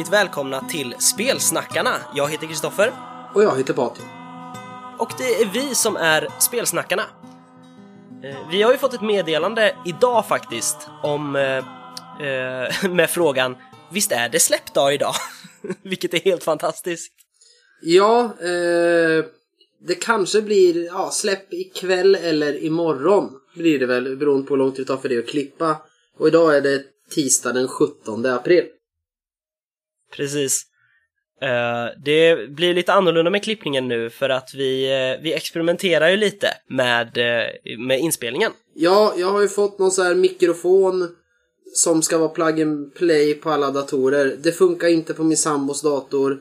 Hjärtligt 0.00 0.14
välkomna 0.14 0.68
till 0.68 0.94
Spelsnackarna! 0.98 1.96
Jag 2.14 2.28
heter 2.28 2.46
Kristoffer 2.46 2.92
Och 3.34 3.42
jag 3.42 3.56
heter 3.56 3.74
Patrik. 3.74 4.06
och 4.98 5.12
det 5.18 5.42
är 5.42 5.50
vi 5.52 5.74
som 5.74 5.96
är 5.96 6.28
Spelsnackarna. 6.38 7.02
Eh, 8.24 8.50
Vi 8.50 8.62
har 8.62 8.72
ju 8.72 8.78
fått 8.78 8.94
ett 8.94 9.00
meddelande 9.00 9.76
idag 9.86 10.26
faktiskt 10.26 10.76
om 11.02 11.36
eh, 11.36 11.58
eh, 12.26 12.90
med 12.90 13.10
frågan 13.10 13.56
Visst 13.92 14.12
är 14.12 14.28
det 14.28 14.40
släppdag 14.40 14.94
idag? 14.94 15.14
Vilket 15.82 16.14
är 16.14 16.20
helt 16.20 16.44
fantastiskt. 16.44 17.12
Ja, 17.82 18.24
eh, 18.40 19.24
det 19.80 19.94
kanske 20.00 20.42
blir 20.42 20.84
ja, 20.84 21.10
släpp 21.10 21.52
ikväll 21.52 22.14
eller 22.14 22.64
imorgon. 22.64 23.30
Blir 23.54 23.78
det 23.78 23.86
väl 23.86 24.16
beroende 24.16 24.46
på 24.46 24.54
hur 24.54 24.58
lång 24.58 24.72
tid 24.72 24.86
det 24.86 24.88
tar 24.88 24.96
för 24.96 25.08
det 25.08 25.18
att 25.18 25.28
klippa. 25.28 25.76
Och 26.18 26.28
idag 26.28 26.56
är 26.56 26.60
det 26.60 26.82
tisdag 27.14 27.52
den 27.52 27.68
17 27.68 28.26
april. 28.26 28.64
Precis. 30.16 30.66
Eh, 31.42 32.00
det 32.04 32.50
blir 32.50 32.74
lite 32.74 32.92
annorlunda 32.92 33.30
med 33.30 33.42
klippningen 33.42 33.88
nu 33.88 34.10
för 34.10 34.28
att 34.28 34.54
vi, 34.54 34.84
eh, 34.84 35.22
vi 35.22 35.34
experimenterar 35.34 36.08
ju 36.08 36.16
lite 36.16 36.48
med, 36.68 37.18
eh, 37.18 37.78
med 37.78 38.00
inspelningen. 38.00 38.52
Ja, 38.74 39.14
jag 39.16 39.30
har 39.30 39.40
ju 39.40 39.48
fått 39.48 39.78
någon 39.78 39.90
sån 39.90 40.06
här 40.06 40.14
mikrofon 40.14 41.08
som 41.74 42.02
ska 42.02 42.18
vara 42.18 42.28
plug 42.28 42.62
and 42.62 42.94
play 42.94 43.34
på 43.34 43.50
alla 43.50 43.70
datorer. 43.70 44.36
Det 44.42 44.52
funkar 44.52 44.88
inte 44.88 45.14
på 45.14 45.24
min 45.24 45.36
sambos 45.36 45.82
dator. 45.82 46.38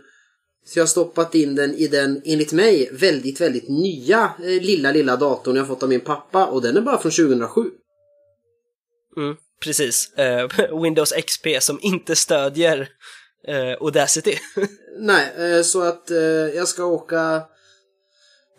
Så 0.66 0.80
jag 0.80 0.84
har 0.84 0.88
stoppat 0.88 1.36
in 1.36 1.56
den 1.56 1.74
i 1.76 1.88
den, 1.88 2.22
enligt 2.26 2.54
mig, 2.54 2.90
väldigt, 2.92 3.42
väldigt 3.42 3.70
nya 3.70 4.34
lilla, 4.40 4.92
lilla 4.92 5.16
datorn 5.16 5.56
jag 5.56 5.68
fått 5.68 5.84
av 5.84 5.90
min 5.90 6.00
pappa. 6.00 6.46
Och 6.46 6.62
den 6.62 6.78
är 6.78 6.82
bara 6.82 6.98
från 6.98 7.12
2007. 7.12 7.62
Mm, 9.18 9.36
precis. 9.64 10.14
Eh, 10.14 10.82
Windows 10.84 11.12
XP 11.12 11.48
som 11.60 11.80
inte 11.82 12.16
stödjer 12.16 12.90
eh, 13.48 13.78
Audacity. 13.82 14.38
Nej, 15.00 15.34
eh, 15.38 15.62
så 15.62 15.82
att 15.82 16.12
eh, 16.12 16.18
jag 16.56 16.68
ska 16.68 16.86
åka 16.86 17.42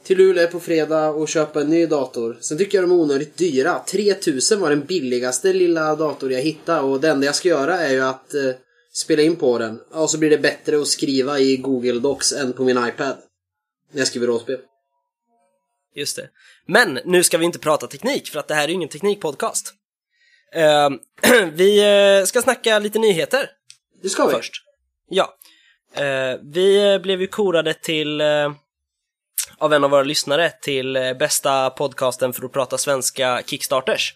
till 0.04 0.18
Luleå 0.18 0.48
på 0.48 0.60
fredag 0.60 1.08
och 1.08 1.28
köpa 1.28 1.60
en 1.60 1.70
ny 1.70 1.86
dator. 1.86 2.38
Sen 2.40 2.58
tycker 2.58 2.78
jag 2.78 2.88
de 2.88 2.90
är 2.94 3.00
onödigt 3.00 3.36
dyra. 3.36 3.82
3000 3.88 4.60
var 4.60 4.70
den 4.70 4.84
billigaste 4.84 5.52
lilla 5.52 5.96
dator 5.96 6.32
jag 6.32 6.40
hittade 6.40 6.80
och 6.80 7.00
det 7.00 7.08
enda 7.08 7.26
jag 7.26 7.34
ska 7.34 7.48
göra 7.48 7.78
är 7.78 7.92
ju 7.92 8.00
att 8.00 8.34
eh, 8.34 8.50
spela 8.92 9.22
in 9.22 9.36
på 9.36 9.58
den. 9.58 9.80
Och 9.90 10.10
så 10.10 10.18
blir 10.18 10.30
det 10.30 10.38
bättre 10.38 10.80
att 10.80 10.86
skriva 10.88 11.38
i 11.38 11.56
Google 11.56 12.00
Docs 12.00 12.32
än 12.32 12.52
på 12.52 12.64
min 12.64 12.86
iPad. 12.88 13.16
När 13.92 14.00
jag 14.00 14.06
skriver 14.06 14.26
rollspel. 14.26 14.58
Just 15.94 16.16
det. 16.16 16.28
Men 16.66 16.98
nu 17.04 17.22
ska 17.22 17.38
vi 17.38 17.44
inte 17.44 17.58
prata 17.58 17.86
teknik 17.86 18.28
för 18.28 18.38
att 18.38 18.48
det 18.48 18.54
här 18.54 18.64
är 18.64 18.68
ju 18.68 18.74
ingen 18.74 18.88
teknikpodcast. 18.88 19.74
Eh, 20.54 20.90
vi 21.52 21.82
ska 22.26 22.42
snacka 22.42 22.78
lite 22.78 22.98
nyheter 22.98 23.50
Det 24.02 24.08
ska 24.08 24.26
vi. 24.26 24.32
först. 24.32 24.52
Ja. 25.10 25.34
Eh, 25.94 26.38
vi 26.42 26.98
blev 27.02 27.20
ju 27.20 27.26
korade 27.26 27.74
till 27.74 28.20
eh, 28.20 28.52
av 29.58 29.72
en 29.72 29.84
av 29.84 29.90
våra 29.90 30.02
lyssnare 30.02 30.50
till 30.62 30.96
eh, 30.96 31.12
bästa 31.14 31.70
podcasten 31.70 32.32
för 32.32 32.44
att 32.44 32.52
prata 32.52 32.78
svenska 32.78 33.42
Kickstarters 33.46 34.14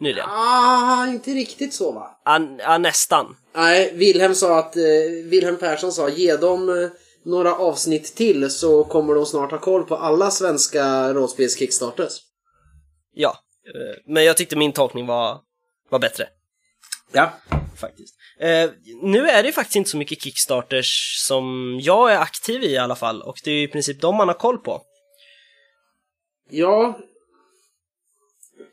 nyligen. 0.00 0.28
Ah, 0.28 1.06
inte 1.06 1.30
riktigt 1.30 1.74
så 1.74 1.92
va? 1.92 2.20
Ja, 2.24 2.40
ja, 2.58 2.78
nästan. 2.78 3.36
Nej, 3.54 3.92
Wilhelm 3.94 4.34
sa 4.34 4.58
att, 4.58 4.76
eh, 4.76 4.82
Wilhelm 5.24 5.56
Persson 5.58 5.92
sa 5.92 6.08
ge 6.08 6.36
dem 6.36 6.68
eh, 6.68 6.90
några 7.24 7.54
avsnitt 7.54 8.14
till 8.16 8.50
så 8.50 8.84
kommer 8.84 9.14
de 9.14 9.26
snart 9.26 9.50
ha 9.50 9.58
koll 9.58 9.84
på 9.84 9.96
alla 9.96 10.30
svenska 10.30 11.12
rollspels 11.12 11.58
Kickstarters. 11.58 12.12
Ja. 13.14 13.36
Eh, 13.74 14.12
men 14.12 14.24
jag 14.24 14.36
tyckte 14.36 14.56
min 14.56 14.72
tolkning 14.72 15.06
var, 15.06 15.38
var 15.90 15.98
bättre. 15.98 16.28
Ja. 17.12 17.32
faktiskt. 17.80 18.14
Eh, 18.40 18.70
nu 19.02 19.28
är 19.28 19.42
det 19.42 19.52
faktiskt 19.52 19.76
inte 19.76 19.90
så 19.90 19.96
mycket 19.96 20.22
Kickstarters 20.22 21.16
som 21.26 21.78
jag 21.82 22.12
är 22.12 22.18
aktiv 22.18 22.62
i 22.62 22.66
i 22.66 22.78
alla 22.78 22.96
fall 22.96 23.22
och 23.22 23.40
det 23.44 23.50
är 23.50 23.54
ju 23.54 23.62
i 23.62 23.68
princip 23.68 24.00
de 24.00 24.16
man 24.16 24.28
har 24.28 24.34
koll 24.34 24.58
på. 24.58 24.82
Ja. 26.50 26.98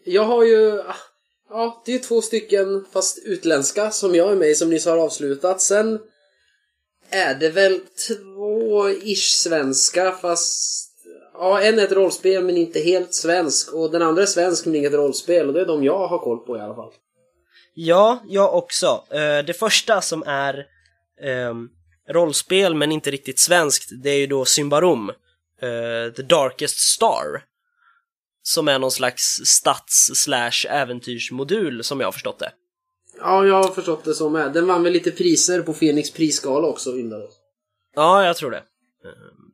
Jag 0.05 0.23
har 0.23 0.43
ju... 0.43 0.79
Ah, 0.79 0.95
ja, 1.49 1.83
det 1.85 1.93
är 1.93 1.99
två 1.99 2.21
stycken 2.21 2.85
fast 2.93 3.17
utländska 3.25 3.91
som 3.91 4.15
jag 4.15 4.31
är 4.31 4.35
med 4.35 4.49
i 4.49 4.55
som 4.55 4.69
nyss 4.69 4.85
har 4.85 4.97
avslutat. 4.97 5.61
Sen 5.61 5.99
är 7.09 7.35
det 7.35 7.49
väl 7.49 7.81
två 8.07 8.89
ish 8.89 9.31
svenska 9.31 10.11
fast... 10.11 10.83
Ja, 11.33 11.61
en 11.61 11.79
är 11.79 11.83
ett 11.83 11.91
rollspel 11.91 12.43
men 12.43 12.57
inte 12.57 12.79
helt 12.79 13.13
svensk 13.13 13.73
och 13.73 13.91
den 13.91 14.01
andra 14.01 14.21
är 14.21 14.25
svensk 14.25 14.65
men 14.65 14.75
inget 14.75 14.93
rollspel 14.93 15.47
och 15.47 15.53
det 15.53 15.61
är 15.61 15.65
de 15.65 15.83
jag 15.83 16.07
har 16.07 16.19
koll 16.19 16.37
på 16.37 16.57
i 16.57 16.59
alla 16.59 16.75
fall. 16.75 16.93
Ja, 17.79 18.23
jag 18.27 18.55
också. 18.55 19.03
Eh, 19.09 19.45
det 19.45 19.59
första 19.59 20.01
som 20.01 20.23
är 20.27 20.65
ehm, 21.23 21.69
rollspel 22.09 22.75
men 22.75 22.91
inte 22.91 23.11
riktigt 23.11 23.39
svenskt, 23.39 23.89
det 24.03 24.09
är 24.09 24.17
ju 24.17 24.27
då 24.27 24.45
Symbarom, 24.45 25.09
eh, 25.61 26.13
The 26.15 26.21
Darkest 26.21 26.79
Star. 26.79 27.43
Som 28.41 28.67
är 28.67 28.79
någon 28.79 28.91
slags 28.91 29.23
stats 29.45 30.11
slash 30.15 30.65
äventyrsmodul 30.69 31.83
som 31.83 31.99
jag 31.99 32.07
har 32.07 32.11
förstått 32.11 32.39
det. 32.39 32.51
Ja, 33.19 33.45
jag 33.45 33.63
har 33.63 33.71
förstått 33.73 34.03
det 34.05 34.13
som 34.13 34.35
är. 34.35 34.49
Den 34.49 34.67
vann 34.67 34.83
väl 34.83 34.93
lite 34.93 35.11
priser 35.11 35.61
på 35.61 35.73
Fenix 35.73 36.11
prisgala 36.11 36.67
också, 36.67 36.97
Yndaros. 36.97 37.33
Ja, 37.95 38.25
jag 38.25 38.37
tror 38.37 38.51
det. 38.51 38.57
Eh, 38.57 38.63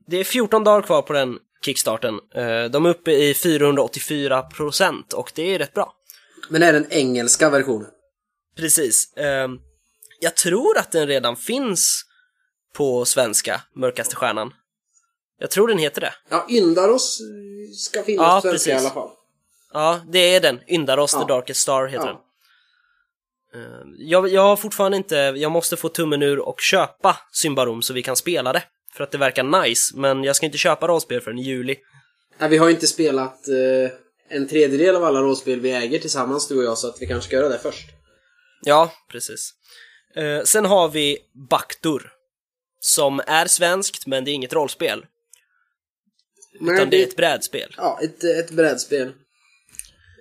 Det 0.08 0.18
är 0.18 0.24
14 0.24 0.64
dagar 0.64 0.82
kvar 0.82 1.02
på 1.02 1.14
den 1.14 1.40
kickstarten. 1.66 2.20
De 2.72 2.86
är 2.86 2.90
uppe 2.90 3.12
i 3.12 3.34
484% 3.34 5.14
och 5.14 5.32
det 5.36 5.56
är 5.56 5.60
rätt 5.60 5.74
bra. 5.74 5.94
Men 6.50 6.64
är 6.64 6.74
den 6.74 6.92
engelska 6.92 7.50
versionen. 7.50 7.90
Precis. 8.56 9.14
Eh, 9.18 9.48
Jag 10.20 10.36
tror 10.36 10.78
att 10.78 10.92
den 10.92 11.08
redan 11.08 11.36
finns 11.36 12.04
på 12.76 13.06
svenska, 13.06 13.62
Mörkaste 13.76 14.16
Stjärnan. 14.16 14.54
Jag 15.40 15.52
tror 15.52 15.68
den 15.68 15.78
heter 15.78 16.02
det. 16.02 16.14
Ja, 16.30 16.46
Yndaros 16.50 17.20
eh, 17.22 17.74
ska 17.76 18.04
finnas 18.04 18.26
Ja, 18.26 18.36
på 18.36 18.42
svenska 18.42 18.70
i 18.72 18.74
precis. 18.74 18.86
alla 18.86 18.94
fall. 18.94 19.10
Ja, 19.74 20.02
det 20.12 20.20
är 20.36 20.42
den. 20.42 20.60
Yndaros 20.68 21.14
Ja. 21.14 21.20
The 21.22 21.34
Darkest 21.34 21.60
Star 21.62 21.86
heter 21.88 22.06
Ja. 22.06 22.22
den. 23.54 23.62
Eh, 23.62 23.80
Jag, 23.98 24.28
jag 24.30 24.42
har 24.42 24.56
fortfarande 24.56 24.98
inte, 24.98 25.16
jag 25.16 25.52
måste 25.52 25.78
få 25.78 25.90
tummen 25.90 26.22
ur 26.24 26.40
och 26.40 26.60
köpa 26.62 27.18
Symbarom 27.32 27.82
så 27.82 27.94
vi 27.94 28.04
kan 28.04 28.16
spela 28.16 28.54
det. 28.54 28.64
För 28.94 29.04
att 29.04 29.12
det 29.12 29.18
verkar 29.18 29.64
nice, 29.64 29.98
men 29.98 30.24
jag 30.24 30.36
ska 30.36 30.46
inte 30.46 30.58
köpa 30.58 30.88
rollspel 30.88 31.22
förrän 31.22 31.40
i 31.40 31.44
juli. 31.44 31.76
Nej, 32.38 32.50
vi 32.50 32.58
har 32.58 32.68
ju 32.68 32.74
inte 32.74 32.88
spelat 32.88 33.48
eh, 33.48 33.92
en 34.30 34.48
tredjedel 34.48 34.96
av 34.96 35.04
alla 35.04 35.22
rollspel 35.22 35.60
vi 35.60 35.72
äger 35.72 36.00
tillsammans, 36.00 36.48
du 36.48 36.58
och 36.58 36.64
jag, 36.64 36.78
så 36.78 36.88
att 36.88 37.02
vi 37.02 37.08
kanske 37.08 37.28
ska 37.28 37.36
göra 37.36 37.50
det 37.50 37.60
först. 37.60 37.86
Ja, 38.66 38.94
precis. 39.12 39.54
Eh, 40.16 40.44
sen 40.44 40.66
har 40.66 40.90
vi 40.90 41.18
Baktur. 41.50 42.10
Som 42.80 43.22
är 43.28 43.46
svenskt, 43.46 44.08
men 44.08 44.26
det 44.26 44.32
är 44.32 44.34
inget 44.34 44.54
rollspel. 44.54 45.06
Men 46.60 46.76
utan 46.76 46.90
det 46.90 47.04
är 47.04 47.08
ett 47.08 47.16
brädspel. 47.16 47.76
Ja, 47.78 48.00
ett, 48.04 48.24
ett 48.24 48.52
brädspel. 48.52 49.12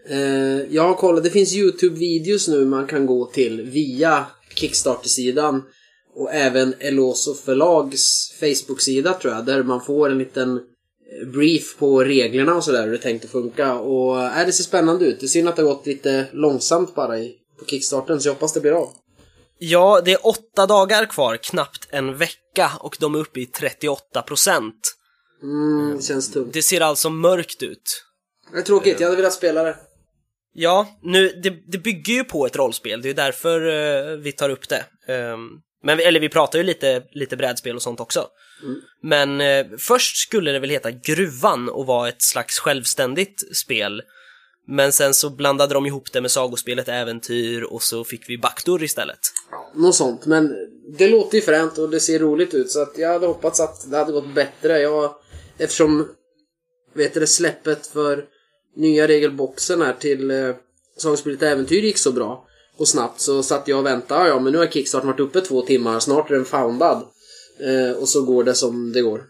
Eh, 0.08 0.74
jag 0.74 0.82
har 0.82 0.94
kollat, 0.94 1.24
det 1.24 1.30
finns 1.30 1.54
YouTube-videos 1.54 2.50
nu 2.50 2.64
man 2.64 2.86
kan 2.86 3.06
gå 3.06 3.26
till 3.26 3.62
via 3.62 4.26
Kickstarter-sidan 4.54 5.62
och 6.14 6.34
även 6.34 6.74
Eloso 6.78 7.34
förlags 7.34 8.32
Facebook-sida 8.40 9.12
tror 9.12 9.34
jag, 9.34 9.46
där 9.46 9.62
man 9.62 9.84
får 9.84 10.10
en 10.10 10.18
liten 10.18 10.56
eh, 10.56 11.28
brief 11.28 11.76
på 11.78 12.04
reglerna 12.04 12.54
och 12.54 12.64
sådär 12.64 12.84
hur 12.84 12.90
det 12.90 12.96
är 12.96 13.02
tänkt 13.02 13.24
att 13.24 13.30
funka. 13.30 13.74
Och 13.74 14.22
äh, 14.22 14.46
det 14.46 14.52
ser 14.52 14.64
spännande 14.64 15.04
ut. 15.04 15.20
Det 15.20 15.26
är 15.26 15.28
synd 15.28 15.48
att 15.48 15.56
det 15.56 15.62
har 15.62 15.74
gått 15.74 15.86
lite 15.86 16.26
långsamt 16.32 16.94
bara 16.94 17.18
i, 17.18 17.36
på 17.62 17.68
Kickstarten, 17.68 18.20
så 18.20 18.28
jag 18.28 18.34
hoppas 18.34 18.52
det 18.52 18.60
blir 18.60 18.72
av. 18.72 18.92
Ja, 19.58 20.00
det 20.04 20.12
är 20.12 20.26
åtta 20.26 20.66
dagar 20.66 21.06
kvar, 21.06 21.36
knappt 21.36 21.88
en 21.90 22.16
vecka, 22.16 22.70
och 22.80 22.96
de 23.00 23.14
är 23.14 23.18
uppe 23.18 23.40
i 23.40 23.46
38 23.46 24.22
procent. 24.22 24.94
Mm, 25.42 25.96
det 25.96 26.02
känns 26.02 26.32
tungt. 26.32 26.52
Det 26.52 26.62
ser 26.62 26.80
alltså 26.80 27.10
mörkt 27.10 27.62
ut. 27.62 28.04
Det 28.52 28.58
är 28.58 28.62
tråkigt, 28.62 29.00
jag 29.00 29.06
hade 29.06 29.16
velat 29.16 29.32
spela 29.32 29.62
det. 29.62 29.76
Ja, 30.54 30.98
nu, 31.02 31.28
det, 31.42 31.50
det 31.50 31.78
bygger 31.78 32.12
ju 32.12 32.24
på 32.24 32.46
ett 32.46 32.56
rollspel, 32.56 33.02
det 33.02 33.10
är 33.10 33.14
därför 33.14 33.66
eh, 33.68 34.16
vi 34.16 34.32
tar 34.32 34.50
upp 34.50 34.68
det. 34.68 34.84
Ehm, 35.12 35.48
men, 35.84 36.00
eller 36.00 36.20
vi 36.20 36.28
pratar 36.28 36.58
ju 36.58 36.64
lite, 36.64 37.02
lite 37.12 37.36
brädspel 37.36 37.76
och 37.76 37.82
sånt 37.82 38.00
också. 38.00 38.28
Men 39.02 39.40
eh, 39.40 39.66
först 39.78 40.16
skulle 40.16 40.52
det 40.52 40.58
väl 40.58 40.70
heta 40.70 40.90
Gruvan 40.90 41.68
och 41.68 41.86
vara 41.86 42.08
ett 42.08 42.22
slags 42.22 42.58
självständigt 42.58 43.56
spel. 43.56 44.02
Men 44.66 44.92
sen 44.92 45.14
så 45.14 45.30
blandade 45.30 45.74
de 45.74 45.86
ihop 45.86 46.12
det 46.12 46.20
med 46.20 46.30
sagospelet 46.30 46.88
Äventyr 46.88 47.62
och 47.62 47.82
så 47.82 48.04
fick 48.04 48.28
vi 48.28 48.38
Baktur 48.38 48.82
istället. 48.82 49.18
Något 49.74 49.94
sånt, 49.94 50.26
men 50.26 50.54
det 50.98 51.08
låter 51.08 51.36
ju 51.36 51.42
fränt 51.42 51.78
och 51.78 51.90
det 51.90 52.00
ser 52.00 52.18
roligt 52.18 52.54
ut 52.54 52.70
så 52.70 52.82
att 52.82 52.98
jag 52.98 53.12
hade 53.12 53.26
hoppats 53.26 53.60
att 53.60 53.90
det 53.90 53.96
hade 53.96 54.12
gått 54.12 54.34
bättre. 54.34 54.78
Jag, 54.78 55.14
eftersom, 55.58 56.08
vet 56.94 57.14
du 57.14 57.26
släppet 57.26 57.86
för 57.86 58.24
nya 58.76 59.08
regelboxen 59.08 59.82
här 59.82 59.92
till 59.92 60.30
eh, 60.30 60.54
Sagospelet 60.96 61.42
Äventyr 61.42 61.82
gick 61.82 61.98
så 61.98 62.12
bra 62.12 62.46
och 62.76 62.88
snabbt 62.88 63.20
så 63.20 63.42
satt 63.42 63.68
jag 63.68 63.78
och 63.78 63.86
väntade. 63.86 64.28
Ja, 64.28 64.40
men 64.40 64.52
nu 64.52 64.58
har 64.58 64.66
Kickstarten 64.66 65.08
varit 65.08 65.20
uppe 65.20 65.40
två 65.40 65.62
timmar, 65.62 66.00
snart 66.00 66.30
är 66.30 66.34
den 66.34 66.44
foundad. 66.44 67.08
Eh, 67.60 67.96
och 67.96 68.08
så 68.08 68.22
går 68.22 68.44
det 68.44 68.54
som 68.54 68.92
det 68.92 69.02
går. 69.02 69.24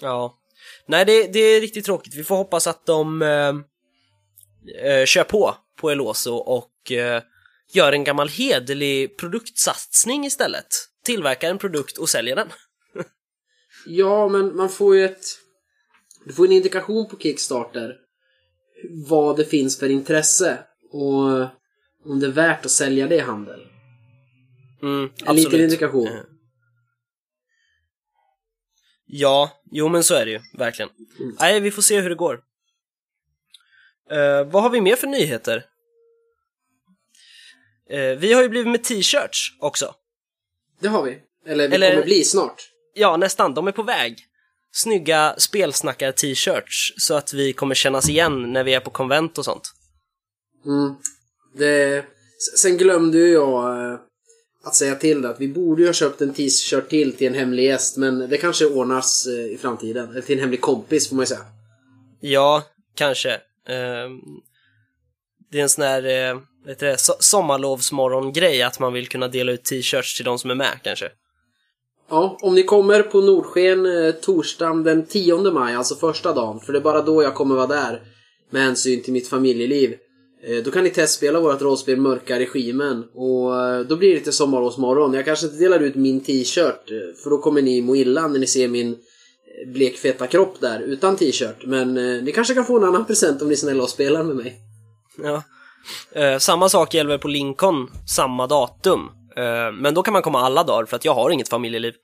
Ja. 0.00 0.38
Nej, 0.88 1.04
det, 1.04 1.32
det 1.32 1.38
är 1.38 1.60
riktigt 1.60 1.84
tråkigt. 1.84 2.14
Vi 2.14 2.24
får 2.24 2.36
hoppas 2.36 2.66
att 2.66 2.86
de 2.86 3.22
eh, 3.22 3.54
eh, 4.90 5.04
kör 5.04 5.24
på 5.24 5.54
på 5.76 5.90
Eloso 5.90 6.32
och 6.34 6.92
eh, 6.92 7.22
gör 7.72 7.92
en 7.92 8.04
gammal 8.04 8.28
hederlig 8.28 9.18
produktsatsning 9.18 10.24
istället. 10.26 10.66
Tillverkar 11.04 11.50
en 11.50 11.58
produkt 11.58 11.98
och 11.98 12.08
säljer 12.08 12.36
den. 12.36 12.48
Ja, 13.86 14.28
men 14.28 14.56
man 14.56 14.68
får 14.68 14.96
ju 14.96 15.04
ett... 15.04 15.24
Du 16.24 16.32
får 16.32 16.46
en 16.46 16.52
indikation 16.52 17.08
på 17.08 17.18
Kickstarter 17.18 17.96
vad 19.08 19.36
det 19.36 19.44
finns 19.44 19.78
för 19.78 19.88
intresse 19.88 20.58
och 20.92 21.24
om 22.04 22.20
det 22.20 22.26
är 22.26 22.30
värt 22.30 22.64
att 22.64 22.70
sälja 22.70 23.06
det 23.08 23.16
i 23.16 23.20
handel. 23.20 23.60
Mm, 24.82 25.10
En 25.26 25.36
liten 25.36 25.60
indikation. 25.60 26.06
Eh. 26.06 26.20
Ja, 29.14 29.62
jo 29.70 29.88
men 29.88 30.04
så 30.04 30.14
är 30.14 30.24
det 30.24 30.30
ju, 30.30 30.40
verkligen. 30.58 30.90
Mm. 31.20 31.36
Nej, 31.40 31.60
vi 31.60 31.70
får 31.70 31.82
se 31.82 32.00
hur 32.00 32.08
det 32.08 32.14
går. 32.14 32.40
Eh, 34.10 34.44
vad 34.44 34.62
har 34.62 34.70
vi 34.70 34.80
mer 34.80 34.96
för 34.96 35.06
nyheter? 35.06 35.64
Eh, 37.90 38.18
vi 38.18 38.32
har 38.32 38.42
ju 38.42 38.48
blivit 38.48 38.72
med 38.72 38.84
t-shirts 38.84 39.56
också. 39.60 39.94
Det 40.80 40.88
har 40.88 41.02
vi. 41.02 41.18
Eller 41.46 41.68
vi 41.68 41.74
Eller- 41.74 41.90
kommer 41.90 42.04
bli 42.04 42.24
snart. 42.24 42.62
Ja, 42.94 43.16
nästan. 43.16 43.54
De 43.54 43.66
är 43.68 43.72
på 43.72 43.82
väg. 43.82 44.18
Snygga 44.72 45.34
spelsnackar-t-shirts 45.38 46.92
så 46.96 47.14
att 47.14 47.32
vi 47.32 47.52
kommer 47.52 47.74
kännas 47.74 48.08
igen 48.08 48.52
när 48.52 48.64
vi 48.64 48.74
är 48.74 48.80
på 48.80 48.90
konvent 48.90 49.38
och 49.38 49.44
sånt. 49.44 49.72
Mm. 50.66 50.94
Det... 51.54 52.04
Sen 52.58 52.76
glömde 52.76 53.18
ju 53.18 53.32
jag 53.32 53.92
eh, 53.92 53.98
att 54.64 54.74
säga 54.74 54.94
till 54.94 55.22
det 55.22 55.28
att 55.28 55.40
vi 55.40 55.48
borde 55.48 55.82
ju 55.82 55.88
ha 55.88 55.92
köpt 55.92 56.20
en 56.20 56.34
t-shirt 56.34 56.88
till 56.88 57.16
till 57.16 57.26
en 57.26 57.34
hemlig 57.34 57.64
gäst 57.64 57.96
men 57.96 58.18
det 58.18 58.36
kanske 58.36 58.66
ordnas 58.66 59.26
eh, 59.26 59.32
i 59.54 59.58
framtiden. 59.60 60.10
Eller 60.10 60.20
till 60.20 60.34
en 60.34 60.40
hemlig 60.40 60.60
kompis 60.60 61.08
får 61.08 61.16
man 61.16 61.22
ju 61.22 61.26
säga. 61.26 61.44
Ja, 62.20 62.62
kanske. 62.94 63.30
Ehm, 63.68 64.20
det 65.50 65.58
är 65.58 65.62
en 65.62 65.68
sån 65.68 65.84
här, 65.84 66.28
eh, 66.30 66.34
vad 66.64 66.68
heter 66.70 66.86
det, 66.86 66.94
so- 66.94 67.16
sommarlovsmorgon-grej 67.20 68.62
att 68.62 68.78
man 68.80 68.92
vill 68.92 69.08
kunna 69.08 69.28
dela 69.28 69.52
ut 69.52 69.64
t-shirts 69.64 70.16
till 70.16 70.24
de 70.24 70.38
som 70.38 70.50
är 70.50 70.54
med 70.54 70.78
kanske. 70.82 71.08
Ja, 72.10 72.38
om 72.42 72.54
ni 72.54 72.62
kommer 72.62 73.02
på 73.02 73.20
Nordsken 73.20 73.86
eh, 73.86 74.12
torsdagen 74.12 74.82
den 74.82 75.06
10 75.06 75.50
maj, 75.50 75.74
alltså 75.74 75.94
första 75.94 76.32
dagen, 76.32 76.60
för 76.60 76.72
det 76.72 76.78
är 76.78 76.82
bara 76.82 77.02
då 77.02 77.22
jag 77.22 77.34
kommer 77.34 77.54
vara 77.54 77.66
där 77.66 78.02
med 78.50 78.62
hänsyn 78.62 79.02
till 79.02 79.12
mitt 79.12 79.28
familjeliv. 79.28 79.96
Eh, 80.46 80.62
då 80.64 80.70
kan 80.70 80.84
ni 80.84 80.90
testspela 80.90 81.40
vårt 81.40 81.62
rollspel 81.62 81.96
Mörka 81.96 82.38
Regimen 82.38 83.04
och 83.14 83.60
eh, 83.60 83.80
då 83.80 83.96
blir 83.96 84.08
det 84.08 84.14
lite 84.14 84.32
sommarlovsmorgon. 84.32 85.14
Jag 85.14 85.24
kanske 85.24 85.46
inte 85.46 85.58
delar 85.58 85.80
ut 85.80 85.94
min 85.94 86.20
t-shirt 86.20 86.90
eh, 86.90 87.22
för 87.22 87.30
då 87.30 87.38
kommer 87.38 87.62
ni 87.62 87.82
må 87.82 87.96
illa 87.96 88.28
när 88.28 88.38
ni 88.38 88.46
ser 88.46 88.68
min 88.68 88.98
blekfeta 89.66 90.26
kropp 90.26 90.60
där 90.60 90.80
utan 90.80 91.16
t-shirt. 91.16 91.64
Men 91.64 91.94
ni 92.24 92.32
kanske 92.32 92.54
kan 92.54 92.64
få 92.64 92.78
en 92.78 92.84
annan 92.84 93.06
present 93.06 93.42
om 93.42 93.48
ni 93.48 93.54
är 93.54 93.56
snälla 93.56 93.82
och 93.82 93.90
spelar 93.90 94.22
med 94.22 94.36
mig. 94.36 94.58
Ja. 95.22 95.42
Eh, 96.12 96.38
samma 96.38 96.68
sak 96.68 96.94
gäller 96.94 97.18
på 97.18 97.28
Lincoln, 97.28 97.90
samma 98.08 98.46
datum. 98.46 99.10
Eh, 99.36 99.72
men 99.72 99.94
då 99.94 100.02
kan 100.02 100.12
man 100.12 100.22
komma 100.22 100.40
alla 100.40 100.64
dagar 100.64 100.86
för 100.86 100.96
att 100.96 101.04
jag 101.04 101.14
har 101.14 101.30
inget 101.30 101.48
familjeliv. 101.48 101.94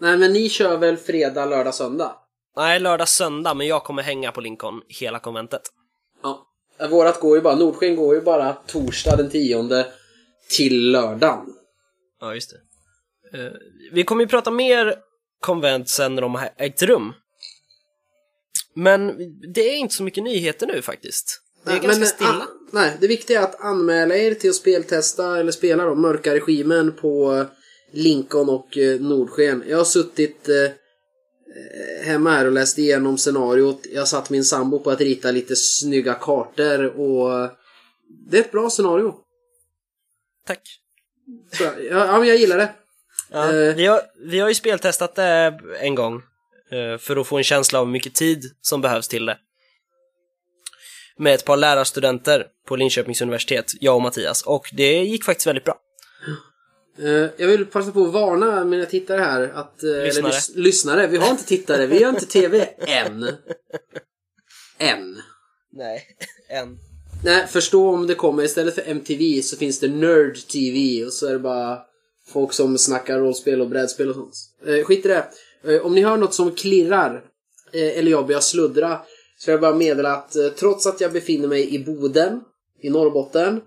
Nej 0.00 0.16
men 0.16 0.32
ni 0.32 0.48
kör 0.48 0.78
väl 0.78 0.96
fredag, 0.96 1.46
lördag, 1.46 1.74
söndag? 1.74 2.12
Nej, 2.56 2.80
lördag, 2.80 3.08
söndag, 3.08 3.54
men 3.54 3.66
jag 3.66 3.84
kommer 3.84 4.02
hänga 4.02 4.32
på 4.32 4.40
Lincoln 4.40 4.80
hela 4.88 5.18
konventet. 5.18 5.62
Vårat 6.90 7.20
går 7.20 7.36
ju 7.36 7.42
bara, 7.42 7.56
Nordsken 7.56 7.96
går 7.96 8.14
ju 8.14 8.20
bara 8.20 8.52
torsdag 8.52 9.16
den 9.16 9.30
10 9.30 9.84
till 10.50 10.90
lördagen. 10.90 11.46
Ja, 12.20 12.34
just 12.34 12.50
det. 12.50 13.38
Eh, 13.38 13.52
vi 13.92 14.04
kommer 14.04 14.22
ju 14.22 14.28
prata 14.28 14.50
mer 14.50 14.94
konvent 15.40 15.88
sen 15.88 16.14
när 16.14 16.22
de 16.22 16.34
har 16.34 16.50
ägt 16.58 16.82
rum. 16.82 17.12
Men 18.74 19.12
det 19.54 19.60
är 19.60 19.76
inte 19.76 19.94
så 19.94 20.02
mycket 20.02 20.24
nyheter 20.24 20.66
nu 20.66 20.82
faktiskt. 20.82 21.40
Det 21.64 21.70
är 21.70 21.74
Nej, 21.74 21.82
ganska 21.82 22.00
men, 22.00 22.08
stilla. 22.08 22.30
ah, 22.30 22.46
nej, 22.72 22.96
det 23.00 23.06
viktiga 23.06 23.40
är 23.40 23.44
att 23.44 23.60
anmäla 23.60 24.16
er 24.16 24.34
till 24.34 24.50
att 24.50 24.56
speltesta 24.56 25.38
eller 25.38 25.52
spela 25.52 25.84
då 25.84 25.94
Mörka 25.94 26.34
Regimen 26.34 26.92
på 26.92 27.32
eh, 27.34 27.46
Lincoln 27.92 28.48
och 28.48 28.78
eh, 28.78 29.00
Nordsken. 29.00 29.64
Jag 29.68 29.78
har 29.78 29.84
suttit 29.84 30.48
eh, 30.48 30.54
hemma 32.04 32.30
här 32.30 32.46
och 32.46 32.52
läst 32.52 32.78
igenom 32.78 33.18
scenariot. 33.18 33.86
Jag 33.92 34.08
satt 34.08 34.30
min 34.30 34.44
sambo 34.44 34.78
på 34.78 34.90
att 34.90 35.00
rita 35.00 35.30
lite 35.30 35.56
snygga 35.56 36.14
kartor 36.14 36.84
och 36.84 37.50
det 38.30 38.36
är 38.36 38.40
ett 38.40 38.52
bra 38.52 38.70
scenario. 38.70 39.14
Tack. 40.46 40.60
Så, 41.52 41.64
ja, 41.64 41.70
ja, 41.90 42.18
men 42.18 42.28
jag 42.28 42.36
gillar 42.36 42.58
det. 42.58 42.72
Ja, 43.30 43.52
Eh. 43.52 43.74
vi, 43.74 43.86
har, 43.86 44.00
vi 44.26 44.40
har 44.40 44.48
ju 44.48 44.54
speltestat 44.54 45.14
det 45.14 45.60
en 45.80 45.94
gång 45.94 46.22
eh, 46.70 46.98
för 46.98 47.16
att 47.16 47.26
få 47.26 47.36
en 47.36 47.44
känsla 47.44 47.78
av 47.78 47.84
hur 47.84 47.92
mycket 47.92 48.14
tid 48.14 48.44
som 48.60 48.80
behövs 48.80 49.08
till 49.08 49.26
det. 49.26 49.38
Med 51.18 51.34
ett 51.34 51.44
par 51.44 51.56
lärarstudenter 51.56 52.46
på 52.68 52.76
Linköpings 52.76 53.22
universitet, 53.22 53.72
jag 53.80 53.96
och 53.96 54.02
Mattias, 54.02 54.42
och 54.42 54.70
det 54.72 55.04
gick 55.04 55.24
faktiskt 55.24 55.46
väldigt 55.46 55.64
bra. 55.64 55.74
Eh, 56.98 57.30
jag 57.36 57.48
vill 57.48 57.66
passa 57.66 57.90
på 57.92 58.04
att 58.04 58.12
varna 58.12 58.64
mina 58.64 58.86
tittare 58.86 59.20
här 59.20 59.52
att... 59.54 59.82
eh, 59.82 59.90
Eller 59.90 60.04
Lyssnare. 60.04 60.32
lys- 60.32 60.52
lyssnare. 60.56 61.06
Vi 61.06 61.16
har 61.16 61.30
inte 61.30 61.44
tittare, 61.44 61.86
vi 61.86 62.02
har 62.02 62.10
inte 62.10 62.26
TV 62.26 62.68
än. 62.78 63.24
Än. 64.78 65.16
Nej, 65.72 66.02
en. 66.48 66.78
Nej, 67.24 67.46
förstå 67.46 67.88
om 67.90 68.06
det 68.06 68.14
kommer. 68.14 68.42
Istället 68.42 68.74
för 68.74 68.82
MTV 68.86 69.42
så 69.42 69.56
finns 69.56 69.80
det 69.80 69.88
Nerd 69.88 70.36
TV 70.48 71.04
och 71.04 71.12
så 71.12 71.26
är 71.26 71.32
det 71.32 71.38
bara 71.38 71.78
folk 72.28 72.52
som 72.52 72.78
snackar 72.78 73.18
rollspel 73.18 73.60
och 73.60 73.68
brädspel 73.68 74.08
och 74.08 74.14
sånt. 74.14 74.34
Eh, 74.66 74.84
skit 74.84 75.06
i 75.06 75.08
det. 75.08 75.26
Om 75.80 75.94
ni 75.94 76.02
hör 76.02 76.16
något 76.16 76.34
som 76.34 76.54
klirrar 76.54 77.24
eller 77.72 78.10
jag 78.10 78.26
börjar 78.26 78.40
sluddra 78.40 79.00
så 79.38 79.46
vill 79.50 79.52
jag 79.52 79.60
bara 79.60 79.74
meddela 79.74 80.12
att 80.12 80.36
trots 80.56 80.86
att 80.86 81.00
jag 81.00 81.12
befinner 81.12 81.48
mig 81.48 81.74
i 81.74 81.84
Boden 81.84 82.40
i 82.82 82.90
Norrbotten 82.90 83.60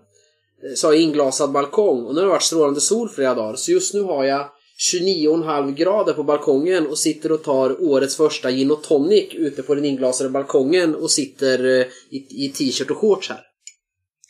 så 0.75 0.87
har 0.87 0.93
jag 0.93 1.03
inglasad 1.03 1.51
balkong 1.51 2.05
och 2.05 2.13
nu 2.13 2.19
har 2.19 2.25
det 2.25 2.31
varit 2.31 2.43
strålande 2.43 2.81
sol 2.81 3.09
flera 3.09 3.35
dagar 3.35 3.55
så 3.55 3.71
just 3.71 3.93
nu 3.93 4.01
har 4.01 4.23
jag 4.23 4.49
29,5 4.93 5.73
grader 5.73 6.13
på 6.13 6.23
balkongen 6.23 6.87
och 6.87 6.97
sitter 6.97 7.31
och 7.31 7.43
tar 7.43 7.83
årets 7.83 8.17
första 8.17 8.51
gin 8.51 8.71
och 8.71 8.83
tonic 8.83 9.33
ute 9.33 9.63
på 9.63 9.75
den 9.75 9.85
inglasade 9.85 10.29
balkongen 10.29 10.95
och 10.95 11.11
sitter 11.11 11.79
eh, 11.79 11.87
i, 12.09 12.45
i 12.45 12.49
t-shirt 12.49 12.91
och 12.91 12.97
shorts 12.97 13.29
här. 13.29 13.41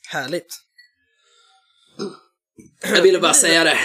Härligt. 0.09 0.47
Jag 2.81 3.01
ville 3.01 3.19
bara 3.19 3.33
säga 3.33 3.63
det. 3.63 3.77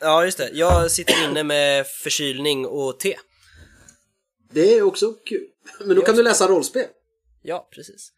Ja, 0.00 0.24
just 0.24 0.38
det. 0.38 0.50
Jag 0.52 0.90
sitter 0.90 1.24
inne 1.24 1.42
med 1.42 1.86
förkylning 1.86 2.66
och 2.66 3.00
te. 3.00 3.16
Det 4.52 4.74
är 4.74 4.82
också 4.82 5.12
kul. 5.12 5.46
Men 5.84 5.96
då 5.96 6.02
kan 6.02 6.16
du 6.16 6.22
läsa 6.22 6.48
rollspel. 6.48 6.86
Ja, 7.42 7.68
precis. 7.74 8.12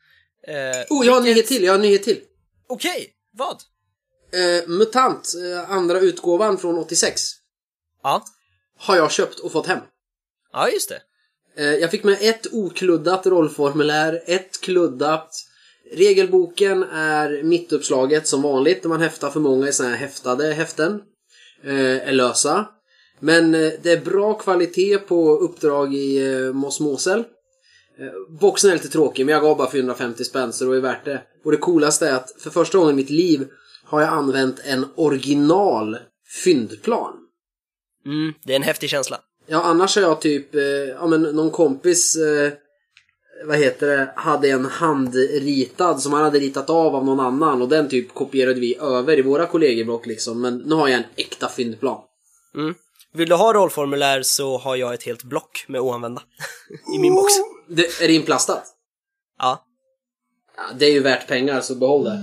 Eh, 0.48 0.54
Oh, 0.90 1.06
jag 1.06 1.12
har 1.12 1.18
en 1.18 1.24
nyhet 1.24 1.46
till. 1.46 1.62
Jag 1.64 1.72
har 1.72 1.74
en 1.78 1.82
nyhet 1.82 2.02
till. 2.02 2.20
Okej, 2.68 3.14
vad? 3.32 3.56
Eh, 4.32 4.68
Mutant, 4.68 5.28
eh, 5.44 5.70
andra 5.70 6.00
utgåvan 6.00 6.58
från 6.58 6.78
86, 6.78 7.20
Ja, 8.02 8.24
har 8.78 8.96
jag 8.96 9.12
köpt 9.12 9.38
och 9.38 9.52
fått 9.52 9.66
hem. 9.66 9.80
ja 10.52 10.68
just 10.68 10.88
det. 10.88 11.00
Eh, 11.56 11.74
jag 11.74 11.90
fick 11.90 12.04
med 12.04 12.18
ett 12.20 12.46
okluddat 12.52 13.26
rollformulär, 13.26 14.22
ett 14.26 14.60
kluddat. 14.60 15.30
Regelboken 15.92 16.82
är 16.82 17.42
mittuppslaget 17.42 18.26
som 18.28 18.42
vanligt, 18.42 18.82
när 18.84 18.88
man 18.88 19.00
häftar 19.00 19.30
för 19.30 19.40
många 19.40 19.68
i 19.68 19.72
såna 19.72 19.88
här 19.88 19.96
häftade 19.96 20.52
häften. 20.52 21.00
Eh, 21.64 22.08
är 22.08 22.12
lösa. 22.12 22.68
Men 23.20 23.54
eh, 23.54 23.72
det 23.82 23.92
är 23.92 24.00
bra 24.00 24.34
kvalitet 24.34 24.98
på 24.98 25.36
uppdrag 25.38 25.94
i 25.94 26.32
eh, 26.32 26.52
Mos 26.52 26.80
Mosel. 26.80 27.24
Eh, 27.98 28.38
boxen 28.40 28.70
är 28.70 28.74
lite 28.74 28.88
tråkig, 28.88 29.26
men 29.26 29.32
jag 29.32 29.42
gav 29.42 29.56
bara 29.56 29.70
450 29.70 30.24
spänn 30.24 30.52
så 30.52 30.64
det 30.64 30.68
var 30.68 30.74
ju 30.74 30.80
värt 30.80 31.04
det. 31.04 31.22
Och 31.44 31.50
det 31.50 31.56
coolaste 31.56 32.08
är 32.08 32.14
att 32.14 32.34
för 32.38 32.50
första 32.50 32.78
gången 32.78 32.94
i 32.94 32.96
mitt 32.96 33.10
liv 33.10 33.48
har 33.84 34.00
jag 34.00 34.10
använt 34.10 34.60
en 34.64 34.86
original 34.94 35.98
fyndplan. 36.44 37.14
Mm, 38.06 38.34
det 38.44 38.52
är 38.52 38.56
en 38.56 38.62
häftig 38.62 38.90
känsla. 38.90 39.20
Ja, 39.46 39.62
annars 39.62 39.96
har 39.96 40.02
jag 40.02 40.20
typ, 40.20 40.54
eh, 40.54 40.62
ja 40.62 41.06
men 41.06 41.22
någon 41.22 41.50
kompis, 41.50 42.16
eh, 42.16 42.52
vad 43.44 43.58
heter 43.58 43.86
det, 43.86 44.12
hade 44.16 44.48
en 44.48 44.64
handritad 44.64 46.00
som 46.00 46.12
han 46.12 46.24
hade 46.24 46.38
ritat 46.38 46.70
av 46.70 46.96
av 46.96 47.04
någon 47.04 47.20
annan 47.20 47.62
och 47.62 47.68
den 47.68 47.88
typ 47.88 48.14
kopierade 48.14 48.60
vi 48.60 48.76
över 48.80 49.18
i 49.18 49.22
våra 49.22 49.46
kollegieblock 49.46 50.06
liksom. 50.06 50.40
Men 50.40 50.58
nu 50.58 50.74
har 50.74 50.88
jag 50.88 50.98
en 50.98 51.04
äkta 51.16 51.48
fyndplan. 51.48 52.00
Mm. 52.54 52.74
Vill 53.14 53.28
du 53.28 53.34
ha 53.34 53.52
rollformulär 53.52 54.22
så 54.22 54.58
har 54.58 54.76
jag 54.76 54.94
ett 54.94 55.02
helt 55.02 55.22
block 55.22 55.64
med 55.68 55.80
oanvända 55.80 56.22
i 56.96 56.98
min 56.98 57.14
box. 57.14 57.32
Det, 57.68 58.00
är 58.02 58.08
det 58.08 58.14
inplastat? 58.14 58.64
Ja. 59.38 59.64
Ja, 60.56 60.62
det 60.78 60.86
är 60.86 60.92
ju 60.92 61.00
värt 61.00 61.26
pengar 61.28 61.60
så 61.60 61.74
behåll 61.74 62.04
det. 62.04 62.18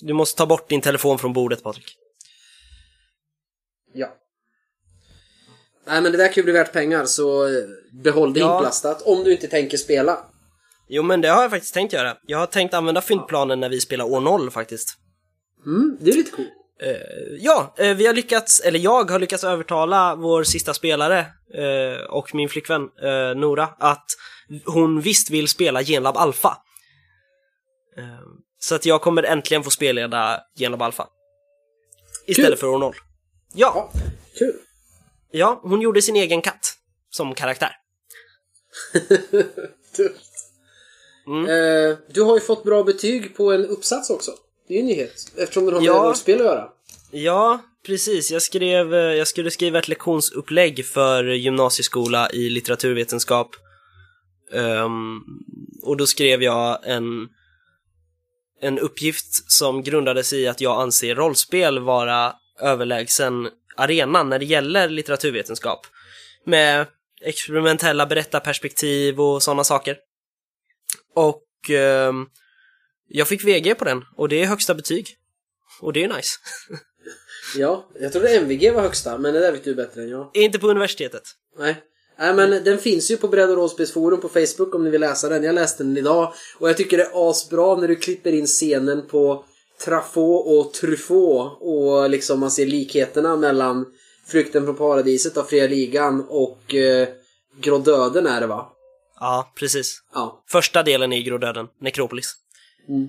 Du 0.00 0.12
måste 0.12 0.38
ta 0.38 0.46
bort 0.46 0.68
din 0.68 0.80
telefon 0.80 1.18
från 1.18 1.32
bordet, 1.32 1.62
Patrik. 1.62 1.96
Ja. 3.94 4.16
Nej 5.86 6.00
men 6.02 6.12
det 6.12 6.18
där 6.18 6.26
kan 6.28 6.34
ju 6.34 6.42
bli 6.42 6.52
värt 6.52 6.72
pengar 6.72 7.04
så 7.04 7.46
eh, 7.46 7.64
behåll 8.02 8.32
det 8.34 8.40
Ja. 8.40 8.56
inplastat 8.56 9.02
om 9.02 9.24
du 9.24 9.32
inte 9.32 9.48
tänker 9.48 9.76
spela. 9.78 10.18
Jo, 10.88 11.02
men 11.02 11.20
det 11.20 11.28
har 11.28 11.42
jag 11.42 11.50
faktiskt 11.50 11.74
tänkt 11.74 11.92
göra. 11.92 12.16
Jag 12.26 12.38
har 12.38 12.46
tänkt 12.46 12.74
använda 12.74 13.00
fyndplanen 13.00 13.60
när 13.60 13.68
vi 13.68 13.80
spelar 13.80 14.04
år 14.04 14.20
0 14.20 14.50
faktiskt. 14.50 14.88
Mm, 15.66 15.96
det 16.00 16.10
är 16.10 16.14
lite 16.14 16.30
coolt. 16.30 16.48
Eh, 16.82 17.36
ja, 17.38 17.74
eh, 17.78 17.96
vi 17.96 18.06
har 18.06 18.14
lyckats, 18.14 18.60
eller 18.60 18.78
jag 18.78 19.10
har 19.10 19.18
lyckats 19.18 19.44
övertala 19.44 20.14
vår 20.16 20.44
sista 20.44 20.74
spelare 20.74 21.18
eh, 21.54 22.00
och 22.08 22.34
min 22.34 22.48
flickvän 22.48 22.82
Nora 23.36 23.68
att 23.78 24.06
hon 24.64 25.00
visst 25.00 25.30
vill 25.30 25.48
spela 25.48 25.82
Genlab 25.82 26.16
Alpha. 26.16 26.56
Så 28.58 28.74
att 28.74 28.86
jag 28.86 29.02
kommer 29.02 29.22
äntligen 29.22 29.64
få 29.64 29.70
spelleda 29.70 30.40
Genob 30.56 30.82
Alpha. 30.82 31.08
Istället 32.26 32.50
Kul. 32.50 32.58
för 32.58 32.66
år 32.66 32.78
0. 32.78 32.94
Ja, 33.54 33.90
Ja, 33.94 34.00
kul. 34.38 34.54
ja, 35.30 35.60
hon 35.62 35.80
gjorde 35.80 36.02
sin 36.02 36.16
egen 36.16 36.42
katt 36.42 36.74
som 37.10 37.34
karaktär. 37.34 37.72
Mm. 41.28 41.44
Eh, 41.44 41.96
du 42.08 42.22
har 42.22 42.34
ju 42.34 42.40
fått 42.40 42.64
bra 42.64 42.82
betyg 42.82 43.36
på 43.36 43.52
en 43.52 43.66
uppsats 43.66 44.10
också. 44.10 44.32
Det 44.68 44.74
är 44.74 44.76
ju 44.76 44.80
en 44.80 44.86
nyhet. 44.86 45.32
Eftersom 45.36 45.64
den 45.64 45.74
har 45.74 45.80
med 45.80 45.88
Ja. 45.88 45.94
rollspel 45.94 46.40
att 46.40 46.46
göra. 46.46 46.68
Ja, 47.10 47.60
precis. 47.86 48.30
Jag, 48.30 48.42
skrev, 48.42 48.94
eh, 48.94 49.00
jag 49.00 49.28
skulle 49.28 49.50
skriva 49.50 49.78
ett 49.78 49.88
lektionsupplägg 49.88 50.86
för 50.86 51.24
gymnasieskola 51.24 52.30
i 52.30 52.48
litteraturvetenskap. 52.50 53.56
Ehm, 54.52 55.20
och 55.82 55.96
då 55.96 56.06
skrev 56.06 56.42
jag 56.42 56.78
en, 56.86 57.28
en 58.60 58.78
uppgift 58.78 59.52
som 59.52 59.82
grundades 59.82 60.32
i 60.32 60.46
att 60.48 60.60
jag 60.60 60.80
anser 60.80 61.14
rollspel 61.14 61.78
vara 61.78 62.34
överlägsen 62.60 63.48
arenan 63.76 64.28
när 64.28 64.38
det 64.38 64.44
gäller 64.44 64.88
litteraturvetenskap. 64.88 65.86
Med 66.46 66.86
experimentella 67.20 68.06
berättarperspektiv 68.06 69.20
och 69.20 69.42
sådana 69.42 69.64
saker. 69.64 69.96
Och 71.14 71.70
ehm, 71.70 72.26
jag 73.08 73.28
fick 73.28 73.44
VG 73.44 73.74
på 73.74 73.84
den 73.84 74.04
och 74.16 74.28
det 74.28 74.42
är 74.42 74.46
högsta 74.46 74.74
betyg. 74.74 75.06
Och 75.80 75.92
det 75.92 76.04
är 76.04 76.08
nice. 76.08 76.30
Ja, 77.56 77.88
jag 78.00 78.12
trodde 78.12 78.36
MVG 78.36 78.72
var 78.74 78.82
högsta, 78.82 79.18
men 79.18 79.34
det 79.34 79.40
där 79.40 79.52
vet 79.52 79.64
du 79.64 79.74
bättre 79.74 80.02
än 80.02 80.08
jag. 80.08 80.30
Inte 80.34 80.58
på 80.58 80.68
universitetet. 80.68 81.22
Nej. 81.58 81.82
Nej 82.18 82.34
men 82.34 82.64
den 82.64 82.78
finns 82.78 83.10
ju 83.10 83.16
på 83.16 83.28
Bredd 83.28 83.50
och 83.50 83.56
rollspelsforum 83.56 84.20
på 84.20 84.28
Facebook 84.28 84.74
om 84.74 84.84
ni 84.84 84.90
vill 84.90 85.00
läsa 85.00 85.28
den. 85.28 85.42
Jag 85.42 85.54
läste 85.54 85.82
den 85.84 85.96
idag 85.96 86.32
och 86.58 86.68
jag 86.68 86.76
tycker 86.76 86.96
det 86.96 87.04
är 87.04 87.30
asbra 87.30 87.76
när 87.76 87.88
du 87.88 87.96
klipper 87.96 88.32
in 88.32 88.46
scenen 88.46 89.06
på 89.06 89.44
Truffaut 89.84 90.46
och 90.46 90.72
Truffaut 90.72 91.58
och 91.60 92.10
liksom 92.10 92.40
man 92.40 92.50
ser 92.50 92.66
likheterna 92.66 93.36
mellan 93.36 93.86
Flykten 94.26 94.64
från 94.64 94.76
paradiset 94.76 95.36
av 95.36 95.44
Fria 95.44 95.66
Ligan 95.66 96.26
och 96.28 96.74
eh, 96.74 97.08
Grådöden 97.60 98.26
är 98.26 98.40
det 98.40 98.46
va? 98.46 98.72
Ja, 99.20 99.52
precis. 99.54 100.02
Ja. 100.14 100.44
Första 100.48 100.82
delen 100.82 101.12
är 101.12 101.20
Grådöden, 101.20 101.66
Necropolis. 101.80 102.34
Mm. 102.88 103.08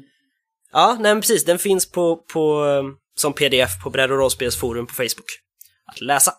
Ja, 0.71 0.97
nej 0.99 1.13
men 1.13 1.21
precis. 1.21 1.45
Den 1.45 1.59
finns 1.59 1.91
på, 1.91 2.15
på, 2.33 2.65
eh, 2.65 2.83
som 3.15 3.33
pdf 3.33 3.83
på 3.83 3.89
Bredd 3.89 4.11
och 4.11 4.17
rollspelsforum 4.17 4.87
på 4.87 4.93
Facebook. 4.93 5.25
Att 5.93 6.01
läsa. 6.01 6.33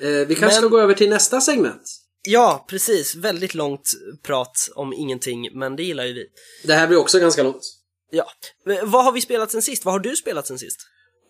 Eh, 0.00 0.08
vi 0.08 0.34
kanske 0.34 0.50
ska 0.56 0.60
Men- 0.60 0.70
gå 0.70 0.80
över 0.80 0.94
till 0.94 1.10
nästa 1.10 1.40
segment. 1.40 1.82
Ja, 2.28 2.64
precis. 2.68 3.14
Väldigt 3.14 3.54
långt 3.54 3.90
prat 4.22 4.68
om 4.74 4.92
ingenting, 4.92 5.58
men 5.58 5.76
det 5.76 5.82
gillar 5.82 6.04
ju 6.04 6.12
vi. 6.12 6.26
Det 6.64 6.72
här 6.74 6.86
blir 6.86 6.98
också 6.98 7.18
ganska 7.18 7.42
långt. 7.42 7.62
Ja. 8.10 8.26
Men 8.64 8.90
Vad 8.90 9.04
har 9.04 9.12
vi 9.12 9.20
spelat 9.20 9.50
sen 9.50 9.62
sist? 9.62 9.84
Vad 9.84 9.94
har 9.94 9.98
du 9.98 10.16
spelat 10.16 10.46
sen 10.46 10.58
sist? 10.58 10.76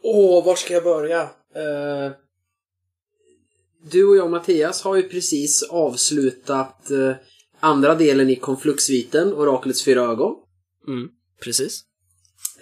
Åh, 0.02 0.44
var 0.44 0.56
ska 0.56 0.74
jag 0.74 0.84
börja? 0.84 1.20
Eh, 1.22 2.12
du 3.90 4.04
och 4.08 4.16
jag 4.16 4.30
Mattias 4.30 4.82
har 4.82 4.96
ju 4.96 5.08
precis 5.08 5.62
avslutat 5.62 6.90
eh, 6.90 7.12
andra 7.60 7.94
delen 7.94 8.30
i 8.30 8.36
konfluxviten, 8.36 9.32
Oraklets 9.32 9.84
fyra 9.84 10.02
ögon. 10.02 10.34
Mm, 10.86 11.08
precis. 11.42 11.84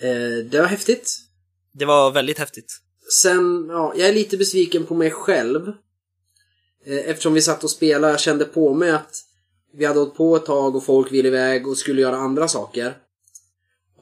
Eh, 0.00 0.44
det 0.50 0.60
var 0.60 0.66
häftigt. 0.66 1.18
Det 1.72 1.84
var 1.84 2.10
väldigt 2.10 2.38
häftigt. 2.38 2.80
Sen, 3.22 3.66
ja, 3.68 3.94
jag 3.96 4.08
är 4.08 4.14
lite 4.14 4.36
besviken 4.36 4.86
på 4.86 4.94
mig 4.94 5.10
själv. 5.10 5.68
Eh, 6.86 7.08
eftersom 7.08 7.34
vi 7.34 7.42
satt 7.42 7.64
och 7.64 7.70
spelade, 7.70 8.12
jag 8.12 8.20
kände 8.20 8.44
på 8.44 8.74
mig 8.74 8.90
att 8.90 9.16
vi 9.76 9.84
hade 9.84 9.98
hållit 9.98 10.14
på 10.14 10.36
ett 10.36 10.46
tag 10.46 10.76
och 10.76 10.84
folk 10.84 11.12
ville 11.12 11.28
iväg 11.28 11.68
och 11.68 11.78
skulle 11.78 12.00
göra 12.00 12.16
andra 12.16 12.48
saker. 12.48 12.96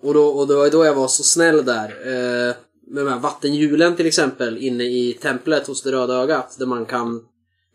Och 0.00 0.14
då, 0.14 0.26
och 0.26 0.46
då 0.46 0.56
var 0.56 0.70
då 0.70 0.84
jag 0.84 0.94
var 0.94 1.08
så 1.08 1.22
snäll 1.22 1.64
där. 1.64 1.88
Eh, 1.88 2.54
med 2.86 3.04
de 3.04 3.10
här 3.10 3.18
vattenhjulen 3.18 3.96
till 3.96 4.06
exempel 4.06 4.58
inne 4.58 4.84
i 4.84 5.18
templet 5.22 5.66
hos 5.66 5.82
det 5.82 5.92
röda 5.92 6.14
ögat. 6.14 6.56
Där 6.58 6.66
man 6.66 6.86
kan... 6.86 7.26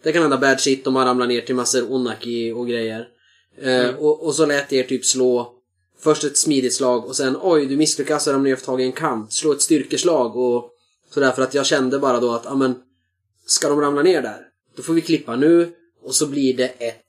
Det 0.04 0.12
kan 0.12 0.22
hända 0.22 0.38
bad 0.38 0.60
shit 0.60 0.88
om 0.88 0.94
man 0.94 1.08
ramlar 1.08 1.28
ner 1.28 1.42
till 1.42 1.56
massor 1.56 1.92
onaki 1.92 2.52
och 2.52 2.68
grejer. 2.68 3.08
Eh, 3.62 3.96
och, 3.96 4.26
och 4.26 4.36
så 4.36 4.46
lät 4.46 4.74
er 4.74 4.84
typ 4.84 5.06
slå 5.06 5.57
först 6.00 6.24
ett 6.24 6.38
smidigt 6.38 6.74
slag 6.74 7.06
och 7.06 7.16
sen 7.16 7.38
oj, 7.42 7.66
du 7.66 7.78
misslyckas 7.78 8.28
och 8.28 8.34
ramlar 8.34 8.50
ner 8.50 8.56
för 8.56 8.66
tag 8.66 8.82
i 8.82 8.84
en 8.84 8.92
kant. 8.92 9.34
Slå 9.34 9.52
ett 9.52 9.62
styrkeslag 9.62 10.36
och 10.36 10.72
sådär 11.14 11.32
för 11.32 11.42
att 11.42 11.54
jag 11.54 11.66
kände 11.66 12.00
bara 12.00 12.20
då 12.20 12.32
att, 12.32 12.46
ja 12.46 12.56
men, 12.56 12.76
ska 13.46 13.70
de 13.70 13.82
ramla 13.82 14.04
ner 14.04 14.22
där? 14.22 14.42
Då 14.76 14.84
får 14.84 14.94
vi 14.94 15.02
klippa 15.02 15.36
nu 15.36 15.74
och 16.04 16.16
så 16.16 16.28
blir 16.28 16.58
det 16.58 16.68
ett, 16.68 17.04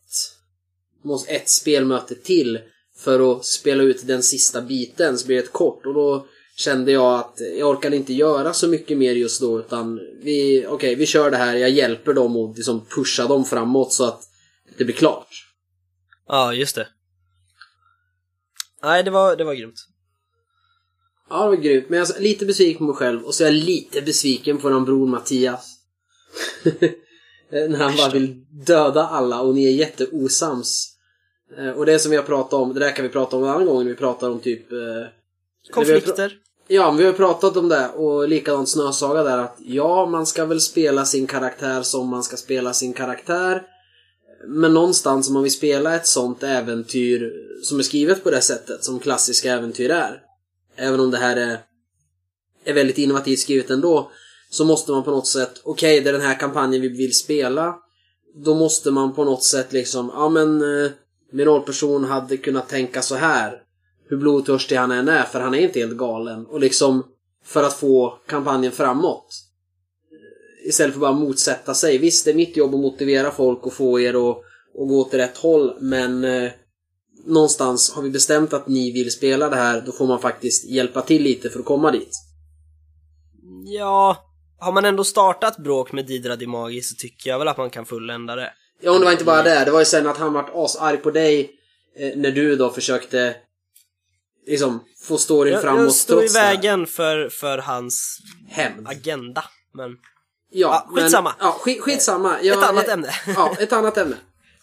måste 1.02 1.32
ett 1.32 1.48
spelmöte 1.48 2.14
till 2.14 2.58
för 2.96 3.32
att 3.32 3.44
spela 3.44 3.82
ut 3.82 4.06
den 4.06 4.22
sista 4.22 4.62
biten 4.62 5.18
så 5.18 5.26
blir 5.26 5.36
det 5.36 5.42
ett 5.42 5.52
kort 5.52 5.86
och 5.86 5.94
då 5.94 6.26
kände 6.56 6.92
jag 6.92 7.18
att 7.18 7.40
jag 7.58 7.68
orkade 7.68 7.96
inte 7.96 8.12
göra 8.12 8.52
så 8.52 8.68
mycket 8.68 8.98
mer 8.98 9.12
just 9.12 9.40
då 9.40 9.58
utan 9.58 10.00
vi, 10.22 10.66
okej 10.68 10.94
vi 10.94 11.06
kör 11.06 11.30
det 11.30 11.36
här, 11.36 11.56
jag 11.56 11.70
hjälper 11.70 12.14
dem 12.14 12.36
och 12.36 12.56
liksom 12.56 12.86
pushar 12.86 13.28
dem 13.28 13.44
framåt 13.44 13.92
så 13.92 14.04
att 14.04 14.20
det 14.78 14.84
blir 14.84 14.94
klart. 14.94 15.28
Ja, 16.28 16.54
just 16.54 16.76
det. 16.76 16.88
Nej, 18.82 19.02
det 19.02 19.10
var, 19.10 19.36
det 19.36 19.44
var 19.44 19.54
grymt. 19.54 19.74
Ja, 21.30 21.42
det 21.42 21.48
var 21.48 21.56
grymt. 21.56 21.88
Men 21.88 21.98
jag 21.98 22.16
är 22.16 22.20
lite 22.20 22.46
besviken 22.46 22.78
på 22.78 22.84
mig 22.84 22.96
själv 22.96 23.22
och 23.24 23.34
så 23.34 23.44
är 23.44 23.48
jag 23.48 23.54
lite 23.54 24.02
besviken 24.02 24.58
på 24.58 24.68
vår 24.70 24.80
bror 24.80 25.06
Mattias. 25.06 25.74
När 27.50 27.76
han 27.78 27.96
bara 27.96 28.10
vill 28.10 28.44
döda 28.66 29.06
alla 29.06 29.40
och 29.40 29.54
ni 29.54 29.64
är 29.66 29.70
jätteosams. 29.70 30.94
Eh, 31.58 31.70
Och 31.70 31.86
det 31.86 31.98
som 31.98 32.10
vi 32.10 32.16
har 32.16 32.24
pratat 32.24 32.52
om, 32.52 32.74
det 32.74 32.80
där 32.80 32.90
kan 32.96 33.02
vi 33.02 33.08
prata 33.08 33.36
om 33.36 33.42
en 33.44 33.48
annan 33.48 33.66
gång 33.66 33.78
när 33.78 33.90
vi 33.90 33.96
pratar 33.96 34.30
om 34.30 34.40
typ... 34.40 34.72
eh, 34.72 34.78
Konflikter. 35.70 36.38
Ja, 36.70 36.90
men 36.90 36.96
vi 36.98 37.04
har 37.06 37.12
pratat 37.12 37.56
om 37.56 37.68
det 37.68 37.88
och 37.88 38.28
likadant 38.28 38.68
Snösaga 38.68 39.22
där 39.22 39.38
att 39.38 39.56
ja, 39.58 40.06
man 40.06 40.26
ska 40.26 40.44
väl 40.44 40.60
spela 40.60 41.04
sin 41.04 41.26
karaktär 41.26 41.82
som 41.82 42.08
man 42.08 42.22
ska 42.22 42.36
spela 42.36 42.72
sin 42.72 42.92
karaktär. 42.92 43.62
Men 44.46 44.74
någonstans 44.74 45.28
om 45.28 45.34
man 45.34 45.42
vill 45.42 45.52
spela 45.52 45.96
ett 45.96 46.06
sånt 46.06 46.42
äventyr 46.42 47.32
som 47.62 47.78
är 47.78 47.82
skrivet 47.82 48.24
på 48.24 48.30
det 48.30 48.40
sättet, 48.40 48.84
som 48.84 49.00
klassiska 49.00 49.52
äventyr 49.52 49.90
är. 49.90 50.22
Även 50.76 51.00
om 51.00 51.10
det 51.10 51.18
här 51.18 51.36
är, 51.36 51.58
är 52.64 52.74
väldigt 52.74 52.98
innovativt 52.98 53.38
skrivet 53.38 53.70
ändå, 53.70 54.10
så 54.50 54.64
måste 54.64 54.92
man 54.92 55.04
på 55.04 55.10
något 55.10 55.26
sätt, 55.26 55.60
okej, 55.64 56.00
det 56.00 56.08
är 56.08 56.12
den 56.12 56.22
här 56.22 56.40
kampanjen 56.40 56.82
vi 56.82 56.88
vill 56.88 57.14
spela. 57.14 57.76
Då 58.44 58.54
måste 58.54 58.90
man 58.90 59.14
på 59.14 59.24
något 59.24 59.44
sätt 59.44 59.72
liksom, 59.72 60.10
ja 60.14 60.28
men 60.28 60.60
eh, 60.60 60.90
min 61.32 61.46
rollperson 61.46 62.04
hade 62.04 62.36
kunnat 62.36 62.68
tänka 62.68 63.02
så 63.02 63.14
här 63.14 63.62
hur 64.08 64.16
blodtörstig 64.16 64.76
han 64.76 64.90
än 64.90 65.08
är, 65.08 65.22
för 65.22 65.40
han 65.40 65.54
är 65.54 65.58
inte 65.58 65.78
helt 65.78 65.96
galen. 65.96 66.46
Och 66.46 66.60
liksom, 66.60 67.04
för 67.44 67.64
att 67.64 67.74
få 67.74 68.18
kampanjen 68.26 68.72
framåt. 68.72 69.47
Istället 70.68 70.92
för 70.94 71.00
bara 71.00 71.12
motsätta 71.12 71.74
sig. 71.74 71.98
Visst, 71.98 72.24
det 72.24 72.30
är 72.30 72.34
mitt 72.34 72.56
jobb 72.56 72.74
att 72.74 72.80
motivera 72.80 73.30
folk 73.30 73.66
och 73.66 73.72
få 73.72 74.00
er 74.00 74.30
att, 74.30 74.36
att 74.80 74.88
gå 74.88 75.00
åt 75.00 75.14
rätt 75.14 75.36
håll, 75.36 75.74
men 75.80 76.24
eh, 76.24 76.50
någonstans 77.26 77.92
har 77.92 78.02
vi 78.02 78.10
bestämt 78.10 78.52
att 78.52 78.68
ni 78.68 78.92
vill 78.92 79.10
spela 79.12 79.48
det 79.48 79.56
här, 79.56 79.80
då 79.86 79.92
får 79.92 80.06
man 80.06 80.20
faktiskt 80.20 80.70
hjälpa 80.70 81.02
till 81.02 81.22
lite 81.22 81.50
för 81.50 81.58
att 81.58 81.64
komma 81.64 81.90
dit. 81.90 82.10
Ja, 83.64 84.24
har 84.58 84.72
man 84.72 84.84
ändå 84.84 85.04
startat 85.04 85.56
bråk 85.58 85.92
med 85.92 86.06
Didra 86.06 86.36
Dimagi 86.36 86.82
så 86.82 86.94
tycker 86.94 87.30
jag 87.30 87.38
väl 87.38 87.48
att 87.48 87.56
man 87.56 87.70
kan 87.70 87.86
fullända 87.86 88.34
det. 88.36 88.52
Ja, 88.80 88.90
och 88.92 88.98
det 88.98 89.04
var 89.04 89.12
inte 89.12 89.24
bara 89.24 89.42
det. 89.42 89.64
Det 89.64 89.70
var 89.70 89.78
ju 89.78 89.84
sen 89.84 90.06
att 90.06 90.16
han 90.16 90.32
vart 90.32 90.50
asarg 90.54 90.96
på 90.96 91.10
dig 91.10 91.50
eh, 91.98 92.16
när 92.18 92.30
du 92.30 92.56
då 92.56 92.70
försökte 92.70 93.36
liksom 94.46 94.80
få 95.02 95.18
storyn 95.18 95.52
Jag, 95.52 95.62
framåt 95.62 95.82
jag 95.82 95.92
står 95.92 96.16
i 96.16 96.20
trots 96.20 96.34
det. 96.34 96.40
vägen 96.40 96.86
för, 96.86 97.28
för 97.28 97.58
hans 97.58 98.18
Hämnd. 98.48 98.88
agenda, 98.88 99.44
men... 99.74 99.90
Ja, 100.50 100.86
Ja, 100.90 101.00
skitsamma. 101.00 101.34
Men, 101.38 101.46
ja, 101.46 101.52
skit, 101.52 101.80
skitsamma. 101.80 102.42
Jag, 102.42 102.58
Ett 102.58 102.68
annat 102.68 102.88
ämne. 102.88 103.10
Ja, 103.36 103.56
ett 103.58 103.72
annat 103.72 103.98
ämne. 103.98 104.16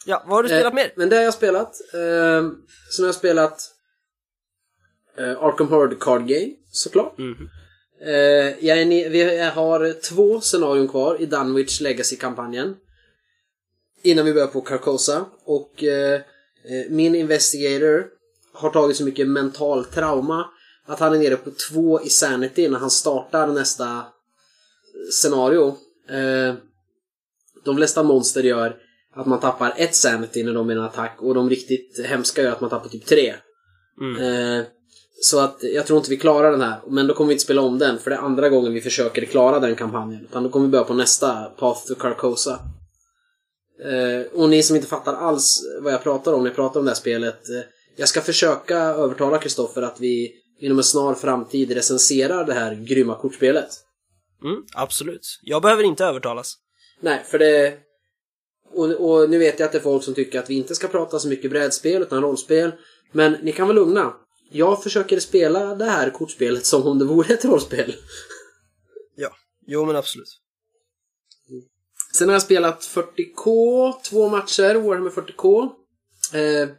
Ja, 0.05 0.23
vad 0.27 0.35
har 0.37 0.43
du 0.43 0.49
spelat 0.49 0.73
Eh, 0.73 0.75
mer? 0.75 0.93
Men 0.95 1.09
det 1.09 1.15
har 1.15 1.23
jag 1.23 1.33
spelat. 1.33 1.81
Eh, 1.93 2.49
sen 2.91 3.03
har 3.03 3.05
jag 3.05 3.15
spelat 3.15 3.71
eh, 5.17 5.43
Arkham 5.43 5.67
Horror 5.67 5.97
Card 5.99 6.27
Game, 6.27 6.51
såklart. 6.71 7.17
Mhm. 7.17 7.49
Eh, 8.01 8.65
jag 8.65 8.81
är 8.81 9.09
vi 9.09 9.39
har 9.39 10.01
två 10.01 10.41
scenarion 10.41 10.87
kvar 10.87 11.21
i 11.21 11.25
Dunwich 11.25 11.81
Legacy-kampanjen. 11.81 12.75
Innan 14.03 14.25
vi 14.25 14.33
börjar 14.33 14.47
på 14.47 14.61
Carcosa. 14.61 15.25
Och 15.45 15.83
eh, 15.83 16.13
eh, 16.13 16.21
min 16.89 17.15
Investigator 17.15 18.05
har 18.53 18.69
tagit 18.69 18.97
så 18.97 19.03
mycket 19.03 19.27
mental 19.27 19.85
trauma 19.85 20.49
att 20.87 20.99
han 20.99 21.13
är 21.13 21.19
nere 21.19 21.35
på 21.35 21.51
två 21.69 22.01
i 22.01 22.09
Sanity 22.09 22.69
när 22.69 22.79
han 22.79 22.89
startar 22.91 23.47
nästa 23.47 24.03
scenario. 25.11 25.67
Eh, 26.09 26.55
de 27.65 27.75
flesta 27.75 28.03
monster 28.03 28.43
gör 28.43 28.75
att 29.15 29.25
man 29.25 29.39
tappar 29.39 29.73
ett 29.77 29.95
Sanity 29.95 30.43
när 30.43 30.53
de 30.53 30.69
är 30.69 30.73
i 30.73 30.77
en 30.77 30.83
attack 30.83 31.17
och 31.19 31.33
de 31.33 31.49
riktigt 31.49 32.05
hemska 32.05 32.43
gör 32.43 32.51
att 32.51 32.61
man 32.61 32.69
tappar 32.69 32.89
typ 32.89 33.05
tre. 33.05 33.33
Mm. 34.01 34.21
Eh, 34.21 34.65
så 35.21 35.39
att 35.39 35.57
jag 35.61 35.85
tror 35.85 35.97
inte 35.97 36.09
vi 36.09 36.17
klarar 36.17 36.51
den 36.51 36.61
här. 36.61 36.81
Men 36.87 37.07
då 37.07 37.13
kommer 37.13 37.27
vi 37.27 37.33
inte 37.33 37.43
spela 37.43 37.61
om 37.61 37.79
den, 37.79 37.99
för 37.99 38.09
det 38.09 38.15
är 38.15 38.21
andra 38.21 38.49
gången 38.49 38.73
vi 38.73 38.81
försöker 38.81 39.25
klara 39.25 39.59
den 39.59 39.75
kampanjen. 39.75 40.21
Utan 40.21 40.43
då 40.43 40.49
kommer 40.49 40.65
vi 40.65 40.71
börja 40.71 40.83
på 40.83 40.93
nästa, 40.93 41.43
Path 41.43 41.87
to 41.87 41.95
Carcosa. 41.95 42.59
Eh, 43.83 44.39
och 44.41 44.49
ni 44.49 44.63
som 44.63 44.75
inte 44.75 44.87
fattar 44.87 45.13
alls 45.13 45.61
vad 45.81 45.93
jag 45.93 46.03
pratar 46.03 46.33
om 46.33 46.43
när 46.43 46.49
jag 46.49 46.55
pratar 46.55 46.79
om 46.79 46.85
det 46.85 46.91
här 46.91 46.95
spelet. 46.95 47.39
Jag 47.95 48.09
ska 48.09 48.21
försöka 48.21 48.77
övertala 48.77 49.37
Kristoffer 49.37 49.81
att 49.81 49.99
vi 49.99 50.31
inom 50.59 50.77
en 50.77 50.83
snar 50.83 51.13
framtid 51.13 51.71
recenserar 51.71 52.45
det 52.45 52.53
här 52.53 52.75
grymma 52.75 53.15
kortspelet. 53.15 53.69
Mm, 54.43 54.63
absolut. 54.73 55.39
Jag 55.41 55.61
behöver 55.61 55.83
inte 55.83 56.05
övertalas. 56.05 56.57
Nej, 56.99 57.23
för 57.27 57.39
det... 57.39 57.77
Och, 58.73 58.91
och 58.91 59.29
nu 59.29 59.37
vet 59.37 59.59
jag 59.59 59.65
att 59.65 59.71
det 59.71 59.77
är 59.77 59.81
folk 59.81 60.03
som 60.03 60.13
tycker 60.13 60.39
att 60.39 60.49
vi 60.49 60.53
inte 60.53 60.75
ska 60.75 60.87
prata 60.87 61.19
så 61.19 61.27
mycket 61.27 61.51
brädspel 61.51 62.01
utan 62.01 62.21
rollspel. 62.21 62.71
Men 63.11 63.31
ni 63.31 63.51
kan 63.51 63.67
vara 63.67 63.75
lugna. 63.75 64.13
Jag 64.51 64.83
försöker 64.83 65.19
spela 65.19 65.75
det 65.75 65.85
här 65.85 66.09
kortspelet 66.09 66.65
som 66.65 66.87
om 66.87 66.99
det 66.99 67.05
vore 67.05 67.33
ett 67.33 67.45
rollspel. 67.45 67.95
Ja, 69.15 69.29
jo 69.67 69.85
men 69.85 69.95
absolut. 69.95 70.41
Sen 72.13 72.27
har 72.29 72.35
jag 72.35 72.41
spelat 72.41 72.81
40K, 72.81 73.93
två 74.03 74.29
matcher, 74.29 74.75
Warhammer 74.75 75.09
40K. 75.09 75.69
Eh, 76.33 76.69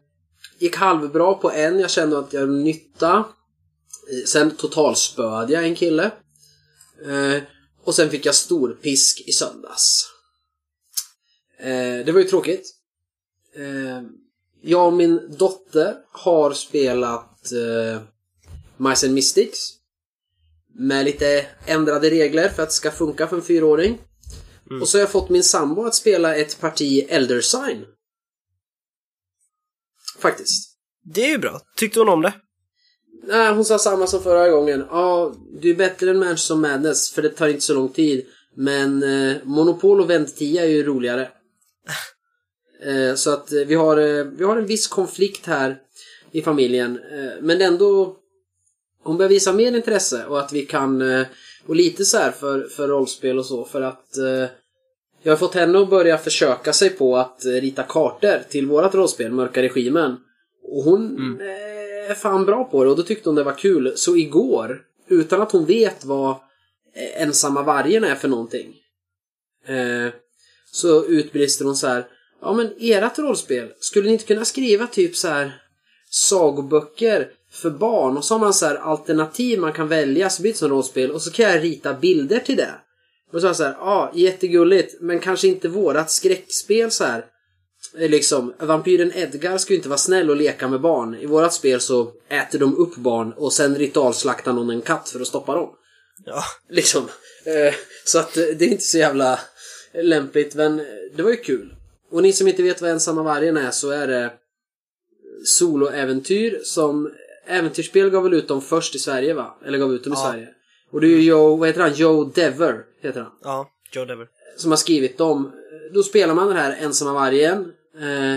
gick 0.58 0.76
halvbra 0.76 1.34
på 1.34 1.50
en, 1.50 1.80
jag 1.80 1.90
kände 1.90 2.18
att 2.18 2.32
jag 2.32 2.48
nytta. 2.48 3.16
Eh, 3.16 4.24
Sen 4.26 4.56
totalspöade 4.56 5.52
jag 5.52 5.64
en 5.64 5.74
kille. 5.74 6.10
Eh, 7.04 7.42
och 7.84 7.94
sen 7.94 8.10
fick 8.10 8.26
jag 8.26 8.34
stor 8.34 8.78
pisk 8.82 9.20
i 9.26 9.32
söndags. 9.32 10.08
Eh, 11.58 12.04
det 12.04 12.12
var 12.12 12.20
ju 12.20 12.28
tråkigt. 12.28 12.74
Eh, 13.56 14.02
jag 14.62 14.86
och 14.86 14.92
min 14.92 15.36
dotter 15.38 15.96
har 16.12 16.52
spelat 16.52 17.52
eh, 17.52 18.02
Mice 18.76 19.06
and 19.06 19.14
Mystics. 19.14 19.72
Med 20.78 21.04
lite 21.04 21.46
ändrade 21.66 22.10
regler 22.10 22.48
för 22.48 22.62
att 22.62 22.68
det 22.68 22.74
ska 22.74 22.90
funka 22.90 23.26
för 23.26 23.36
en 23.36 23.42
fyraåring. 23.42 23.98
Och 24.80 24.88
så 24.88 24.98
har 24.98 25.00
jag 25.00 25.10
fått 25.10 25.30
min 25.30 25.44
sambo 25.44 25.84
att 25.84 25.94
spela 25.94 26.36
ett 26.36 26.60
parti 26.60 27.06
Elder 27.08 27.40
Sign. 27.40 27.84
Faktiskt. 30.18 30.76
Det 31.14 31.24
är 31.24 31.28
ju 31.28 31.38
bra. 31.38 31.60
Tyckte 31.76 31.98
hon 31.98 32.08
om 32.08 32.22
det? 32.22 32.34
Nej, 33.22 33.54
hon 33.54 33.64
sa 33.64 33.78
samma 33.78 34.06
som 34.06 34.22
förra 34.22 34.48
gången. 34.48 34.84
Ja, 34.90 35.34
du 35.60 35.70
är 35.70 35.74
bättre 35.74 36.10
än 36.10 36.18
Manchester 36.18 36.54
Madness 36.54 37.10
för 37.10 37.22
det 37.22 37.28
tar 37.28 37.48
inte 37.48 37.60
så 37.60 37.74
lång 37.74 37.88
tid. 37.88 38.26
Men 38.54 39.02
eh, 39.02 39.36
Monopol 39.44 40.00
och 40.00 40.10
Ventia 40.10 40.62
är 40.64 40.68
ju 40.68 40.82
roligare. 40.82 41.28
Eh, 42.84 43.14
så 43.14 43.32
att 43.32 43.52
eh, 43.52 43.60
vi 43.60 43.74
har, 43.74 43.96
eh, 43.96 44.24
vi 44.24 44.44
har 44.44 44.56
en 44.56 44.66
viss 44.66 44.86
konflikt 44.86 45.46
här 45.46 45.78
i 46.32 46.42
familjen. 46.42 47.00
Eh, 47.12 47.32
men 47.40 47.60
ändå 47.60 48.16
hon 49.02 49.16
börjar 49.16 49.30
visa 49.30 49.52
mer 49.52 49.76
intresse 49.76 50.26
och 50.26 50.40
att 50.40 50.52
vi 50.52 50.66
kan 50.66 51.00
eh, 51.00 51.26
och 51.66 51.76
lite 51.76 52.04
så 52.04 52.18
här 52.18 52.30
för, 52.30 52.64
för 52.64 52.88
rollspel 52.88 53.38
och 53.38 53.46
så 53.46 53.64
för 53.64 53.82
att 53.82 54.08
jag 55.22 55.32
har 55.32 55.36
fått 55.36 55.54
henne 55.54 55.78
att 55.78 55.90
börja 55.90 56.18
försöka 56.18 56.72
sig 56.72 56.90
på 56.90 57.16
att 57.16 57.44
rita 57.44 57.82
kartor 57.82 58.38
till 58.48 58.66
vårat 58.66 58.94
rollspel, 58.94 59.32
Mörka 59.32 59.62
Regimen. 59.62 60.16
Och 60.62 60.82
hon 60.82 61.16
eh, 61.40 61.75
är 62.06 62.14
fan 62.14 62.44
bra 62.44 62.64
på 62.64 62.84
det 62.84 62.90
och 62.90 62.96
då 62.96 63.02
tyckte 63.02 63.28
hon 63.28 63.36
det 63.36 63.44
var 63.44 63.58
kul. 63.58 63.92
Så 63.96 64.16
igår, 64.16 64.82
utan 65.08 65.42
att 65.42 65.52
hon 65.52 65.66
vet 65.66 66.04
vad 66.04 66.36
ensamma 67.16 67.62
vargen 67.62 68.04
är 68.04 68.14
för 68.14 68.28
någonting. 68.28 68.74
Eh, 69.66 70.12
så 70.72 71.04
utbrister 71.06 71.64
hon 71.64 71.76
så 71.76 71.86
här. 71.86 72.06
Ja 72.40 72.52
men 72.52 72.70
ert 72.78 73.18
rollspel, 73.18 73.72
skulle 73.80 74.06
ni 74.06 74.12
inte 74.12 74.24
kunna 74.24 74.44
skriva 74.44 74.86
typ 74.86 75.16
så 75.16 75.28
här 75.28 75.62
sagoböcker 76.10 77.30
för 77.50 77.70
barn 77.70 78.16
och 78.16 78.24
så 78.24 78.34
har 78.34 78.38
man 78.38 78.54
så 78.54 78.66
här 78.66 78.76
alternativ 78.76 79.58
man 79.58 79.72
kan 79.72 79.88
välja 79.88 80.30
så 80.30 80.42
blir 80.42 80.52
det 80.52 80.58
som 80.58 80.68
rollspel 80.68 81.10
och 81.10 81.22
så 81.22 81.30
kan 81.30 81.44
jag 81.44 81.64
rita 81.64 81.94
bilder 81.94 82.38
till 82.38 82.56
det. 82.56 82.74
Och 83.32 83.40
så 83.40 83.46
var 83.46 83.48
jag 83.48 83.56
så 83.56 83.64
här, 83.64 83.76
ja 83.80 84.12
jättegulligt 84.14 84.94
men 85.00 85.20
kanske 85.20 85.48
inte 85.48 85.68
vårat 85.68 86.10
skräckspel 86.10 86.90
så 86.90 87.04
här. 87.04 87.24
Liksom, 87.98 88.54
vampyren 88.58 89.12
Edgar 89.14 89.58
ska 89.58 89.72
ju 89.72 89.76
inte 89.76 89.88
vara 89.88 89.98
snäll 89.98 90.30
och 90.30 90.36
leka 90.36 90.68
med 90.68 90.80
barn. 90.80 91.14
I 91.14 91.26
vårat 91.26 91.54
spel 91.54 91.80
så 91.80 92.12
äter 92.28 92.58
de 92.58 92.76
upp 92.76 92.96
barn 92.96 93.32
och 93.32 93.52
sen 93.52 93.74
ritualslaktar 93.74 94.52
någon 94.52 94.70
en 94.70 94.82
katt 94.82 95.08
för 95.08 95.20
att 95.20 95.26
stoppa 95.26 95.54
dem. 95.54 95.70
Ja. 96.24 96.42
Liksom. 96.70 97.02
Eh, 97.44 97.74
så 98.04 98.18
att 98.18 98.36
eh, 98.36 98.44
det 98.58 98.64
är 98.64 98.68
inte 98.68 98.84
så 98.84 98.98
jävla 98.98 99.40
lämpligt 99.94 100.54
men 100.54 100.80
eh, 100.80 100.86
det 101.16 101.22
var 101.22 101.30
ju 101.30 101.36
kul. 101.36 101.74
Och 102.10 102.22
ni 102.22 102.32
som 102.32 102.48
inte 102.48 102.62
vet 102.62 102.80
vad 102.80 102.90
Ensamma 102.90 103.22
Vargen 103.22 103.56
är 103.56 103.70
så 103.70 103.90
är 103.90 104.06
det 104.06 104.32
soloäventyr 105.44 106.60
som 106.62 107.12
Äventyrsspel 107.46 108.10
gav 108.10 108.22
väl 108.22 108.34
ut 108.34 108.48
dem 108.48 108.62
först 108.62 108.94
i 108.94 108.98
Sverige 108.98 109.34
va? 109.34 109.58
Eller 109.66 109.78
gav 109.78 109.94
ut 109.94 110.04
dem 110.04 110.12
i 110.12 110.16
Ja. 110.16 110.30
Sverige. 110.30 110.48
Och 110.92 111.00
det 111.00 111.06
är 111.06 111.10
ju 111.10 111.22
Joe, 111.22 111.56
vad 111.56 111.68
heter 111.68 111.80
han? 111.80 111.94
Joe 111.94 112.24
Dever 112.24 112.84
heter 113.02 113.20
han. 113.20 113.32
Ja, 113.42 113.70
Joe 113.92 114.04
Dever. 114.04 114.26
Som 114.56 114.70
har 114.72 114.76
skrivit 114.76 115.18
dem. 115.18 115.52
Då 115.94 116.02
spelar 116.02 116.34
man 116.34 116.48
den 116.48 116.56
här 116.56 116.76
Ensamma 116.80 117.12
Vargen. 117.12 117.72
Eh, 118.00 118.34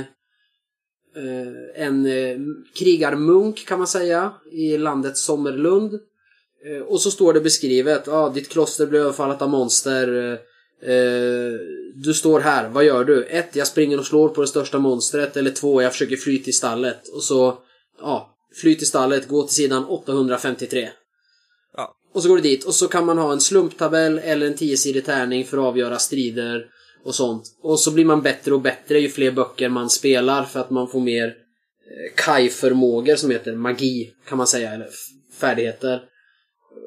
eh, 1.15 1.85
en 1.85 2.05
eh, 2.05 2.37
krigarmunk 2.75 3.67
kan 3.67 3.77
man 3.77 3.87
säga 3.87 4.33
i 4.51 4.77
landet 4.77 5.17
Sommerlund. 5.17 5.99
Och 6.87 7.01
så 7.01 7.11
står 7.11 7.33
det 7.33 7.41
beskrivet, 7.41 8.03
ja 8.05 8.13
ah, 8.13 8.29
ditt 8.29 8.49
kloster 8.49 8.85
blev 8.85 9.01
överfallet 9.01 9.41
av 9.41 9.49
monster. 9.49 10.39
Du 11.95 12.13
står 12.13 12.39
här, 12.39 12.69
vad 12.69 12.83
gör 12.83 13.03
du? 13.03 13.23
Ett, 13.23 13.55
jag 13.55 13.67
springer 13.67 13.99
och 13.99 14.05
slår 14.05 14.29
på 14.29 14.41
det 14.41 14.47
största 14.47 14.79
monstret. 14.79 15.37
Eller 15.37 15.51
två, 15.51 15.81
jag 15.81 15.91
försöker 15.91 16.15
fly 16.15 16.43
till 16.43 16.53
stallet. 16.53 17.07
Och 17.07 17.23
så, 17.23 17.57
ja, 17.99 18.37
fly 18.61 18.75
till 18.75 18.87
stallet, 18.87 19.27
gå 19.27 19.43
till 19.43 19.55
sidan 19.55 19.85
853. 19.85 20.89
Ja. 21.77 21.95
Och 22.13 22.23
så 22.23 22.29
går 22.29 22.35
du 22.35 22.41
dit 22.41 22.63
och 22.63 22.75
så 22.75 22.87
kan 22.87 23.05
man 23.05 23.17
ha 23.17 23.31
en 23.31 23.41
slumptabell 23.41 24.19
eller 24.19 24.47
en 24.47 24.55
10-sidig 24.55 25.05
tärning 25.05 25.45
för 25.45 25.57
att 25.57 25.63
avgöra 25.63 25.99
strider 25.99 26.65
och 27.09 27.15
sånt. 27.15 27.43
Och 27.61 27.79
så 27.79 27.91
blir 27.91 28.05
man 28.05 28.21
bättre 28.21 28.53
och 28.53 28.61
bättre 28.61 28.99
ju 28.99 29.09
fler 29.09 29.31
böcker 29.31 29.69
man 29.69 29.89
spelar 29.89 30.43
för 30.43 30.59
att 30.59 30.69
man 30.69 30.87
får 30.87 30.99
mer 30.99 31.27
eh, 31.27 32.15
kaj-förmågor 32.15 33.15
som 33.15 33.31
heter 33.31 33.55
magi 33.55 34.13
kan 34.27 34.37
man 34.37 34.47
säga, 34.47 34.73
eller 34.73 34.89
färdigheter. 35.39 36.01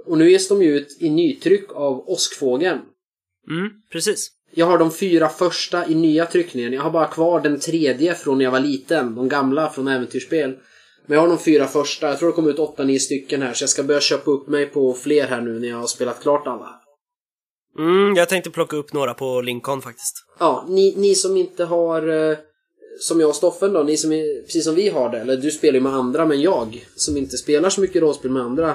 Och 0.06 0.18
nu 0.18 0.30
ges 0.30 0.48
de 0.48 0.62
ju 0.62 0.76
ut 0.76 0.96
i 1.00 1.10
nytryck 1.10 1.72
av 1.72 2.08
Åskfågeln. 2.08 2.80
Mm, 3.50 3.70
precis. 3.92 4.28
Jag 4.54 4.66
har 4.66 4.78
de 4.78 4.92
fyra 4.92 5.28
första 5.28 5.86
i 5.86 5.94
nya 5.94 6.26
tryckningen. 6.26 6.72
Jag 6.72 6.82
har 6.82 6.90
bara 6.90 7.06
kvar 7.06 7.40
den 7.40 7.60
tredje 7.60 8.14
från 8.14 8.38
när 8.38 8.44
jag 8.44 8.52
var 8.52 8.60
liten. 8.60 9.14
De 9.14 9.28
gamla 9.28 9.70
från 9.70 9.88
äventyrsspel. 9.88 10.50
Men 11.06 11.14
jag 11.14 11.20
har 11.20 11.28
de 11.28 11.38
fyra 11.38 11.66
första. 11.66 12.08
Jag 12.08 12.18
tror 12.18 12.28
det 12.28 12.34
kommer 12.34 12.50
ut 12.50 12.58
åtta, 12.58 12.84
nio 12.84 13.00
stycken 13.00 13.42
här. 13.42 13.52
Så 13.52 13.62
jag 13.62 13.70
ska 13.70 13.82
börja 13.82 14.00
köpa 14.00 14.30
upp 14.30 14.48
mig 14.48 14.66
på 14.66 14.92
fler 14.92 15.26
här 15.26 15.40
nu 15.40 15.60
när 15.60 15.68
jag 15.68 15.76
har 15.76 15.86
spelat 15.86 16.22
klart 16.22 16.46
alla. 16.46 16.81
Mm, 17.78 18.14
jag 18.16 18.28
tänkte 18.28 18.50
plocka 18.50 18.76
upp 18.76 18.92
några 18.92 19.14
på 19.14 19.40
Lincoln 19.40 19.82
faktiskt. 19.82 20.14
Ja, 20.38 20.66
ni, 20.68 20.94
ni 20.96 21.14
som 21.14 21.36
inte 21.36 21.64
har... 21.64 22.30
eh, 22.30 22.36
Som 23.00 23.20
jag 23.20 23.28
och 23.28 23.36
Stoffen 23.36 23.72
då, 23.72 23.82
ni 23.82 23.96
som 23.96 24.12
är, 24.12 24.42
precis 24.42 24.64
som 24.64 24.74
vi 24.74 24.88
har 24.88 25.08
det. 25.10 25.18
Eller 25.18 25.36
du 25.36 25.50
spelar 25.50 25.74
ju 25.74 25.80
med 25.80 25.92
andra, 25.94 26.26
men 26.26 26.40
jag 26.40 26.86
som 26.96 27.16
inte 27.16 27.36
spelar 27.36 27.70
så 27.70 27.80
mycket 27.80 28.02
rollspel 28.02 28.30
med 28.30 28.42
andra. 28.42 28.70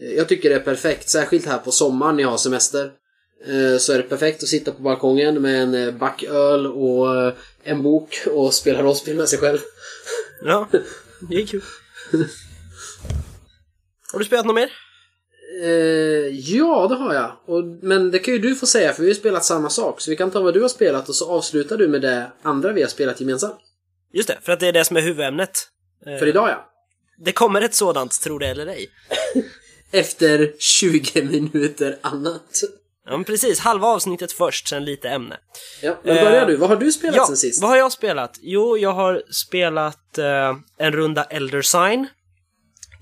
eh, 0.00 0.12
Jag 0.16 0.28
tycker 0.28 0.48
det 0.50 0.54
är 0.56 0.60
perfekt, 0.60 1.08
särskilt 1.08 1.46
här 1.46 1.58
på 1.58 1.70
sommaren 1.72 2.16
när 2.16 2.22
jag 2.22 2.30
har 2.30 2.36
semester. 2.38 2.84
eh, 3.46 3.78
Så 3.78 3.92
är 3.92 3.96
det 3.96 4.02
perfekt 4.02 4.42
att 4.42 4.48
sitta 4.48 4.72
på 4.72 4.82
balkongen 4.82 5.42
med 5.42 5.62
en 5.62 5.74
eh, 5.74 5.94
back 5.94 6.22
öl 6.22 6.66
och 6.66 7.32
en 7.64 7.82
bok 7.82 8.14
och 8.30 8.54
spela 8.54 8.82
rollspel 8.82 9.16
med 9.16 9.28
sig 9.28 9.38
själv. 9.38 9.58
Ja, 10.44 10.68
det 11.28 11.36
är 11.36 11.46
kul. 11.46 11.62
Har 14.12 14.18
du 14.18 14.24
spelat 14.24 14.46
något 14.46 14.54
mer? 14.54 14.72
Eh, 15.64 15.68
ja, 16.56 16.86
det 16.88 16.94
har 16.94 17.14
jag. 17.14 17.32
Och, 17.46 17.64
men 17.64 18.10
det 18.10 18.18
kan 18.18 18.34
ju 18.34 18.40
du 18.40 18.54
få 18.56 18.66
säga, 18.66 18.92
för 18.92 19.02
vi 19.02 19.08
har 19.08 19.14
ju 19.14 19.20
spelat 19.20 19.44
samma 19.44 19.70
sak. 19.70 20.00
Så 20.00 20.10
vi 20.10 20.16
kan 20.16 20.30
ta 20.30 20.40
vad 20.40 20.54
du 20.54 20.60
har 20.62 20.68
spelat 20.68 21.08
och 21.08 21.14
så 21.14 21.30
avslutar 21.30 21.76
du 21.76 21.88
med 21.88 22.00
det 22.02 22.32
andra 22.42 22.72
vi 22.72 22.82
har 22.82 22.88
spelat 22.88 23.20
gemensamt. 23.20 23.56
Just 24.12 24.28
det, 24.28 24.38
för 24.42 24.52
att 24.52 24.60
det 24.60 24.68
är 24.68 24.72
det 24.72 24.84
som 24.84 24.96
är 24.96 25.00
huvudämnet. 25.00 25.50
Eh, 26.06 26.18
För 26.18 26.26
idag 26.26 26.48
ja. 26.48 26.68
Det 27.24 27.32
kommer 27.32 27.60
ett 27.62 27.74
sådant, 27.74 28.20
tro 28.22 28.38
det 28.38 28.46
eller 28.46 28.66
ej. 28.66 28.88
Efter 29.92 30.52
20 30.58 31.22
minuter 31.22 31.98
annat. 32.00 32.60
Ja, 33.06 33.10
men 33.16 33.24
precis. 33.24 33.58
Halva 33.60 33.86
avsnittet 33.86 34.32
först, 34.32 34.68
sen 34.68 34.84
lite 34.84 35.08
ämne. 35.08 35.36
Ja, 35.82 35.96
men 36.04 36.16
Eh, 36.16 36.24
börjar 36.24 36.46
du. 36.46 36.56
Vad 36.56 36.68
har 36.68 36.76
du 36.76 36.92
spelat 36.92 37.16
Ja, 37.16 37.26
sen 37.26 37.36
sist? 37.36 37.62
vad 37.62 37.70
har 37.70 37.76
jag 37.76 37.92
spelat? 37.92 38.38
Jo, 38.42 38.78
jag 38.78 38.92
har 38.92 39.22
spelat 39.30 40.18
eh, 40.18 40.56
en 40.78 40.92
runda 40.92 41.24
Elder 41.24 41.62
Sign 41.62 42.06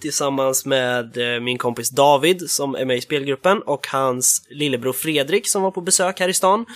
tillsammans 0.00 0.66
med 0.66 1.16
eh, 1.16 1.40
min 1.40 1.58
kompis 1.58 1.90
David 1.90 2.50
som 2.50 2.74
är 2.74 2.84
med 2.84 2.96
i 2.96 3.00
spelgruppen 3.00 3.62
och 3.62 3.86
hans 3.86 4.46
lillebror 4.50 4.92
Fredrik 4.92 5.48
som 5.48 5.62
var 5.62 5.70
på 5.70 5.80
besök 5.80 6.20
här 6.20 6.28
i 6.28 6.34
stan. 6.34 6.66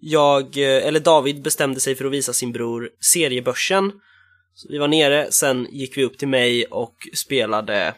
Jag, 0.00 0.56
eh, 0.56 0.86
eller 0.86 1.00
David 1.00 1.42
bestämde 1.42 1.80
sig 1.80 1.94
för 1.94 2.04
att 2.04 2.12
visa 2.12 2.32
sin 2.32 2.52
bror 2.52 2.90
seriebörsen. 3.00 3.92
Så 4.54 4.68
vi 4.70 4.78
var 4.78 4.88
nere, 4.88 5.32
sen 5.32 5.66
gick 5.70 5.96
vi 5.96 6.04
upp 6.04 6.18
till 6.18 6.28
mig 6.28 6.64
och 6.64 6.94
spelade 7.14 7.94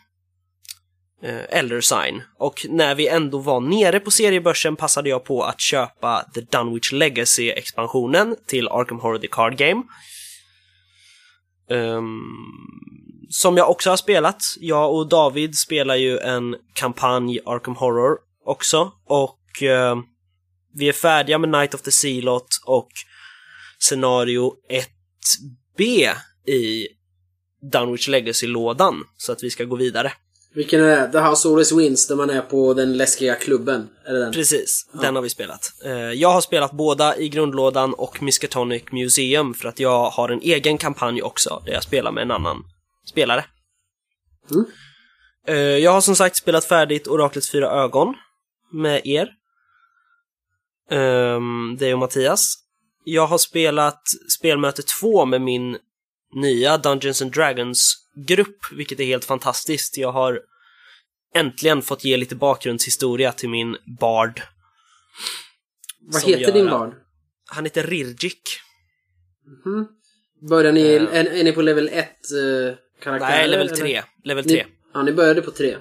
eh, 1.23 1.59
Elder 1.59 1.81
Sign. 1.81 2.23
Och 2.39 2.67
när 2.69 2.95
vi 2.95 3.09
ändå 3.09 3.39
var 3.39 3.61
nere 3.61 4.01
på 4.01 4.11
seriebörsen 4.11 4.77
passade 4.77 5.09
jag 5.09 5.25
på 5.25 5.43
att 5.43 5.61
köpa 5.61 6.25
The 6.35 6.41
Dunwich 6.41 6.93
Legacy-expansionen 6.93 8.37
till 8.47 8.69
Arkham 8.69 9.01
Horror 9.01 9.19
The 9.19 9.29
Card 9.29 9.57
Game. 9.57 9.83
Um, 11.71 12.88
som 13.29 13.57
jag 13.57 13.71
också 13.71 13.91
har 13.91 13.97
spelat. 13.97 14.43
Jag 14.61 14.95
och 14.95 15.09
David 15.09 15.59
spelar 15.59 15.97
ju 15.97 16.19
en 16.19 16.57
kampanj 16.75 17.41
Arkham 17.47 17.77
Horror 17.77 18.19
också. 18.45 18.93
Och 19.07 19.63
eh, 19.63 19.97
vi 20.75 20.89
är 20.89 20.93
färdiga 20.93 21.39
med 21.39 21.51
Night 21.51 21.75
of 21.75 21.83
the 21.83 21.91
Sealot 21.91 22.49
och 22.65 22.89
scenario 23.79 24.53
1B 24.71 26.11
i 26.47 26.87
Dunwich 27.73 28.09
Legacy-lådan 28.09 29.05
så 29.17 29.33
att 29.33 29.43
vi 29.43 29.51
ska 29.51 29.65
gå 29.65 29.77
vidare. 29.77 30.13
Vilken 30.55 30.81
är 30.81 30.87
det? 31.07 31.13
The 31.13 31.19
House 31.19 31.49
Always 31.49 31.73
Wins, 31.73 32.07
där 32.07 32.17
man 32.17 32.31
är 32.31 32.41
på 32.41 32.75
den 32.75 32.97
läskiga 32.97 33.35
klubben? 33.35 33.89
Är 34.07 34.13
det 34.13 34.19
den? 34.19 34.33
Precis, 34.33 34.87
den 35.03 35.15
har 35.15 35.23
vi 35.23 35.31
spelat. 35.31 35.73
Eh, 35.85 35.93
Jag 35.93 36.29
har 36.31 36.41
spelat 36.41 36.73
båda 36.73 37.17
i 37.17 37.29
grundlådan 37.29 37.95
och 37.95 38.23
Miskatonic 38.23 38.83
Museum 38.93 39.55
för 39.55 39.69
att 39.69 39.81
jag 39.81 40.11
har 40.11 40.29
en 40.29 40.41
egen 40.41 40.79
kampanj 40.79 41.23
också 41.23 41.63
där 41.67 41.73
jag 41.73 41.83
spelar 41.83 42.13
med 42.13 42.23
en 42.23 42.31
annan 42.31 42.65
spelare. 43.09 43.45
Mm. 44.51 44.65
Eh, 45.47 45.57
Jag 45.57 45.91
har 45.93 46.01
som 46.01 46.17
sagt 46.17 46.37
spelat 46.37 46.65
färdigt 46.65 47.09
Oraklets 47.09 47.51
fyra 47.51 47.71
ögon 47.71 48.15
med 48.73 49.07
er. 49.07 49.29
Um, 50.91 51.77
dig 51.79 51.93
och 51.93 51.99
Mattias. 51.99 52.55
Jag 53.05 53.27
har 53.27 53.39
spelat 53.39 54.03
spelmöte 54.39 54.83
2 55.01 55.25
med 55.27 55.41
min 55.41 55.79
nya 56.35 56.79
Dungeons 56.79 57.23
and 57.23 57.33
Dragons-grupp, 57.33 58.57
vilket 58.73 59.01
är 59.01 59.05
helt 59.05 59.25
fantastiskt. 59.25 59.97
Jag 59.99 60.13
har 60.13 60.41
äntligen 61.35 61.83
fått 61.83 62.05
ge 62.05 62.17
lite 62.17 62.37
bakgrundshistoria 62.37 63.33
till 63.33 63.49
min 63.49 63.77
bard. 64.01 64.43
Vad 66.01 66.23
heter 66.23 66.41
gör 66.41 66.53
din 66.53 66.67
barn? 66.71 66.95
Han 67.47 67.65
heter 67.65 67.83
Rirgik. 67.87 68.43
Börjar 70.49 70.73
ni, 70.73 70.81
Eh. 70.95 71.03
är, 71.03 71.25
är 71.25 71.45
ni 71.45 71.53
på 71.53 71.63
level 71.63 71.89
1 71.93 72.09
uh, 72.35 72.75
karaktär? 73.01 73.29
Nej, 73.29 73.49
level 73.49 73.67
eller? 73.67 73.77
3. 73.77 74.03
Level 74.25 74.47
Ni, 74.47 74.53
3. 74.53 74.67
ja, 74.95 75.03
ni 75.03 75.13
började 75.13 75.43
på 75.43 75.51
3. 75.51 75.77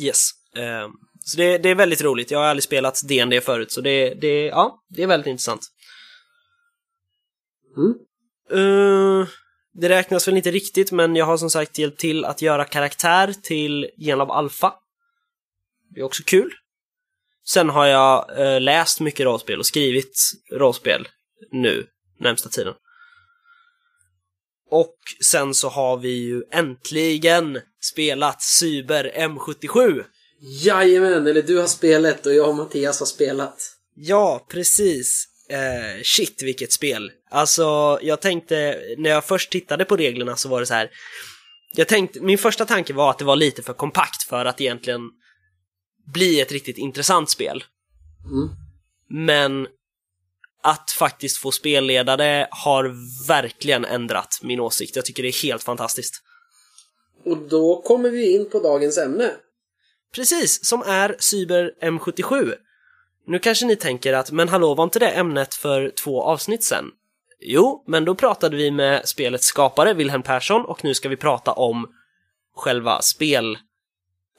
Yes. 0.00 0.30
Ehm, 0.56 0.90
så 1.24 1.36
det, 1.36 1.58
det 1.58 1.68
är 1.68 1.74
väldigt 1.74 2.02
roligt. 2.02 2.30
Jag 2.30 2.38
har 2.38 2.46
aldrig 2.46 2.64
spelat 2.64 3.00
D&D 3.08 3.40
förut, 3.40 3.72
så 3.72 3.80
det, 3.80 4.14
det, 4.14 4.46
ja, 4.46 4.84
det 4.88 5.02
är 5.02 5.06
väldigt 5.06 5.26
intressant. 5.26 5.68
Mm. 7.76 7.94
Eh, 8.50 9.28
det 9.74 9.88
räknas 9.88 10.28
väl 10.28 10.36
inte 10.36 10.50
riktigt, 10.50 10.92
men 10.92 11.16
jag 11.16 11.26
har 11.26 11.36
som 11.36 11.50
sagt 11.50 11.78
hjälpt 11.78 12.00
till 12.00 12.24
att 12.24 12.42
göra 12.42 12.64
karaktär 12.64 13.34
till 13.42 13.90
Genlab 13.96 14.30
Alpha. 14.30 14.74
Det 15.94 16.00
är 16.00 16.04
också 16.04 16.22
kul. 16.26 16.52
Sen 17.44 17.68
har 17.68 17.86
jag 17.86 18.40
eh, 18.40 18.60
läst 18.60 19.00
mycket 19.00 19.24
rollspel 19.24 19.58
och 19.58 19.66
skrivit 19.66 20.32
rollspel 20.52 21.08
nu, 21.50 21.86
närmsta 22.20 22.48
tiden. 22.48 22.74
Och 24.72 24.96
sen 25.24 25.54
så 25.54 25.68
har 25.68 25.96
vi 25.96 26.08
ju 26.08 26.42
äntligen 26.52 27.58
spelat 27.80 28.42
Cyber 28.42 29.12
M77. 29.16 30.04
Jajamän, 30.40 31.26
eller 31.26 31.42
du 31.42 31.58
har 31.58 31.66
spelat 31.66 32.26
och 32.26 32.34
jag 32.34 32.48
och 32.48 32.56
Mattias 32.56 33.00
har 33.00 33.06
spelat. 33.06 33.76
Ja, 33.94 34.46
precis. 34.50 35.28
Eh, 35.48 36.02
shit, 36.02 36.42
vilket 36.42 36.72
spel. 36.72 37.10
Alltså, 37.30 37.98
jag 38.02 38.20
tänkte, 38.20 38.78
när 38.98 39.10
jag 39.10 39.24
först 39.24 39.50
tittade 39.52 39.84
på 39.84 39.96
reglerna 39.96 40.36
så 40.36 40.48
var 40.48 40.60
det 40.60 40.66
så 40.66 40.74
här. 40.74 40.90
Jag 41.74 41.88
tänkte, 41.88 42.20
min 42.20 42.38
första 42.38 42.66
tanke 42.66 42.92
var 42.92 43.10
att 43.10 43.18
det 43.18 43.24
var 43.24 43.36
lite 43.36 43.62
för 43.62 43.72
kompakt 43.72 44.22
för 44.22 44.44
att 44.44 44.60
egentligen 44.60 45.00
bli 46.12 46.40
ett 46.40 46.52
riktigt 46.52 46.78
intressant 46.78 47.30
spel. 47.30 47.64
Mm. 48.24 48.48
Men 49.26 49.66
att 50.62 50.90
faktiskt 50.90 51.36
få 51.36 51.50
spelledare 51.50 52.48
har 52.50 52.94
verkligen 53.28 53.84
ändrat 53.84 54.38
min 54.42 54.60
åsikt. 54.60 54.96
Jag 54.96 55.04
tycker 55.04 55.22
det 55.22 55.28
är 55.28 55.42
helt 55.42 55.62
fantastiskt. 55.62 56.22
Och 57.24 57.36
då 57.38 57.82
kommer 57.82 58.10
vi 58.10 58.34
in 58.34 58.50
på 58.50 58.60
dagens 58.60 58.98
ämne. 58.98 59.30
Precis, 60.14 60.64
som 60.64 60.82
är 60.82 61.16
Cyber 61.18 61.72
M77. 61.82 62.54
Nu 63.26 63.38
kanske 63.38 63.66
ni 63.66 63.76
tänker 63.76 64.12
att, 64.12 64.30
men 64.30 64.48
hallå, 64.48 64.74
var 64.74 64.84
inte 64.84 64.98
det 64.98 65.08
ämnet 65.08 65.54
för 65.54 65.92
två 66.04 66.22
avsnitt 66.22 66.64
sen? 66.64 66.84
Jo, 67.40 67.84
men 67.86 68.04
då 68.04 68.14
pratade 68.14 68.56
vi 68.56 68.70
med 68.70 69.08
spelets 69.08 69.46
skapare, 69.46 69.94
Wilhelm 69.94 70.22
Persson, 70.22 70.64
och 70.64 70.84
nu 70.84 70.94
ska 70.94 71.08
vi 71.08 71.16
prata 71.16 71.52
om 71.52 71.86
själva 72.56 73.02
spel... 73.02 73.58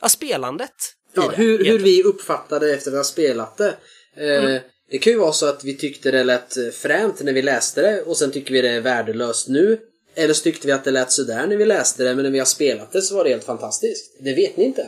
Ja, 0.02 0.10
spelandet. 0.10 0.76
Ja, 1.14 1.32
hur, 1.36 1.66
hur 1.66 1.80
vi 1.80 2.04
uppfattade 2.04 2.74
efter 2.74 2.92
att 2.92 2.98
ha 2.98 3.04
spelat 3.04 3.58
det. 3.58 3.76
Eh, 4.16 4.62
Det 4.94 5.00
kan 5.00 5.14
ju 5.14 5.20
vara 5.20 5.34
så 5.34 5.46
att 5.46 5.64
vi 5.64 5.78
tyckte 5.78 6.12
det 6.12 6.24
lät 6.24 6.58
eh, 6.58 6.70
fränt 6.70 7.22
när 7.22 7.34
vi 7.34 7.42
läste 7.42 7.82
det 7.82 8.02
och 8.02 8.18
sen 8.18 8.32
tycker 8.32 8.54
vi 8.54 8.62
det 8.62 8.70
är 8.70 8.82
värdelöst 8.82 9.48
nu. 9.48 9.80
Eller 10.16 10.34
så 10.34 10.44
tyckte 10.44 10.68
vi 10.68 10.74
att 10.74 10.84
det 10.84 10.92
lät 10.92 11.12
sådär 11.12 11.48
när 11.48 11.58
vi 11.58 11.66
läste 11.66 12.04
det 12.04 12.16
men 12.16 12.24
när 12.24 12.32
vi 12.32 12.40
har 12.40 12.46
spelat 12.46 12.92
det 12.92 13.02
så 13.02 13.16
var 13.16 13.24
det 13.24 13.30
helt 13.30 13.44
fantastiskt. 13.44 14.16
Det 14.20 14.34
vet 14.34 14.58
ni 14.58 14.64
inte. 14.64 14.88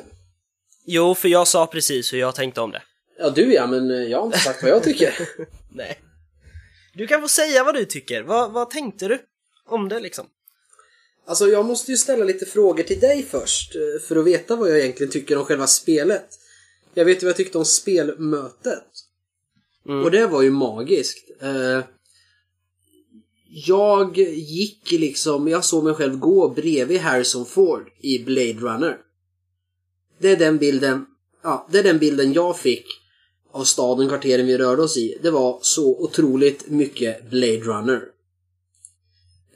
Jo, 0.85 1.15
för 1.15 1.27
jag 1.27 1.47
sa 1.47 1.67
precis 1.67 2.13
hur 2.13 2.17
jag 2.17 2.35
tänkte 2.35 2.61
om 2.61 2.71
det. 2.71 2.81
Ja, 3.19 3.29
du 3.29 3.53
ja, 3.53 3.67
men 3.67 3.91
eh, 3.91 3.97
jag 3.97 4.17
har 4.17 4.25
inte 4.25 4.39
sagt 4.39 4.63
vad 4.63 4.71
jag 4.71 4.83
tycker. 4.83 5.29
Nej. 5.73 5.99
Du 6.93 7.07
kan 7.07 7.21
få 7.21 7.27
säga 7.27 7.63
vad 7.63 7.75
du 7.75 7.85
tycker. 7.85 8.23
Vad, 8.23 8.51
vad 8.51 8.69
tänkte 8.69 9.07
du 9.07 9.19
om 9.69 9.89
det 9.89 9.99
liksom? 9.99 10.25
Alltså 11.27 11.47
jag 11.47 11.65
måste 11.65 11.91
ju 11.91 11.97
ställa 11.97 12.25
lite 12.25 12.45
frågor 12.45 12.83
till 12.83 12.99
dig 12.99 13.25
först 13.29 13.75
eh, 13.75 14.07
för 14.07 14.15
att 14.15 14.25
veta 14.25 14.55
vad 14.55 14.69
jag 14.69 14.79
egentligen 14.79 15.11
tycker 15.11 15.37
om 15.37 15.45
själva 15.45 15.67
spelet. 15.67 16.27
Jag 16.93 17.05
vet 17.05 17.23
ju 17.23 17.25
vad 17.25 17.29
jag 17.29 17.37
tyckte 17.37 17.57
om 17.57 17.65
spelmötet. 17.65 18.83
Mm. 19.85 20.03
Och 20.03 20.11
det 20.11 20.27
var 20.27 20.41
ju 20.41 20.51
magiskt. 20.51 21.41
Eh, 21.41 21.83
jag 23.67 24.17
gick 24.17 24.91
liksom, 24.91 25.47
jag 25.47 25.65
såg 25.65 25.83
mig 25.83 25.93
själv 25.93 26.17
gå 26.17 26.49
bredvid 26.49 26.99
Harrison 26.99 27.45
Ford 27.45 27.89
i 28.01 28.19
Blade 28.19 28.53
Runner. 28.53 28.97
Det 30.19 30.31
är 30.31 30.37
den 30.37 30.57
bilden, 30.57 31.05
ja, 31.43 31.67
det 31.71 31.79
är 31.79 31.83
den 31.83 31.99
bilden 31.99 32.33
jag 32.33 32.59
fick 32.59 32.85
av 33.51 33.63
staden, 33.63 34.07
kvarteren 34.07 34.45
vi 34.45 34.57
rörde 34.57 34.81
oss 34.81 34.97
i. 34.97 35.17
Det 35.21 35.31
var 35.31 35.59
så 35.61 35.97
otroligt 35.99 36.69
mycket 36.69 37.29
Blade 37.29 37.59
Runner. 37.59 38.01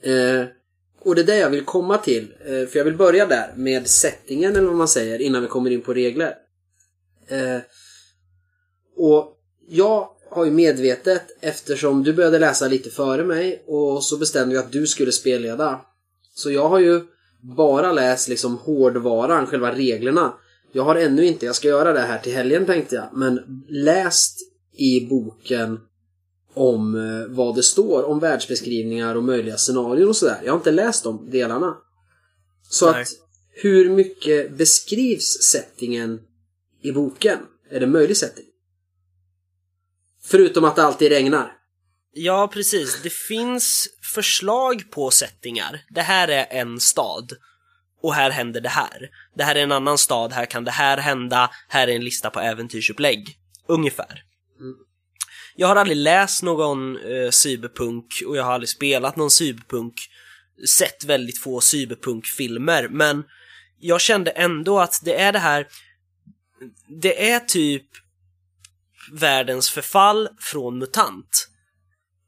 Eh, 0.02 0.46
och 1.02 1.16
det 1.16 1.22
är 1.22 1.26
det 1.26 1.38
jag 1.38 1.50
vill 1.50 1.66
komma 1.66 1.98
till. 1.98 2.34
Eh, 2.40 2.68
för 2.68 2.78
jag 2.78 2.86
vill 2.86 2.98
börja 2.98 3.26
där 3.26 3.54
med 3.56 3.88
settingen 3.88 4.56
eller 4.56 4.68
vad 4.68 4.76
man 4.76 4.88
säger 4.88 5.22
innan 5.22 5.42
vi 5.42 5.48
kommer 5.48 5.70
in 5.70 5.82
på 5.82 5.94
regler. 5.94 6.36
Eh, 7.28 7.60
och 8.96 9.38
jag 9.68 10.10
har 10.32 10.46
ju 10.46 10.52
medvetet 10.52 11.24
eftersom 11.42 12.04
du 12.04 12.14
började 12.14 12.40
läsa 12.40 12.68
lite 12.68 12.90
före 12.90 13.24
mig 13.24 13.64
och 13.68 14.04
så 14.04 14.18
bestämde 14.18 14.54
vi 14.56 14.60
att 14.60 14.72
du 14.72 14.88
skulle 14.88 15.12
spelleda. 15.12 15.82
Så 16.36 16.52
jag 16.52 16.70
har 16.70 16.80
ju 16.80 17.02
bara 17.42 17.92
läst 17.92 18.28
liksom 18.28 18.58
hårdvaran, 18.58 19.48
själva 19.48 19.76
reglerna. 19.76 20.34
Jag 20.72 20.84
har 20.84 20.96
ännu 20.96 21.26
inte, 21.26 21.46
jag 21.46 21.56
ska 21.56 21.68
göra 21.68 21.94
det 21.94 22.00
här 22.00 22.20
till 22.20 22.34
helgen 22.34 22.66
tänkte 22.66 22.96
jag, 22.96 23.10
men 23.14 23.40
läst 23.70 24.40
i 24.78 25.08
boken 25.10 25.80
om 26.54 26.96
eh, 26.96 27.36
vad 27.36 27.56
det 27.56 27.64
står 27.64 28.04
om 28.04 28.20
världsbeskrivningar 28.20 29.16
och 29.16 29.24
möjliga 29.24 29.58
scenarier 29.58 30.10
och 30.10 30.16
sådär. 30.16 30.42
Jag 30.46 30.52
har 30.52 30.58
inte 30.58 30.72
läst 30.72 31.04
de 31.04 31.30
delarna. 31.32 31.78
Så 32.70 32.92
Nej. 32.92 33.02
att 33.02 33.08
hur 33.62 33.90
mycket 33.90 34.58
beskrivs 34.58 35.42
settingen 35.42 36.20
i 36.82 36.92
boken? 36.92 37.38
Är 37.70 37.80
det 37.80 37.88
möjlig 37.88 38.18
setting? 38.18 38.46
Förutom 40.32 40.64
att 40.64 40.76
det 40.76 40.84
alltid 40.84 41.12
regnar. 41.12 41.52
Ja, 42.14 42.50
precis. 42.54 43.02
Det 43.04 43.14
finns 43.14 43.88
förslag 44.14 44.92
på 44.92 45.12
settingar. 45.12 45.82
Det 45.90 46.02
här 46.02 46.28
är 46.28 46.48
en 46.50 46.80
stad. 46.80 47.32
Och 48.02 48.14
här 48.14 48.30
händer 48.30 48.62
det 48.62 48.70
här. 48.70 49.10
Det 49.36 49.44
här 49.44 49.56
är 49.56 49.64
en 49.64 49.72
annan 49.72 49.98
stad, 49.98 50.34
här 50.34 50.46
kan 50.46 50.64
det 50.64 50.72
här 50.72 50.98
hända. 50.98 51.50
Här 51.68 51.88
är 51.88 51.96
en 51.96 52.04
lista 52.04 52.30
på 52.30 52.40
äventyrsupplägg. 52.40 53.38
Ungefär. 53.68 54.24
Jag 55.56 55.68
har 55.68 55.76
aldrig 55.76 55.98
läst 55.98 56.44
någon 56.44 56.98
eh, 56.98 57.30
cyberpunk 57.30 58.06
och 58.28 58.38
jag 58.38 58.44
har 58.44 58.54
aldrig 58.54 58.70
spelat 58.70 59.16
någon 59.16 59.32
cyberpunk. 59.32 59.94
Sett 60.70 61.04
väldigt 61.04 61.40
få 61.40 61.62
cyberpunkfilmer, 61.62 62.88
men 62.88 63.24
jag 63.80 64.02
kände 64.02 64.32
ändå 64.32 64.80
att 64.80 65.02
det 65.04 65.22
är 65.22 65.32
det 65.32 65.40
här... 65.40 65.68
Det 67.02 67.30
är 67.32 67.40
typ 67.40 67.86
världens 69.12 69.70
förfall 69.70 70.30
från 70.40 70.80
MUTANT. 70.80 71.48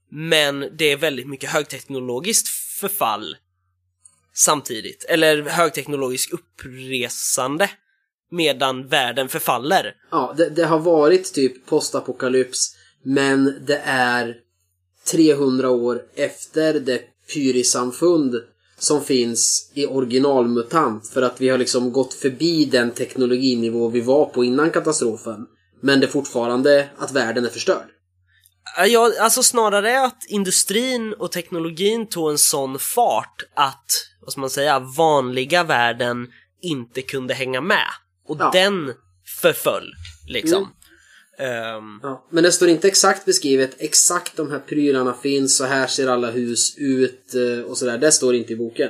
Men 0.09 0.59
det 0.77 0.91
är 0.91 0.97
väldigt 0.97 1.27
mycket 1.27 1.49
högteknologiskt 1.49 2.47
förfall 2.79 3.35
samtidigt. 4.33 5.05
Eller 5.09 5.43
högteknologisk 5.43 6.33
uppresande 6.33 7.69
medan 8.31 8.87
världen 8.87 9.29
förfaller. 9.29 9.95
Ja, 10.11 10.33
det, 10.37 10.49
det 10.49 10.65
har 10.65 10.79
varit 10.79 11.33
typ 11.33 11.65
postapokalyps 11.65 12.75
men 13.03 13.53
det 13.65 13.81
är 13.85 14.37
300 15.11 15.69
år 15.69 16.01
efter 16.15 16.79
det 16.79 17.01
pyrisamfund 17.33 18.35
som 18.77 19.03
finns 19.03 19.71
i 19.73 19.85
originalmutant 19.85 21.07
för 21.07 21.21
att 21.21 21.41
vi 21.41 21.49
har 21.49 21.57
liksom 21.57 21.91
gått 21.91 22.13
förbi 22.13 22.65
den 22.65 22.91
teknologinivå 22.91 23.87
vi 23.87 24.01
var 24.01 24.25
på 24.25 24.43
innan 24.43 24.71
katastrofen. 24.71 25.47
Men 25.81 25.99
det 25.99 26.05
är 26.05 26.11
fortfarande 26.11 26.89
att 26.97 27.11
världen 27.11 27.45
är 27.45 27.49
förstörd. 27.49 27.85
Ja, 28.87 29.11
alltså 29.19 29.43
snarare 29.43 30.01
att 30.05 30.23
industrin 30.27 31.13
och 31.13 31.31
teknologin 31.31 32.07
tog 32.07 32.31
en 32.31 32.37
sån 32.37 32.79
fart 32.79 33.43
att, 33.55 33.85
vad 34.21 34.31
ska 34.31 34.41
man 34.41 34.49
säga, 34.49 34.79
vanliga 34.79 35.63
världen 35.63 36.27
inte 36.61 37.01
kunde 37.01 37.33
hänga 37.33 37.61
med. 37.61 37.87
Och 38.27 38.37
Ja. 38.39 38.51
den 38.53 38.93
förföll, 39.41 39.93
liksom. 40.27 40.67
Ehm, 41.39 41.99
Ja, 42.03 42.27
men 42.31 42.43
det 42.43 42.51
står 42.51 42.69
inte 42.69 42.87
exakt 42.87 43.25
beskrivet, 43.25 43.75
exakt 43.79 44.37
de 44.37 44.51
här 44.51 44.59
prylarna 44.59 45.13
finns, 45.13 45.57
så 45.57 45.65
här 45.65 45.87
ser 45.87 46.07
alla 46.07 46.31
hus 46.31 46.75
ut 46.77 47.33
eh, 47.35 47.63
och 47.65 47.77
sådär. 47.77 47.97
Det 47.97 48.11
står 48.11 48.35
inte 48.35 48.53
i 48.53 48.55
boken. 48.55 48.89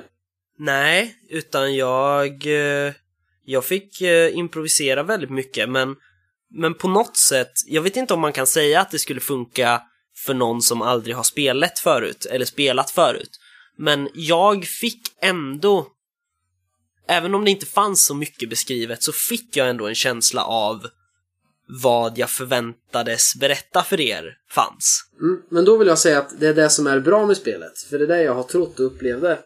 Nej, 0.60 1.16
utan 1.30 1.76
jag... 1.76 2.28
eh, 2.88 2.94
Jag 3.46 3.66
fick 3.66 4.02
eh, 4.02 4.38
improvisera 4.38 5.04
väldigt 5.04 5.30
mycket, 5.32 5.70
men... 5.70 5.96
Men 6.54 6.74
på 6.74 6.88
något 6.88 7.18
sätt, 7.18 7.52
jag 7.66 7.82
vet 7.82 7.96
inte 7.96 8.14
om 8.14 8.20
man 8.20 8.34
kan 8.34 8.48
säga 8.48 8.82
att 8.82 8.92
det 8.92 9.00
skulle 9.00 9.22
funka 9.22 9.82
för 10.26 10.34
någon 10.34 10.62
som 10.62 10.82
aldrig 10.82 11.16
har 11.16 11.24
spelat 11.24 11.80
förut, 11.80 12.26
eller 12.26 12.46
spelat 12.46 12.92
förut. 12.92 13.40
Men 13.78 14.10
jag 14.14 14.66
fick 14.66 15.02
ändå... 15.22 15.88
Även 17.08 17.36
om 17.36 17.46
det 17.46 17.52
inte 17.52 17.66
fanns 17.66 18.06
så 18.06 18.16
mycket 18.16 18.50
beskrivet 18.50 19.04
så 19.04 19.12
fick 19.12 19.58
jag 19.58 19.70
ändå 19.70 19.88
en 19.88 19.96
känsla 19.96 20.44
av 20.44 20.88
vad 21.84 22.18
jag 22.18 22.30
förväntades 22.30 23.36
berätta 23.36 23.84
för 23.84 24.02
er 24.02 24.38
fanns. 24.50 25.06
Mm, 25.22 25.42
men 25.50 25.66
då 25.66 25.78
vill 25.78 25.88
jag 25.88 26.00
säga 26.00 26.20
att 26.20 26.40
det 26.40 26.48
är 26.48 26.54
det 26.54 26.70
som 26.70 26.88
är 26.88 27.00
bra 27.00 27.26
med 27.26 27.38
spelet. 27.38 27.80
För 27.90 27.98
det 28.00 28.06
är 28.06 28.08
det 28.08 28.24
jag 28.24 28.34
har 28.34 28.44
trott 28.44 28.80
och 28.80 28.86
upplevde. 28.86 29.40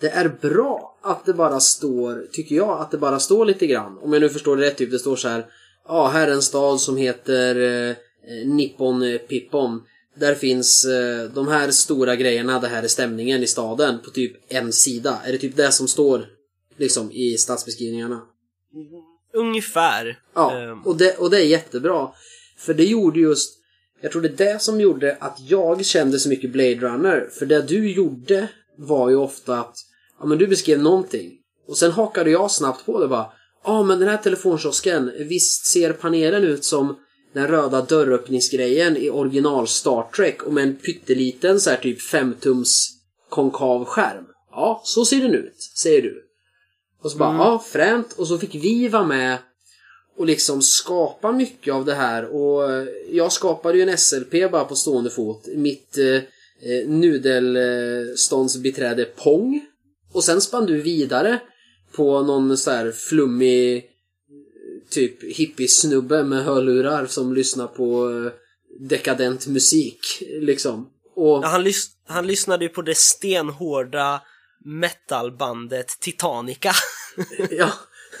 Det 0.00 0.08
är 0.08 0.28
bra 0.28 0.98
att 1.02 1.26
det 1.26 1.32
bara 1.32 1.60
står, 1.60 2.26
tycker 2.32 2.54
jag, 2.54 2.80
att 2.80 2.90
det 2.90 2.98
bara 2.98 3.18
står 3.18 3.44
lite 3.44 3.66
grann. 3.66 3.98
Om 3.98 4.12
jag 4.12 4.20
nu 4.22 4.28
förstår 4.28 4.56
det 4.56 4.66
rätt, 4.66 4.76
typ 4.76 4.90
det 4.90 4.98
står 4.98 5.16
så 5.16 5.28
här. 5.28 5.46
Ja, 5.88 6.08
här 6.08 6.28
är 6.28 6.32
en 6.32 6.42
stad 6.42 6.80
som 6.80 6.96
heter 6.96 7.56
eh, 7.56 7.96
Nippon 8.46 9.18
Pippon. 9.28 9.82
Där 10.14 10.34
finns 10.34 10.84
eh, 10.84 11.30
de 11.30 11.48
här 11.48 11.70
stora 11.70 12.16
grejerna, 12.16 12.60
det 12.60 12.68
här 12.68 12.82
är 12.82 12.88
stämningen 12.88 13.42
i 13.42 13.46
staden 13.46 13.98
på 14.04 14.10
typ 14.10 14.32
en 14.48 14.72
sida. 14.72 15.20
Är 15.24 15.32
det 15.32 15.38
typ 15.38 15.56
det 15.56 15.72
som 15.72 15.88
står 15.88 16.26
liksom 16.76 17.12
i 17.12 17.38
stadsbeskrivningarna? 17.38 18.22
Ungefär. 19.34 20.18
Ja, 20.34 20.58
Ehm, 20.58 20.82
och 20.82 20.96
det, 20.96 21.16
och 21.18 21.30
det 21.30 21.36
är 21.38 21.44
jättebra. 21.44 22.08
För 22.58 22.74
det 22.74 22.84
gjorde 22.84 23.20
just... 23.20 23.58
Jag 24.00 24.12
tror 24.12 24.22
det 24.22 24.28
är 24.28 24.52
det 24.52 24.62
som 24.62 24.80
gjorde 24.80 25.16
att 25.20 25.38
jag 25.48 25.84
kände 25.84 26.18
så 26.18 26.28
mycket 26.28 26.52
Blade 26.52 26.74
Runner. 26.74 27.28
För 27.38 27.46
det 27.46 27.62
du 27.62 27.92
gjorde 27.92 28.48
var 28.76 29.10
ju 29.10 29.16
ofta 29.16 29.60
att 29.60 29.76
ja, 30.20 30.26
men 30.26 30.38
du 30.38 30.46
beskrev 30.46 30.82
någonting. 30.82 31.32
Och 31.68 31.76
sen 31.76 31.90
hakade 31.90 32.30
jag 32.30 32.50
snabbt 32.50 32.86
på 32.86 33.00
det 33.00 33.08
bara. 33.08 33.26
Ja, 33.66 33.82
men 33.82 33.98
den 33.98 34.08
här 34.08 34.16
telefonkiosken, 34.16 35.12
visst 35.18 35.66
ser 35.66 35.92
panelen 35.92 36.44
ut 36.44 36.64
som 36.64 36.96
den 37.34 37.48
röda 37.48 37.82
dörröppningsgrejen 37.82 38.96
i 38.96 39.10
original 39.10 39.68
Star 39.68 40.02
Trek 40.16 40.42
och 40.42 40.52
med 40.52 40.64
en 40.64 40.76
pytteliten 40.76 41.60
så 41.60 41.70
här 41.70 41.76
typ 41.76 42.00
5-tums 42.00 42.72
konkav 43.28 43.84
skärm. 43.84 44.24
Ja, 44.50 44.82
så 44.84 45.04
ser 45.04 45.20
den 45.20 45.34
ut, 45.34 45.70
säger 45.76 46.02
du. 46.02 46.22
Och 47.02 47.10
så 47.10 47.18
bara, 47.18 47.36
ja, 47.36 47.64
fränt. 47.66 48.12
Och 48.12 48.26
så 48.26 48.38
fick 48.38 48.54
vi 48.54 48.88
vara 48.88 49.06
med 49.06 49.38
och 50.16 50.26
liksom 50.26 50.62
skapa 50.62 51.32
mycket 51.32 51.74
av 51.74 51.84
det 51.84 51.94
här. 51.94 52.34
Och 52.34 52.72
eh, 52.72 52.86
jag 53.10 53.32
skapade 53.32 53.78
ju 53.78 53.88
en 53.88 53.98
SLP 53.98 54.50
bara 54.50 54.64
på 54.64 54.76
stående 54.76 55.10
fot. 55.10 55.46
Mitt 55.46 55.98
eh, 55.98 56.14
eh, 56.70 56.88
nudelståndsbiträde 56.88 59.04
Pong. 59.04 59.66
Och 60.12 60.24
sen 60.24 60.40
spann 60.40 60.66
du 60.66 60.82
vidare 60.82 61.40
på 61.92 62.22
någon 62.22 62.56
så 62.56 62.70
här 62.70 62.92
flummig 62.92 63.84
typ 64.90 65.22
hippiesnubbe 65.36 66.22
med 66.24 66.44
hörlurar 66.44 67.06
som 67.06 67.34
lyssnar 67.34 67.66
på 67.66 68.10
eh, 68.10 68.32
dekadent 68.88 69.46
musik. 69.46 70.22
Liksom. 70.40 70.90
Och 71.14 71.40
Ja, 71.44 71.46
han, 71.48 71.66
lys- 71.66 71.90
han 72.06 72.26
lyssnade 72.26 72.64
ju 72.64 72.68
på 72.68 72.82
det 72.82 72.94
stenhårda 72.96 74.20
metalbandet 74.64 76.00
Titanica. 76.00 76.72
ja, 77.50 77.72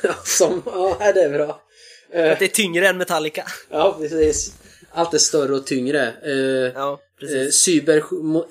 ja, 0.02 0.14
som, 0.24 0.62
ja, 0.66 1.12
det 1.14 1.22
är 1.22 1.30
bra. 1.30 1.62
Eh, 2.10 2.32
Att 2.32 2.38
det 2.38 2.44
är 2.44 2.48
tyngre 2.48 2.88
än 2.88 2.98
Metallica. 2.98 3.44
Ja, 3.70 3.96
precis. 4.00 4.54
Allt 4.90 5.14
är 5.14 5.18
större 5.18 5.54
och 5.54 5.66
tyngre. 5.66 6.12
Eh, 6.24 6.72
Ja, 6.74 7.00
precis. 7.20 7.54
Cyber 7.54 8.00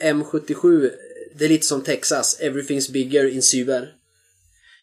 M77, 0.01 0.89
det 1.35 1.45
är 1.45 1.49
lite 1.49 1.65
som 1.65 1.81
Texas. 1.81 2.39
Everything's 2.41 2.91
bigger 2.91 3.27
in 3.33 3.41
cyber. 3.41 3.93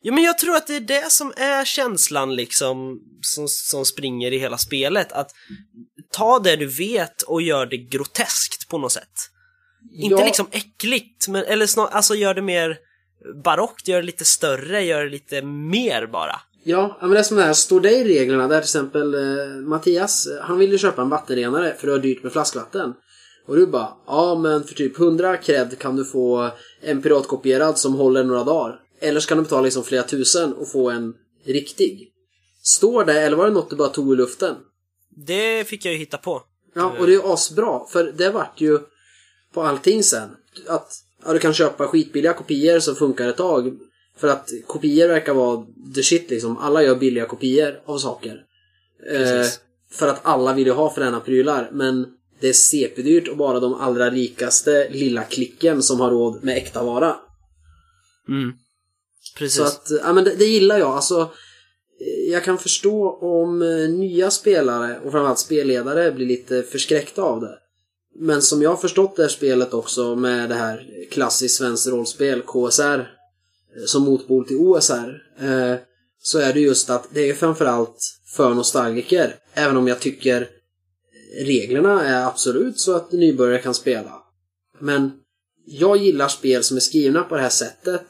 Ja, 0.02 0.12
men 0.12 0.24
jag 0.24 0.38
tror 0.38 0.56
att 0.56 0.66
det 0.66 0.76
är 0.76 0.80
det 0.80 1.10
som 1.10 1.32
är 1.36 1.64
känslan 1.64 2.36
liksom 2.36 3.00
som, 3.20 3.48
som 3.48 3.84
springer 3.84 4.32
i 4.32 4.38
hela 4.38 4.58
spelet. 4.58 5.12
Att 5.12 5.30
ta 6.12 6.38
det 6.38 6.56
du 6.56 6.66
vet 6.66 7.22
och 7.22 7.42
gör 7.42 7.66
det 7.66 7.76
groteskt 7.76 8.68
på 8.68 8.78
något 8.78 8.92
sätt. 8.92 9.12
Inte 9.94 10.14
Ja. 10.20 10.24
liksom 10.24 10.46
äckligt, 10.50 11.28
men, 11.28 11.44
eller 11.44 11.66
snar, 11.66 11.86
alltså 11.86 12.14
gör 12.14 12.34
det 12.34 12.42
mer 12.42 12.76
barockt, 13.44 13.88
gör 13.88 13.96
det 14.00 14.06
lite 14.06 14.24
större, 14.24 14.82
gör 14.82 15.04
det 15.04 15.10
lite 15.10 15.42
mer 15.42 16.06
bara. 16.06 16.40
Ja, 16.64 16.96
ja, 17.00 17.06
men 17.06 17.10
det 17.10 17.18
är 17.18 17.22
som 17.22 17.36
det 17.36 17.42
här, 17.42 17.52
står 17.52 17.80
det 17.80 17.90
i 17.90 18.04
reglerna 18.04 18.48
där 18.48 18.60
till 18.60 18.64
exempel 18.64 19.14
eh, 19.14 19.46
Mattias, 19.66 20.26
eh, 20.26 20.44
han 20.44 20.58
ville 20.58 20.78
köpa 20.78 21.02
en 21.02 21.08
vattenrenare 21.08 21.74
för 21.78 21.86
det 21.86 21.92
var 21.92 21.98
dyrt 21.98 22.22
med 22.22 22.32
flaskvatten. 22.32 22.94
Och 23.46 23.56
du 23.56 23.66
bara, 23.66 23.88
ja 24.06 24.34
men 24.34 24.64
för 24.64 24.74
typ 24.74 24.98
100 24.98 25.36
cred 25.36 25.78
kan 25.78 25.96
du 25.96 26.04
få 26.04 26.50
en 26.82 27.02
piratkopierad 27.02 27.78
som 27.78 27.94
håller 27.94 28.24
några 28.24 28.44
dagar. 28.44 28.78
Eller 29.02 29.20
så 29.20 29.28
kan 29.28 29.36
du 29.36 29.42
betala 29.42 29.62
liksom 29.62 29.84
flera 29.84 30.02
tusen 30.02 30.52
och 30.52 30.70
få 30.70 30.90
en 30.90 31.14
riktig. 31.44 32.08
Står 32.62 33.04
det, 33.04 33.20
eller 33.20 33.36
var 33.36 33.46
det 33.46 33.52
något 33.52 33.70
du 33.70 33.76
bara 33.76 33.88
tog 33.88 34.12
i 34.12 34.16
luften? 34.16 34.56
Det 35.26 35.68
fick 35.68 35.84
jag 35.84 35.92
ju 35.92 35.98
hitta 35.98 36.18
på. 36.18 36.42
Ja, 36.74 36.96
och 36.98 37.06
det 37.06 37.14
är 37.14 37.34
asbra. 37.34 37.86
För 37.88 38.12
det 38.16 38.30
vart 38.30 38.60
ju 38.60 38.78
på 39.54 39.62
allting 39.62 40.02
sen. 40.02 40.28
Att 40.66 40.92
ja, 41.24 41.32
du 41.32 41.38
kan 41.38 41.54
köpa 41.54 41.86
skitbilliga 41.86 42.32
kopior 42.32 42.78
som 42.78 42.94
funkar 42.94 43.28
ett 43.28 43.36
tag. 43.36 43.78
För 44.16 44.28
att 44.28 44.50
kopior 44.66 45.08
verkar 45.08 45.34
vara 45.34 45.66
the 45.94 46.02
shit 46.02 46.30
liksom. 46.30 46.58
Alla 46.58 46.82
gör 46.82 46.96
billiga 46.96 47.26
kopior 47.26 47.80
av 47.86 47.98
saker. 47.98 48.44
Eh, 49.12 49.46
för 49.90 50.08
att 50.08 50.20
alla 50.22 50.54
vill 50.54 50.66
ju 50.66 50.72
ha 50.72 50.94
fräna 50.94 51.20
prylar. 51.20 51.70
Men 51.72 52.06
det 52.40 52.48
är 52.48 52.52
CP-dyrt 52.52 53.28
och 53.28 53.36
bara 53.36 53.60
de 53.60 53.74
allra 53.74 54.10
rikaste 54.10 54.88
lilla 54.90 55.22
klicken 55.22 55.82
som 55.82 56.00
har 56.00 56.10
råd 56.10 56.44
med 56.44 56.56
äkta 56.56 56.82
vara. 56.82 57.16
Mm. 58.28 58.52
Precis. 59.36 59.56
Så 59.56 59.62
att, 59.62 59.88
ja 60.02 60.12
men 60.12 60.24
det, 60.24 60.34
det 60.34 60.44
gillar 60.44 60.78
jag. 60.78 60.90
Alltså, 60.90 61.30
jag 62.28 62.44
kan 62.44 62.58
förstå 62.58 63.10
om 63.10 63.62
eh, 63.62 63.88
nya 63.88 64.30
spelare 64.30 64.96
och 64.96 65.12
framförallt 65.12 65.38
spelledare 65.38 66.12
blir 66.12 66.26
lite 66.26 66.62
förskräckta 66.62 67.22
av 67.22 67.40
det. 67.40 67.58
Men 68.14 68.42
som 68.42 68.62
jag 68.62 68.70
har 68.70 68.76
förstått 68.76 69.16
det 69.16 69.22
här 69.22 69.28
spelet 69.28 69.74
också 69.74 70.16
med 70.16 70.48
det 70.48 70.54
här 70.54 70.86
klassiskt 71.10 71.56
svenskt 71.56 71.86
rollspel, 71.86 72.42
KSR, 72.42 72.98
eh, 72.98 73.06
som 73.86 74.02
motpol 74.02 74.46
till 74.46 74.56
OSR, 74.56 75.22
eh, 75.40 75.76
så 76.22 76.38
är 76.38 76.52
det 76.52 76.60
just 76.60 76.90
att 76.90 77.08
det 77.10 77.30
är 77.30 77.34
framförallt 77.34 77.98
för 78.36 78.54
nostalgiker. 78.54 79.36
Även 79.54 79.76
om 79.76 79.88
jag 79.88 80.00
tycker 80.00 80.48
reglerna 81.40 82.04
är 82.04 82.26
absolut 82.26 82.78
så 82.78 82.96
att 82.96 83.12
nybörjare 83.12 83.62
kan 83.62 83.74
spela. 83.74 84.22
Men 84.80 85.10
jag 85.66 85.96
gillar 85.96 86.28
spel 86.28 86.62
som 86.62 86.76
är 86.76 86.80
skrivna 86.80 87.22
på 87.22 87.34
det 87.34 87.42
här 87.42 87.48
sättet 87.48 88.06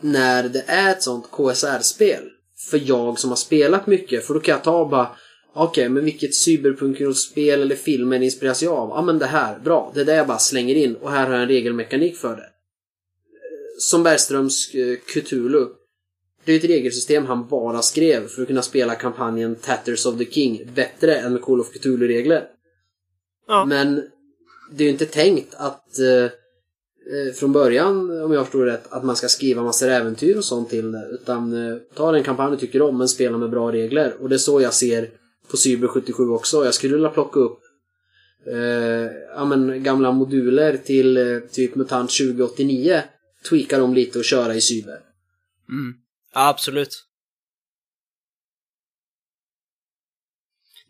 när 0.00 0.48
det 0.48 0.64
är 0.66 0.90
ett 0.90 1.02
sånt 1.02 1.30
KSR-spel. 1.30 2.28
För 2.70 2.82
jag 2.84 3.18
som 3.18 3.30
har 3.30 3.36
spelat 3.36 3.86
mycket, 3.86 4.26
för 4.26 4.34
då 4.34 4.40
kan 4.40 4.52
jag 4.52 4.64
ta 4.64 4.80
och 4.80 4.88
bara 4.88 5.08
Okej, 5.52 5.88
men 5.88 6.04
vilket 6.04 6.34
cyberpunk-spel 6.34 7.62
eller 7.62 7.76
film 7.76 8.12
är 8.12 8.22
inspireras 8.22 8.62
jag 8.62 8.74
av? 8.74 8.88
Ja, 8.88 9.02
men 9.02 9.18
det 9.18 9.26
här, 9.26 9.58
bra. 9.58 9.90
Det 9.94 10.00
är 10.00 10.04
det 10.04 10.14
jag 10.14 10.26
bara 10.26 10.38
slänger 10.38 10.74
in 10.74 10.96
och 10.96 11.10
här 11.10 11.26
har 11.26 11.32
jag 11.32 11.42
en 11.42 11.48
regelmekanik 11.48 12.16
för 12.16 12.36
det. 12.36 12.50
Som 13.78 14.02
Bergströms 14.02 14.74
eh, 14.74 14.96
Cthulhu. 14.96 15.66
Det 16.44 16.52
är 16.52 16.56
ett 16.56 16.64
regelsystem 16.64 17.26
han 17.26 17.48
bara 17.48 17.82
skrev 17.82 18.28
för 18.28 18.42
att 18.42 18.48
kunna 18.48 18.62
spela 18.62 18.94
kampanjen 18.94 19.54
Tatters 19.54 20.06
of 20.06 20.18
the 20.18 20.24
King 20.24 20.70
bättre 20.74 21.16
än 21.16 21.32
med 21.32 21.42
Call 21.42 21.60
of 21.60 21.72
Cthulhu-regler. 21.72 22.44
ja. 23.46 23.64
Men 23.64 23.94
det 24.72 24.84
är 24.84 24.86
ju 24.86 24.92
inte 24.92 25.06
tänkt 25.06 25.54
att 25.54 25.98
eh, 25.98 26.30
Eh, 27.06 27.34
från 27.34 27.52
början, 27.52 28.22
om 28.22 28.32
jag 28.32 28.44
förstår 28.44 28.66
det 28.66 28.72
rätt, 28.72 28.92
att 28.92 29.04
man 29.04 29.16
ska 29.16 29.28
skriva 29.28 29.62
massor 29.62 29.88
äventyr 29.88 30.36
och 30.36 30.44
sånt 30.44 30.70
till 30.70 30.92
det. 30.92 31.08
Utan 31.10 31.52
eh, 31.52 31.76
ta 31.94 32.12
den 32.12 32.22
kampanj 32.22 32.50
du 32.50 32.56
tycker 32.56 32.82
om 32.82 32.98
men 32.98 33.08
spela 33.08 33.38
med 33.38 33.50
bra 33.50 33.72
regler. 33.72 34.14
Och 34.20 34.28
det 34.28 34.36
är 34.36 34.38
så 34.38 34.60
jag 34.60 34.74
ser 34.74 35.10
på 35.50 35.56
Cyber 35.56 35.88
77 35.88 36.28
också. 36.28 36.64
Jag 36.64 36.74
skulle 36.74 36.94
vilja 36.94 37.08
plocka 37.08 37.40
upp 37.40 37.60
eh, 38.46 38.56
ja, 39.34 39.44
men, 39.44 39.82
gamla 39.82 40.12
moduler 40.12 40.76
till 40.76 41.16
eh, 41.16 41.38
typ 41.38 41.74
MUTANT 41.74 42.10
2089. 42.10 43.02
Tweaka 43.48 43.78
dem 43.78 43.94
lite 43.94 44.18
och 44.18 44.24
köra 44.24 44.54
i 44.54 44.60
Cyber. 44.60 44.98
Mm. 45.68 45.94
Ja, 46.34 46.48
absolut. 46.48 47.04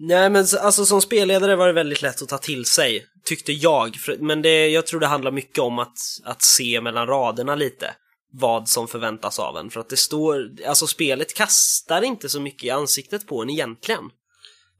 Nej 0.02 0.30
men 0.30 0.46
alltså 0.60 0.84
som 0.84 1.00
spelledare 1.00 1.56
var 1.56 1.66
det 1.66 1.72
väldigt 1.72 2.02
lätt 2.02 2.22
att 2.22 2.28
ta 2.28 2.38
till 2.38 2.64
sig, 2.64 3.06
tyckte 3.24 3.52
jag. 3.52 3.96
Men 4.20 4.42
det, 4.42 4.68
jag 4.68 4.86
tror 4.86 5.00
det 5.00 5.06
handlar 5.06 5.30
mycket 5.30 5.58
om 5.58 5.78
att, 5.78 5.98
att 6.24 6.42
se 6.42 6.80
mellan 6.80 7.06
raderna 7.06 7.54
lite 7.54 7.94
vad 8.32 8.68
som 8.68 8.88
förväntas 8.88 9.38
av 9.38 9.56
en. 9.56 9.70
För 9.70 9.80
att 9.80 9.88
det 9.88 9.96
står, 9.96 10.50
alltså 10.66 10.86
spelet 10.86 11.34
kastar 11.34 12.02
inte 12.02 12.28
så 12.28 12.40
mycket 12.40 12.64
i 12.64 12.70
ansiktet 12.70 13.26
på 13.26 13.42
en 13.42 13.50
egentligen. 13.50 14.04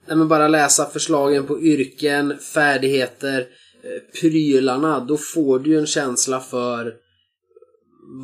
Nej 0.08 0.16
men 0.16 0.28
bara 0.28 0.48
läsa 0.48 0.90
förslagen 0.90 1.46
på 1.46 1.60
yrken, 1.60 2.38
färdigheter, 2.38 3.40
eh, 3.82 4.20
prylarna. 4.20 5.00
Då 5.00 5.16
får 5.16 5.58
du 5.58 5.70
ju 5.70 5.78
en 5.78 5.86
känsla 5.86 6.40
för 6.40 6.94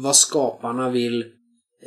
vad 0.03 0.17
skaparna 0.17 0.91
vill, 0.91 1.25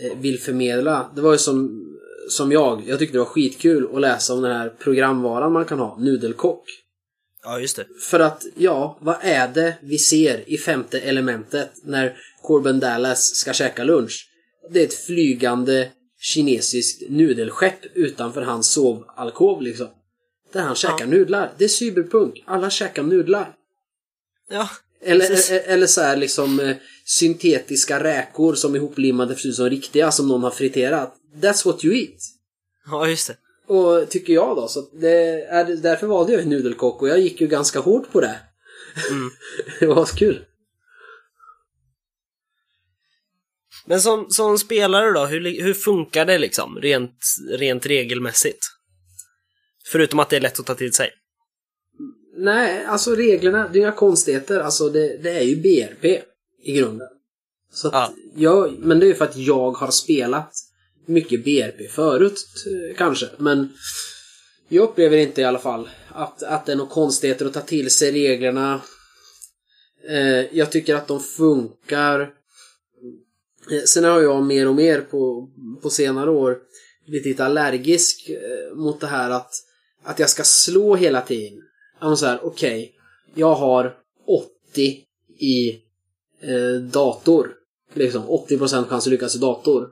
eh, 0.03 0.17
vill 0.17 0.39
förmedla. 0.39 1.11
Det 1.15 1.21
var 1.21 1.31
ju 1.31 1.37
som, 1.37 1.85
som 2.29 2.51
jag. 2.51 2.83
Jag 2.87 2.99
tyckte 2.99 3.15
det 3.15 3.19
var 3.19 3.25
skitkul 3.25 3.89
att 3.95 4.01
läsa 4.01 4.33
om 4.33 4.41
den 4.41 4.51
här 4.51 4.69
programvaran 4.69 5.51
man 5.51 5.65
kan 5.65 5.79
ha, 5.79 5.97
Nudelkock. 5.99 6.63
Ja, 7.43 7.59
just 7.59 7.75
det. 7.75 7.85
För 8.01 8.19
att, 8.19 8.45
ja, 8.55 8.97
vad 9.01 9.17
är 9.21 9.47
det 9.47 9.75
vi 9.81 9.97
ser 9.97 10.49
i 10.49 10.57
femte 10.57 10.99
elementet 10.99 11.71
när 11.83 12.17
Corbin 12.41 12.79
Dallas 12.79 13.35
ska 13.35 13.53
käka 13.53 13.83
lunch. 13.83 14.29
Det 14.71 14.79
är 14.79 14.85
ett 14.85 15.05
flygande 15.05 15.91
kinesiskt 16.19 17.09
nudelskepp 17.09 17.85
utanför 17.93 18.41
hans 18.41 18.71
sovalkov 18.71 19.61
liksom. 19.61 19.87
Där 20.53 20.61
han 20.61 20.75
käkar 20.75 21.05
nudlar. 21.05 21.51
Det 21.57 21.63
är 21.63 21.67
cyberpunk. 21.69 22.43
Alla 22.45 22.69
käkar 22.69 23.03
nudlar. 23.03 23.55
Ja, 24.49 24.69
Eller, 25.01 25.27
precis. 25.27 25.49
eller, 25.49 25.61
eller 25.61 25.87
så 25.87 26.01
här 26.01 26.17
liksom 26.17 26.59
eh, 26.59 26.75
syntetiska 27.05 28.03
räkor 28.03 28.55
som 28.55 28.75
är 28.75 28.79
hoplimmade 28.79 29.35
för 29.35 29.49
som 29.49 29.69
riktiga 29.69 30.11
som 30.11 30.27
någon 30.27 30.43
har 30.43 30.51
friterat. 30.51 31.15
That's 31.41 31.65
what 31.65 31.85
you 31.85 31.95
eat. 31.95 32.19
Ja, 32.85 33.07
just 33.07 33.27
det. 33.27 33.37
Och 33.73 34.09
tycker 34.09 34.33
jag 34.33 34.55
då. 34.55 34.67
Så 34.67 34.89
det 35.01 35.43
är, 35.43 35.75
därför 35.75 36.07
valde 36.07 36.33
jag 36.33 36.47
nudelkock 36.47 37.01
och 37.01 37.09
jag 37.09 37.19
gick 37.19 37.41
ju 37.41 37.47
ganska 37.47 37.79
hårt 37.79 38.11
på 38.11 38.21
det. 38.21 38.39
Mm. 39.09 39.29
det 39.79 39.85
var 39.85 40.05
kul. 40.05 40.45
Men 43.85 44.01
som, 44.01 44.29
som 44.29 44.57
spelare 44.57 45.11
då, 45.11 45.25
hur, 45.25 45.63
hur 45.63 45.73
funkar 45.73 46.25
det 46.25 46.37
liksom 46.37 46.79
rent, 46.81 47.25
rent 47.49 47.85
regelmässigt? 47.85 48.65
Förutom 49.91 50.19
att 50.19 50.29
det 50.29 50.35
är 50.35 50.41
lätt 50.41 50.59
att 50.59 50.65
ta 50.65 50.75
till 50.75 50.93
sig. 50.93 51.11
Nej, 52.41 52.85
alltså 52.85 53.15
reglerna, 53.15 53.69
det 53.73 53.79
är 53.79 53.81
inga 53.81 53.91
konstigheter. 53.91 54.59
Alltså 54.59 54.89
det, 54.89 55.17
det 55.17 55.29
är 55.31 55.41
ju 55.43 55.55
BRP 55.55 56.05
i 56.63 56.73
grunden. 56.73 57.07
Så 57.73 57.87
att 57.87 57.93
Ja. 57.93 58.13
jag, 58.35 58.73
men 58.79 58.99
det 58.99 59.05
är 59.05 59.07
ju 59.07 59.13
för 59.15 59.25
att 59.25 59.37
jag 59.37 59.71
har 59.71 59.91
spelat 59.91 60.51
mycket 61.05 61.43
BRP 61.43 61.91
förut 61.91 62.35
t- 62.35 62.93
kanske. 62.97 63.29
Men 63.37 63.69
jag 64.69 64.83
upplever 64.83 65.17
inte 65.17 65.41
i 65.41 65.43
alla 65.43 65.59
fall 65.59 65.89
att, 66.09 66.43
att 66.43 66.65
det 66.65 66.71
är 66.71 66.75
några 66.75 66.89
konstigheter 66.91 67.45
att 67.45 67.53
ta 67.53 67.61
till 67.61 67.91
sig 67.91 68.11
reglerna. 68.11 68.81
Eh, 70.09 70.57
jag 70.57 70.71
tycker 70.71 70.95
att 70.95 71.07
de 71.07 71.19
funkar. 71.19 72.21
Eh, 73.71 73.81
Sen 73.85 74.03
har 74.03 74.21
jag 74.21 74.43
mer 74.45 74.67
och 74.67 74.75
mer 74.75 75.01
på, 75.01 75.49
på 75.81 75.89
senare 75.89 76.29
år 76.31 76.57
blivit 77.07 77.25
lite 77.25 77.45
allergisk 77.45 78.29
eh, 78.29 78.75
mot 78.75 78.99
det 79.01 79.07
här 79.07 79.29
att, 79.29 79.51
att 80.03 80.19
jag 80.19 80.29
ska 80.29 80.43
slå 80.43 80.95
hela 80.95 81.21
tiden. 81.21 81.59
Ja, 81.99 82.07
men 82.07 82.17
så 82.17 82.25
här, 82.25 82.39
okej. 82.43 82.93
jag 83.35 83.55
har 83.55 83.95
80 84.71 84.97
i 85.39 85.69
eh, 86.41 86.81
dator. 86.81 87.53
Liksom 87.93 88.23
80% 88.23 88.85
chans 88.87 89.07
att 89.07 89.11
lyckas 89.11 89.35
i 89.35 89.39
dator. 89.39 89.89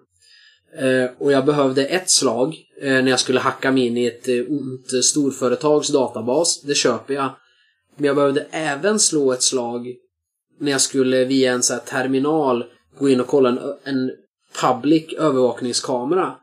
Eh, 0.78 1.10
och 1.18 1.32
jag 1.32 1.46
behövde 1.46 1.86
ett 1.86 2.10
slag 2.10 2.58
eh, 2.82 2.92
när 2.92 3.08
jag 3.08 3.20
skulle 3.20 3.40
hacka 3.40 3.72
mig 3.72 3.86
in 3.86 3.98
i 3.98 4.06
ett 4.06 4.28
eh, 4.28 4.36
ont 4.50 4.94
eh, 4.94 5.00
storföretags 5.00 5.88
databas. 5.88 6.62
Det 6.62 6.76
köper 6.76 7.14
jag. 7.14 7.30
Men 7.96 8.06
jag 8.06 8.16
behövde 8.16 8.48
även 8.52 9.00
slå 9.00 9.32
ett 9.32 9.44
slag 9.44 9.96
när 10.60 10.72
jag 10.72 10.82
skulle 10.82 11.26
via 11.26 11.52
en 11.52 11.64
så 11.64 11.74
här 11.74 11.82
terminal 11.82 12.66
gå 13.00 13.10
in 13.10 13.20
och 13.20 13.28
kolla 13.28 13.50
en, 13.50 13.60
en 13.84 14.12
public 14.62 15.14
övervakningskamera. 15.14 16.36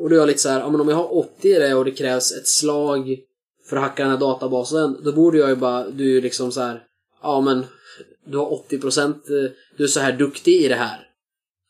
Och 0.00 0.08
då 0.10 0.14
är 0.14 0.18
jag 0.18 0.26
lite 0.26 0.40
så 0.40 0.48
här, 0.48 0.60
ja 0.60 0.70
men 0.70 0.80
om 0.80 0.88
jag 0.88 0.96
har 0.96 1.16
80 1.16 1.48
i 1.48 1.58
det 1.58 1.74
och 1.74 1.84
det 1.84 1.90
krävs 1.90 2.32
ett 2.32 2.48
slag 2.48 3.18
för 3.72 3.76
att 3.76 3.82
hacka 3.82 4.02
den 4.02 4.12
här 4.12 4.18
databasen, 4.18 4.96
då 5.04 5.12
borde 5.12 5.38
jag 5.38 5.48
ju 5.48 5.56
bara, 5.56 5.88
du 5.88 6.04
är 6.04 6.08
ju 6.08 6.20
liksom 6.20 6.52
så 6.52 6.60
här, 6.60 6.82
ja 7.22 7.40
men 7.40 7.64
du 8.24 8.38
har 8.38 8.64
80% 8.68 9.08
eh, 9.08 9.50
du 9.76 9.84
är 9.84 9.88
så 9.88 10.00
här 10.00 10.12
duktig 10.12 10.62
i 10.62 10.68
det 10.68 10.74
här. 10.74 11.08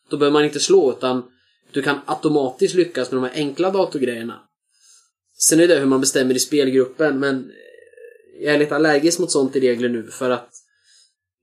Då 0.09 0.17
behöver 0.17 0.33
man 0.33 0.45
inte 0.45 0.59
slå 0.59 0.91
utan 0.91 1.23
du 1.71 1.81
kan 1.81 1.99
automatiskt 2.05 2.75
lyckas 2.75 3.11
med 3.11 3.21
de 3.21 3.27
här 3.27 3.35
enkla 3.35 3.71
datorgrejerna. 3.71 4.41
Sen 5.37 5.59
är 5.59 5.67
det 5.67 5.79
hur 5.79 5.85
man 5.85 5.99
bestämmer 5.99 6.35
i 6.35 6.39
spelgruppen 6.39 7.19
men 7.19 7.35
eh, 7.35 8.43
jag 8.45 8.55
är 8.55 8.59
lite 8.59 8.75
allergisk 8.75 9.19
mot 9.19 9.31
sånt 9.31 9.55
i 9.55 9.59
regler 9.59 9.89
nu 9.89 10.03
för 10.03 10.29
att 10.29 10.49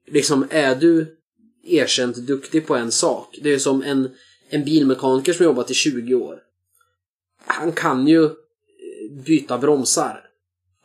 liksom 0.07 0.46
är 0.51 0.75
du 0.75 1.16
erkänt 1.64 2.16
duktig 2.16 2.66
på 2.66 2.77
en 2.77 2.92
sak. 2.92 3.38
Det 3.42 3.49
är 3.49 3.53
ju 3.53 3.61
som 3.61 3.83
en, 3.83 4.11
en 4.49 4.64
bilmekaniker 4.64 5.33
som 5.33 5.44
jobbat 5.44 5.70
i 5.70 5.75
20 5.75 6.14
år. 6.14 6.38
Han 7.46 7.73
kan 7.73 8.07
ju 8.07 8.31
byta 9.25 9.59
bromsar 9.59 10.30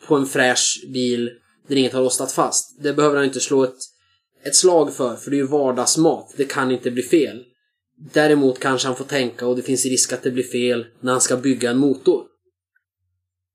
på 0.07 0.15
en 0.15 0.25
fräsch 0.25 0.83
bil 0.93 1.31
där 1.67 1.75
inget 1.75 1.93
har 1.93 2.01
rostat 2.01 2.31
fast. 2.31 2.83
Det 2.83 2.93
behöver 2.93 3.15
han 3.15 3.25
inte 3.25 3.39
slå 3.39 3.63
ett, 3.63 3.77
ett 4.45 4.55
slag 4.55 4.93
för, 4.93 5.15
för 5.15 5.31
det 5.31 5.35
är 5.35 5.41
ju 5.41 5.47
vardagsmat. 5.47 6.33
Det 6.37 6.45
kan 6.45 6.71
inte 6.71 6.91
bli 6.91 7.03
fel. 7.03 7.43
Däremot 8.13 8.59
kanske 8.59 8.87
han 8.87 8.97
får 8.97 9.05
tänka 9.05 9.47
och 9.47 9.55
det 9.55 9.61
finns 9.61 9.85
risk 9.85 10.13
att 10.13 10.23
det 10.23 10.31
blir 10.31 10.43
fel 10.43 10.85
när 10.99 11.11
han 11.11 11.21
ska 11.21 11.37
bygga 11.37 11.69
en 11.69 11.77
motor. 11.77 12.23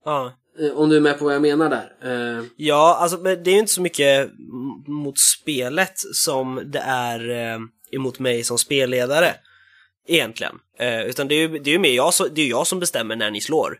Ja. 0.05 0.33
Eh, 0.59 0.71
Om 0.71 0.89
du 0.89 0.97
är 0.97 1.01
med 1.01 1.19
på 1.19 1.25
vad 1.25 1.35
jag 1.35 1.43
menar 1.43 1.71
där. 1.71 2.39
Eh, 2.39 2.45
Ja, 2.57 2.97
alltså 3.01 3.17
det 3.17 3.51
är 3.51 3.55
ju 3.55 3.59
inte 3.59 3.73
så 3.73 3.83
mycket 3.83 4.31
mot 4.87 5.19
spelet 5.19 5.95
som 6.13 6.63
det 6.67 6.83
är 6.87 7.31
eh, 7.31 7.59
emot 7.93 8.19
mig 8.19 8.45
som 8.45 8.59
spelledare. 8.59 9.35
Egentligen. 10.09 10.55
Utan 11.07 11.29
det 11.29 11.35
är 11.35 11.49
ju 11.49 11.59
det 11.59 11.71
är 11.71 11.73
ju 11.73 11.79
mer 11.79 11.95
jag, 11.95 12.13
det 12.35 12.43
är 12.43 12.47
jag 12.47 12.67
som 12.67 12.81
bestämmer 12.81 13.17
när 13.17 13.31
ni 13.31 13.41
slår. 13.41 13.79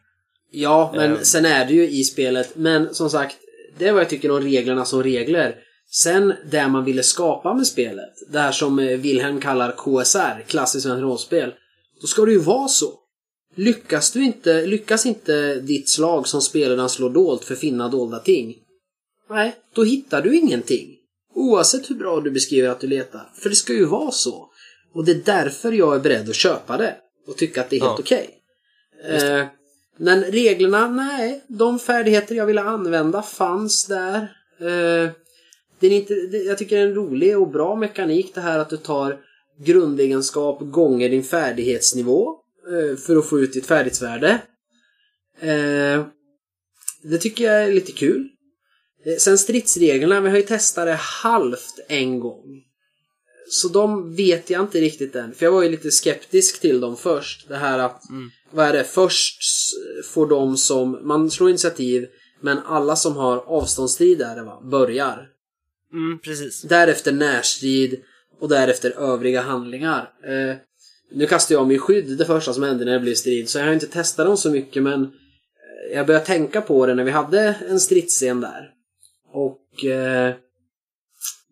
Ja, 0.51 0.93
men 0.97 1.13
Ehm. 1.17 1.25
sen 1.25 1.45
är 1.45 1.65
det 1.67 1.73
ju 1.75 1.89
i 1.91 2.05
spelet. 2.05 2.57
Men 2.57 2.95
som 2.95 3.11
sagt, 3.11 3.37
det 3.79 3.87
är 3.89 3.93
vad 3.93 4.03
jag 4.03 4.11
tycker 4.11 4.31
om 4.31 4.41
reglerna 4.41 4.85
som 4.85 5.03
regler. 5.03 5.57
Sen 5.93 6.35
det 6.51 6.69
man 6.69 6.85
ville 6.85 7.03
skapa 7.03 7.55
med 7.55 7.67
spelet, 7.67 8.11
det 8.33 8.39
här 8.39 8.53
som 8.53 8.79
eh, 8.79 8.99
Wilhelm 8.99 9.41
kallar 9.41 9.73
KSR, 9.77 10.45
klassiskt 10.47 10.83
svenskt 10.87 11.03
rollspel. 11.03 11.55
Då 12.01 12.07
ska 12.07 12.25
det 12.25 12.33
ju 12.33 12.39
vara 12.39 12.69
så. 12.69 12.93
Lyckas 13.57 14.13
du 14.13 14.25
inte, 14.25 14.67
lyckas 14.67 15.07
inte 15.07 15.55
ditt 15.55 15.89
slag 15.89 16.29
som 16.29 16.41
spelaren 16.43 16.89
slår 16.89 17.11
dolt 17.11 17.45
för 17.45 17.55
finna 17.55 17.89
dolda 17.89 18.19
ting. 18.19 18.55
Nej, 19.31 19.57
då 19.75 19.85
hittar 19.85 20.23
du 20.23 20.37
ingenting. 20.37 20.97
Oavsett 21.35 21.91
hur 21.91 21.95
bra 21.95 22.21
du 22.21 22.31
beskriver 22.31 22.69
att 22.69 22.81
du 22.81 22.87
letar. 22.87 23.31
För 23.43 23.49
det 23.51 23.57
ska 23.57 23.73
ju 23.73 23.85
vara 23.85 24.11
så. 24.11 24.51
Och 24.95 25.05
det 25.05 25.13
är 25.13 25.23
därför 25.25 25.73
jag 25.73 25.95
är 25.95 25.99
beredd 26.01 26.29
att 26.29 26.35
köpa 26.35 26.77
det. 26.77 26.97
Och 27.29 27.37
tycka 27.37 27.61
att 27.61 27.71
det 27.71 27.77
är 27.77 27.81
helt 27.81 27.93
Ja. 27.93 27.99
okej. 28.01 28.31
Eh, 29.09 29.47
men 30.01 30.25
reglerna, 30.25 30.89
nej. 30.89 31.45
De 31.49 31.79
färdigheter 31.79 32.35
jag 32.35 32.47
ville 32.47 32.63
använda 32.63 33.23
fanns 33.23 33.87
där. 33.87 34.21
Eh, 34.61 35.11
det 35.81 35.87
är 35.87 35.91
inte, 35.91 36.15
det, 36.15 36.39
jag 36.39 36.59
tycker 36.59 36.77
det 36.77 36.83
är 36.83 36.87
en 36.87 36.95
rolig 36.95 37.39
och 37.39 37.51
bra 37.51 37.77
mekanik 37.77 38.35
det 38.35 38.41
här 38.41 38.59
att 38.59 38.71
du 38.71 38.77
tar 38.77 39.21
grundegenskap 39.65 40.61
gånger 40.61 41.09
din 41.09 41.23
färdighetsnivå 41.23 42.37
eh, 42.67 42.97
för 42.97 43.17
att 43.17 43.29
få 43.29 43.41
ut 43.41 43.53
ditt 43.53 43.67
färdighetsvärde. 43.67 44.43
Eh, 45.41 46.07
det 47.03 47.19
tycker 47.21 47.45
jag 47.45 47.65
är 47.65 47.73
lite 47.73 47.93
kul. 47.93 48.29
Eh, 49.07 49.17
sen 49.19 49.39
stridsreglerna, 49.39 50.21
vi 50.21 50.31
har 50.31 50.37
ju 50.37 50.43
testat 50.43 50.87
det 50.87 50.99
halvt 51.01 51.81
en 51.89 52.21
gång. 52.21 52.63
Så 53.49 53.69
de 53.69 54.15
vet 54.15 54.51
jag 54.51 54.63
inte 54.63 54.81
riktigt 54.81 55.17
än. 55.17 55.35
För 55.35 55.47
jag 55.47 55.53
var 55.53 55.63
ju 55.63 55.69
lite 55.69 55.91
skeptisk 55.91 56.61
till 56.61 56.81
dem 56.81 56.97
först. 56.97 57.49
Det 57.49 57.57
här 57.57 57.79
att, 57.79 58.09
mm 58.11 58.31
vad 58.51 58.67
är 58.67 58.73
det, 58.73 58.85
först 58.85 59.43
får 60.05 60.27
de 60.27 60.57
som, 60.57 60.99
man 61.03 61.31
slår 61.31 61.51
initiativ, 61.51 62.07
men 62.41 62.59
alla 62.59 62.97
som 62.97 63.17
har 63.17 63.39
avståndsstrid 63.39 64.23
är 64.23 64.37
det 64.37 64.43
va, 64.43 64.61
börjar. 64.71 65.29
Mm, 65.93 66.19
precis. 66.19 66.63
Därefter 66.63 67.13
närstrid 67.13 68.01
och 68.41 68.49
därefter 68.49 68.91
övriga 68.91 69.41
handlingar. 69.41 70.11
Eh, 70.25 70.57
nu 71.13 71.27
kastar 71.27 71.55
jag 71.55 71.67
mig 71.67 71.77
i 71.77 71.79
skydd 71.79 72.19
det 72.19 72.25
första 72.25 72.53
som 72.53 72.63
hände 72.63 72.85
när 72.85 72.93
det 72.93 73.01
blev 73.01 73.15
strid, 73.15 73.49
så 73.49 73.59
jag 73.59 73.67
har 73.67 73.73
inte 73.73 73.87
testat 73.87 74.27
dem 74.27 74.37
så 74.37 74.51
mycket 74.51 74.83
men 74.83 75.05
eh, 75.05 75.97
jag 75.97 76.07
började 76.07 76.27
tänka 76.27 76.61
på 76.61 76.87
det 76.87 76.95
när 76.95 77.05
vi 77.05 77.11
hade 77.11 77.57
en 77.69 77.81
stridsscen 77.81 78.41
där. 78.41 78.71
Och 79.33 79.85
eh, 79.85 80.35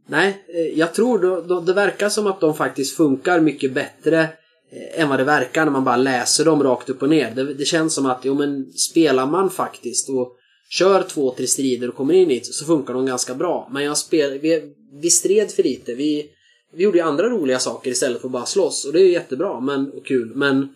nej, 0.06 0.44
eh, 0.54 0.78
jag 0.78 0.94
tror 0.94 1.18
då, 1.18 1.40
då, 1.40 1.60
det 1.60 1.72
verkar 1.72 2.08
som 2.08 2.26
att 2.26 2.40
de 2.40 2.54
faktiskt 2.54 2.96
funkar 2.96 3.40
mycket 3.40 3.72
bättre 3.72 4.28
Eh, 4.72 5.00
än 5.02 5.08
vad 5.08 5.18
det 5.18 5.24
verkar 5.24 5.64
när 5.64 5.72
man 5.72 5.84
bara 5.84 5.96
läser 5.96 6.44
dem 6.44 6.62
rakt 6.62 6.88
upp 6.88 7.02
och 7.02 7.08
ner. 7.08 7.30
Det, 7.34 7.54
det 7.54 7.64
känns 7.64 7.94
som 7.94 8.06
att, 8.06 8.20
jo 8.22 8.34
men 8.34 8.72
spelar 8.72 9.26
man 9.26 9.50
faktiskt 9.50 10.08
och 10.08 10.34
kör 10.70 11.02
två, 11.02 11.34
tre 11.34 11.46
strider 11.46 11.88
och 11.88 11.94
kommer 11.94 12.14
in 12.14 12.30
hit 12.30 12.54
så 12.54 12.64
funkar 12.64 12.94
de 12.94 13.06
ganska 13.06 13.34
bra. 13.34 13.68
Men 13.72 13.84
jag 13.84 13.98
spel, 13.98 14.38
vi, 14.38 14.72
vi 15.02 15.10
stred 15.10 15.50
för 15.50 15.62
lite. 15.62 15.94
Vi, 15.94 16.30
vi 16.74 16.82
gjorde 16.82 16.98
ju 16.98 17.04
andra 17.04 17.28
roliga 17.28 17.58
saker 17.58 17.90
istället 17.90 18.20
för 18.20 18.28
att 18.28 18.32
bara 18.32 18.46
slåss 18.46 18.84
och 18.84 18.92
det 18.92 19.00
är 19.00 19.04
ju 19.04 19.12
jättebra 19.12 19.60
men, 19.60 19.90
och 19.92 20.06
kul. 20.06 20.32
Men 20.34 20.68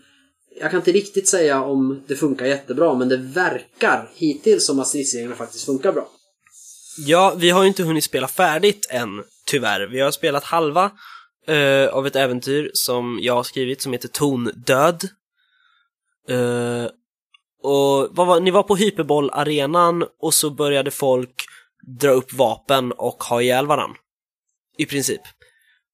jag 0.61 0.71
kan 0.71 0.81
inte 0.81 0.93
riktigt 0.93 1.29
säga 1.29 1.63
om 1.63 2.03
det 2.07 2.17
funkar 2.17 2.47
jättebra 2.47 2.95
men 2.95 3.09
det 3.09 3.17
verkar 3.17 4.11
hittills 4.15 4.67
som 4.67 4.81
att 4.81 4.89
stridsreglerna 4.89 5.37
faktiskt 5.37 5.65
funkar 5.67 5.93
bra. 5.93 6.09
Ja, 6.99 7.35
vi 7.37 7.51
har 7.51 7.63
ju 7.63 7.69
inte 7.69 7.83
hunnit 7.83 8.05
spela 8.05 8.29
färdigt 8.29 8.87
än, 8.91 9.09
tyvärr. 9.47 9.87
Vi 9.87 10.01
har 10.01 10.11
spelat 10.11 10.45
halva 10.45 10.91
eh, 11.47 11.89
av 11.89 12.07
ett 12.07 12.17
äventyr 12.17 12.71
som 12.75 13.19
jag 13.23 13.35
har 13.35 13.43
skrivit 13.43 13.83
som 13.83 13.93
heter 13.93 14.09
Tondöd. 14.09 15.09
Eh, 16.29 16.87
och 17.63 18.09
vad 18.11 18.27
var, 18.27 18.41
ni 18.41 18.51
var 18.51 18.63
på 18.63 18.77
Hyperbollarenan 18.77 20.05
och 20.21 20.35
så 20.35 20.51
började 20.51 20.91
folk 20.91 21.45
dra 22.01 22.11
upp 22.11 22.33
vapen 22.33 22.93
och 22.93 23.23
ha 23.25 23.43
ihjäl 23.43 23.67
varann. 23.67 23.95
I 24.79 24.87
princip. 24.87 25.21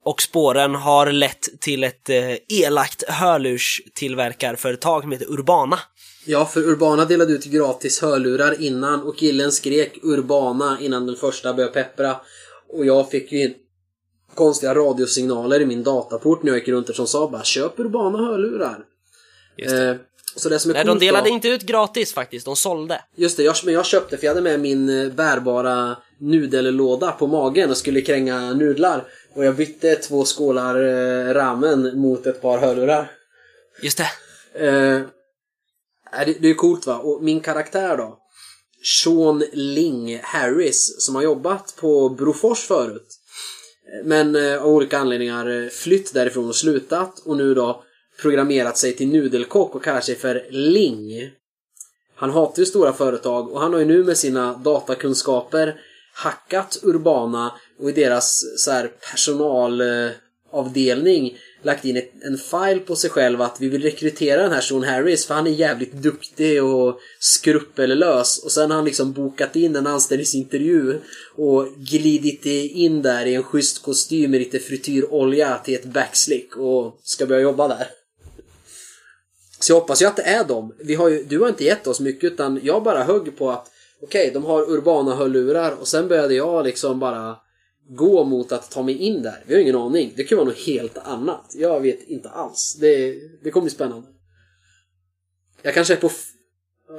Och 0.05 0.23
spåren 0.23 0.75
har 0.75 1.13
lett 1.13 1.61
till 1.61 1.85
ett 1.85 2.11
eh, 2.11 2.35
elakt 2.49 3.09
hörlurstillverkarföretag 3.09 5.03
som 5.03 5.13
heter 5.13 5.31
Urbana. 5.33 5.79
Ja, 6.27 6.45
för 6.45 6.61
Urbana 6.61 7.05
delade 7.05 7.33
ut 7.33 7.45
gratis 7.45 8.03
hörlurar 8.03 8.63
innan 8.63 9.03
och 9.03 9.19
killen 9.19 9.53
skrek 9.53 9.99
Urbana 10.03 10.79
innan 10.81 11.07
den 11.07 11.17
första 11.17 11.55
började 11.55 11.73
peppra. 11.73 12.17
Och 12.73 12.87
jag 12.87 13.11
fick 13.11 13.33
ju 13.33 13.55
konstiga 14.39 14.74
radiosignaler 14.74 15.61
i 15.61 15.66
min 15.66 15.82
dataport 15.82 16.43
när 16.43 16.51
jag 16.51 16.59
gick 16.59 16.68
runt 16.68 16.86
där 16.86 16.95
som 16.95 17.07
sa 17.07 17.28
bara 17.28 17.45
köp 17.45 17.78
urbana 17.78 18.18
hörlurar. 18.18 18.78
Just 19.57 19.76
det. 19.76 19.89
Eh, 19.89 19.97
så 20.36 20.49
det 20.49 20.59
som 20.59 20.70
är 20.70 20.74
Nej, 20.74 20.84
de 20.84 20.99
delade 20.99 21.28
då, 21.28 21.34
inte 21.34 21.49
ut 21.49 21.62
gratis 21.62 22.12
faktiskt, 22.12 22.45
de 22.45 22.57
sålde. 22.57 23.03
Just 23.16 23.36
det, 23.36 23.43
jag, 23.43 23.55
men 23.64 23.74
jag 23.74 23.86
köpte 23.86 24.16
för 24.16 24.24
jag 24.24 24.30
hade 24.30 24.43
med 24.43 24.61
min 24.61 24.89
eh, 24.89 25.12
bärbara 25.12 25.97
nudellåda 26.20 27.12
på 27.12 27.26
magen 27.26 27.70
och 27.70 27.76
skulle 27.76 28.01
kränga 28.01 28.53
nudlar. 28.53 29.05
Och 29.34 29.45
jag 29.45 29.57
bytte 29.57 29.95
två 29.95 30.24
skålar 30.24 30.74
eh, 30.74 31.34
ramen 31.34 32.01
mot 32.01 32.26
ett 32.26 32.43
par 32.43 32.59
hörlurar. 32.59 33.11
Just 33.82 33.99
det. 33.99 34.11
Eh, 34.66 35.03
det, 36.26 36.36
det 36.41 36.51
är 36.51 36.55
coolt 36.55 36.86
va? 36.86 36.99
Och 36.99 37.22
min 37.22 37.41
karaktär 37.41 37.97
då? 37.97 38.18
Sean 38.82 39.45
Ling 39.53 40.20
Harris 40.22 40.97
som 40.99 41.14
har 41.14 41.22
jobbat 41.22 41.74
på 41.76 42.09
Brofors 42.09 42.61
förut. 42.61 43.18
Men 44.05 44.36
eh, 44.36 44.62
av 44.62 44.68
olika 44.68 44.99
anledningar 44.99 45.62
eh, 45.62 45.68
flytt 45.68 46.14
därifrån 46.14 46.49
och 46.49 46.57
slutat 46.57 47.18
och 47.18 47.36
nu 47.36 47.55
då 47.55 47.82
programmerat 48.22 48.78
sig 48.78 48.97
till 48.97 49.09
nudelkock 49.09 49.74
och 49.74 49.84
kallar 49.84 50.01
sig 50.01 50.14
för 50.14 50.47
Ling. 50.51 51.30
Han 52.14 52.30
hatar 52.30 52.61
ju 52.61 52.66
stora 52.66 52.93
företag 52.93 53.53
och 53.53 53.61
han 53.61 53.72
har 53.72 53.80
ju 53.80 53.86
nu 53.86 54.05
med 54.05 54.16
sina 54.16 54.53
datakunskaper 54.53 55.80
hackat 56.14 56.78
Urbana 56.82 57.53
och 57.78 57.91
i 57.91 57.93
deras 57.93 58.45
så 58.57 58.70
här, 58.70 58.91
personalavdelning 59.11 61.39
lagt 61.63 61.85
in 61.85 61.97
ett, 61.97 62.13
en 62.23 62.39
file 62.39 62.81
på 62.81 62.97
sig 62.97 63.11
själv 63.11 63.43
att 63.43 63.57
vi 63.61 63.69
vill 63.69 63.83
rekrytera 63.83 64.43
den 64.43 64.53
här 64.53 64.61
Sean 64.61 64.83
Harris 64.83 65.27
för 65.27 65.35
han 65.35 65.47
är 65.47 65.51
jävligt 65.51 65.93
duktig 65.93 66.65
och 66.65 66.99
skruppellös 67.19 68.45
och 68.45 68.53
sen 68.53 68.71
har 68.71 68.77
han 68.77 68.85
liksom 68.85 69.13
bokat 69.13 69.57
in 69.57 69.77
en 69.77 69.87
anställningsintervju 69.87 70.99
och 71.35 71.69
glidit 71.77 72.47
in 72.75 73.03
där 73.03 73.27
i 73.27 73.35
en 73.35 73.43
schysst 73.43 73.83
kostym 73.83 74.31
med 74.31 74.41
lite 74.41 74.59
frityrolja 74.59 75.59
till 75.65 75.75
ett 75.75 75.85
backslick 75.85 76.57
och 76.57 77.01
ska 77.03 77.27
börja 77.27 77.41
jobba 77.43 77.69
där. 77.69 77.87
Så 79.61 79.73
jag 79.73 79.81
hoppas 79.81 80.03
ju 80.03 80.07
att 80.07 80.17
det 80.17 80.23
är 80.23 80.45
dem. 80.45 80.75
Vi 80.79 80.95
har 80.95 81.09
ju, 81.09 81.25
du 81.25 81.39
har 81.39 81.49
inte 81.49 81.65
gett 81.65 81.87
oss 81.87 82.01
mycket 82.01 82.33
utan 82.33 82.61
jag 82.63 82.83
bara 82.83 83.05
högg 83.05 83.39
på 83.39 83.51
att 83.51 83.67
okej, 84.03 84.31
de 84.35 84.45
har 84.45 84.71
urbana 84.71 85.15
hörlurar 85.15 85.73
och 85.81 85.89
sen 85.89 86.09
började 86.09 86.35
jag 86.35 86.65
liksom 86.65 87.01
bara 87.01 87.37
gå 87.89 88.24
mot 88.24 88.53
att 88.53 88.70
ta 88.70 88.82
mig 88.82 88.95
in 88.95 89.22
där. 89.22 89.45
Vi 89.47 89.55
har 89.55 89.61
ingen 89.61 89.76
aning. 89.76 90.12
Det 90.16 90.24
kan 90.24 90.39
vara 90.39 90.49
något 90.49 90.66
helt 90.66 90.99
annat. 90.99 91.53
Jag 91.55 91.80
vet 91.80 92.09
inte 92.09 92.28
alls. 92.28 92.76
Det, 92.80 93.14
det 93.43 93.51
kommer 93.51 93.64
bli 93.64 93.70
spännande. 93.70 94.09
Jag 95.62 95.74
kanske 95.74 95.95
är 95.95 95.99
på 95.99 96.11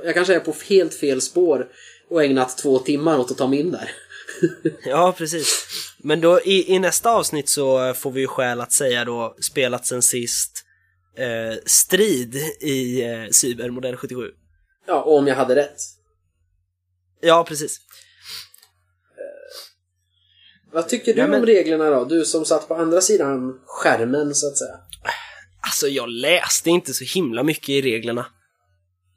jag 0.04 0.14
kanske 0.14 0.36
är 0.36 0.40
på 0.40 0.54
helt 0.70 0.94
fel 0.94 1.22
spår 1.22 1.72
och 2.10 2.24
ägnat 2.24 2.58
två 2.58 2.80
timmar 2.80 3.20
åt 3.20 3.32
att 3.32 3.38
ta 3.38 3.48
mig 3.48 3.60
in 3.60 3.72
där. 3.72 3.92
Ja, 4.86 5.16
precis. 5.18 5.68
Men 5.98 6.22
då 6.22 6.42
i, 6.42 6.74
i 6.74 6.80
nästa 6.80 7.12
avsnitt 7.12 7.50
så 7.50 7.94
får 7.94 8.12
vi 8.12 8.22
ju 8.22 8.28
skäl 8.28 8.62
att 8.62 8.72
säga 8.72 9.06
då 9.06 9.36
spelat 9.42 9.86
sen 9.86 10.02
sist 10.02 10.66
eh, 11.18 11.58
strid 11.66 12.36
i 12.62 13.02
eh, 13.02 13.30
Cyber 13.32 13.70
modell 13.70 13.96
77. 13.96 14.32
Ja, 14.88 15.02
och 15.02 15.18
om 15.18 15.28
jag 15.28 15.36
hade 15.36 15.56
rätt. 15.56 15.78
Ja, 17.22 17.46
precis. 17.48 17.80
Vad 20.72 20.90
tycker 20.90 21.14
du 21.14 21.20
Ja, 21.20 21.28
men- 21.28 21.40
om 21.40 21.46
reglerna 21.46 21.90
då? 21.90 22.06
Du 22.06 22.26
som 22.26 22.46
satt 22.46 22.68
på 22.68 22.76
andra 22.76 23.02
sidan 23.02 23.60
skärmen 23.66 24.36
så 24.36 24.48
att 24.48 24.58
säga. 24.58 24.76
Alltså 25.62 25.88
jag 25.88 26.10
läste 26.10 26.70
inte 26.70 26.94
så 26.94 27.04
himla 27.20 27.44
mycket 27.44 27.70
i 27.70 27.82
reglerna. 27.82 28.26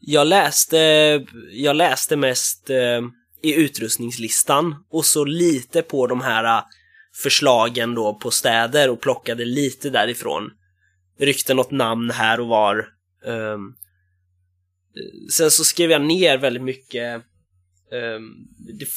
Jag 0.01 0.27
läste, 0.27 0.77
jag 1.53 1.77
läste 1.77 2.17
mest 2.17 2.71
eh, 2.71 3.01
i 3.43 3.55
utrustningslistan 3.55 4.75
och 4.91 5.05
så 5.05 5.25
lite 5.25 5.83
på 5.83 6.07
de 6.07 6.21
här 6.21 6.45
eh, 6.59 6.65
förslagen 7.23 7.95
då 7.95 8.15
på 8.15 8.31
städer 8.31 8.91
och 8.91 9.01
plockade 9.01 9.45
lite 9.45 9.91
därifrån. 9.91 10.51
Ryckte 11.19 11.55
något 11.55 11.71
namn 11.71 12.11
här 12.11 12.41
och 12.41 12.49
var. 12.49 12.89
Ehm, 13.27 13.75
sen 15.31 15.51
så 15.51 15.65
skrev 15.65 15.91
jag 15.91 16.03
ner 16.03 16.39
väldigt 16.39 16.63
mycket 16.63 17.23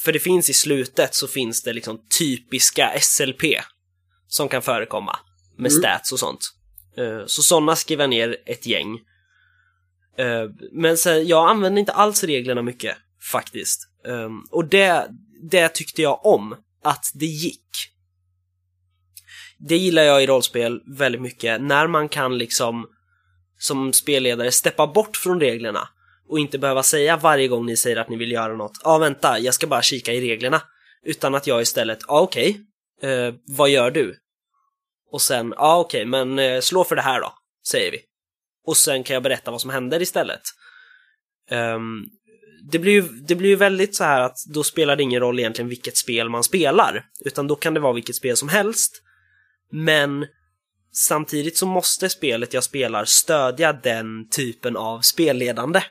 för 0.04 0.12
det 0.14 0.20
finns 0.20 0.50
i 0.50 0.54
slutet 0.54 1.16
så 1.16 1.28
finns 1.28 1.64
det 1.64 1.74
liksom 1.74 2.00
typiska 2.20 2.92
SLP 3.02 3.42
som 4.28 4.50
kan 4.50 4.62
förekomma 4.62 5.20
med 5.58 5.72
Mm. 5.72 5.82
stats 5.82 6.12
och 6.12 6.20
sånt. 6.20 6.40
Eh, 6.98 7.26
Så 7.26 7.42
sådana 7.42 7.76
skrev 7.76 8.00
jag 8.00 8.10
ner 8.10 8.38
ett 8.46 8.66
gäng. 8.66 9.00
Eh, 10.18 10.44
Men 10.72 10.98
sen, 10.98 11.28
jag 11.28 11.50
använde 11.50 11.80
inte 11.80 11.92
alls 11.94 12.24
reglerna 12.24 12.62
mycket, 12.62 12.98
faktiskt. 13.32 13.90
Och 14.52 14.66
det, 14.70 15.08
det 15.52 15.70
tyckte 15.70 16.02
jag 16.02 16.26
om, 16.26 16.56
att 16.84 17.06
det 17.14 17.26
gick. 17.26 17.70
Det 19.60 19.78
gillar 19.78 20.04
jag 20.04 20.24
i 20.24 20.28
rollspel 20.28 20.82
väldigt 20.98 21.22
mycket, 21.22 21.62
när 21.62 21.88
man 21.88 22.10
kan 22.10 22.38
liksom 22.38 22.88
som 23.58 23.94
spelledare 23.94 24.52
steppa 24.52 24.88
bort 24.88 25.18
från 25.18 25.40
reglerna 25.40 25.90
och 26.30 26.40
inte 26.40 26.60
behöva 26.60 26.84
säga 26.84 27.18
varje 27.18 27.48
gång 27.48 27.66
ni 27.66 27.78
säger 27.78 27.98
att 27.98 28.10
ni 28.10 28.18
vill 28.18 28.32
göra 28.32 28.56
något, 28.56 28.80
ja 28.84 28.92
ah, 28.92 28.98
vänta, 28.98 29.40
jag 29.40 29.54
ska 29.54 29.68
bara 29.68 29.82
kika 29.82 30.14
i 30.14 30.22
reglerna. 30.22 30.62
Utan 31.04 31.36
att 31.36 31.48
jag 31.48 31.62
istället, 31.62 32.00
ja 32.08 32.14
ah, 32.14 32.22
okej, 32.22 32.62
eh, 33.02 33.34
vad 33.48 33.70
gör 33.70 33.92
du? 33.92 34.20
Och 35.12 35.22
sen, 35.22 35.54
ja 35.58 35.64
ah, 35.64 35.80
okej, 35.80 36.06
men 36.06 36.40
eh, 36.40 36.60
slå 36.62 36.84
för 36.84 36.96
det 36.96 37.02
här 37.02 37.22
då, 37.22 37.34
säger 37.68 37.92
vi. 37.92 38.00
Och 38.66 38.78
sen 38.78 39.04
kan 39.04 39.14
jag 39.14 39.24
berätta 39.24 39.52
vad 39.52 39.62
som 39.62 39.70
händer 39.70 40.02
istället. 40.02 40.42
Um, 41.52 42.06
det, 42.72 42.80
blir 42.80 42.92
ju, 42.92 43.02
det 43.02 43.36
blir 43.36 43.50
ju 43.50 43.56
väldigt 43.56 43.96
så 43.96 44.04
här 44.04 44.22
att 44.22 44.38
då 44.54 44.64
spelar 44.64 44.96
det 44.96 45.04
ingen 45.04 45.20
roll 45.20 45.40
egentligen 45.40 45.70
vilket 45.70 45.98
spel 45.98 46.30
man 46.30 46.44
spelar, 46.44 47.06
utan 47.26 47.48
då 47.48 47.56
kan 47.56 47.74
det 47.74 47.80
vara 47.80 47.94
vilket 47.94 48.16
spel 48.16 48.38
som 48.38 48.50
helst. 48.50 49.02
Men 49.72 50.26
samtidigt 50.94 51.58
så 51.58 51.66
måste 51.66 52.10
spelet 52.10 52.54
jag 52.54 52.64
spelar 52.64 53.06
stödja 53.06 53.74
den 53.74 54.30
typen 54.30 54.78
av 54.78 55.02
spelledande. 55.02 55.82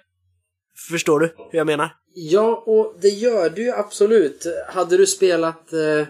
Förstår 0.90 1.20
du 1.20 1.34
hur 1.50 1.58
jag 1.58 1.66
menar? 1.66 1.96
Ja, 2.14 2.62
och 2.66 2.94
det 3.00 3.08
gör 3.08 3.50
du 3.50 3.62
ju 3.62 3.70
absolut. 3.70 4.46
Hade 4.68 4.96
du 4.96 5.06
spelat... 5.06 5.72
Eh, 5.72 6.06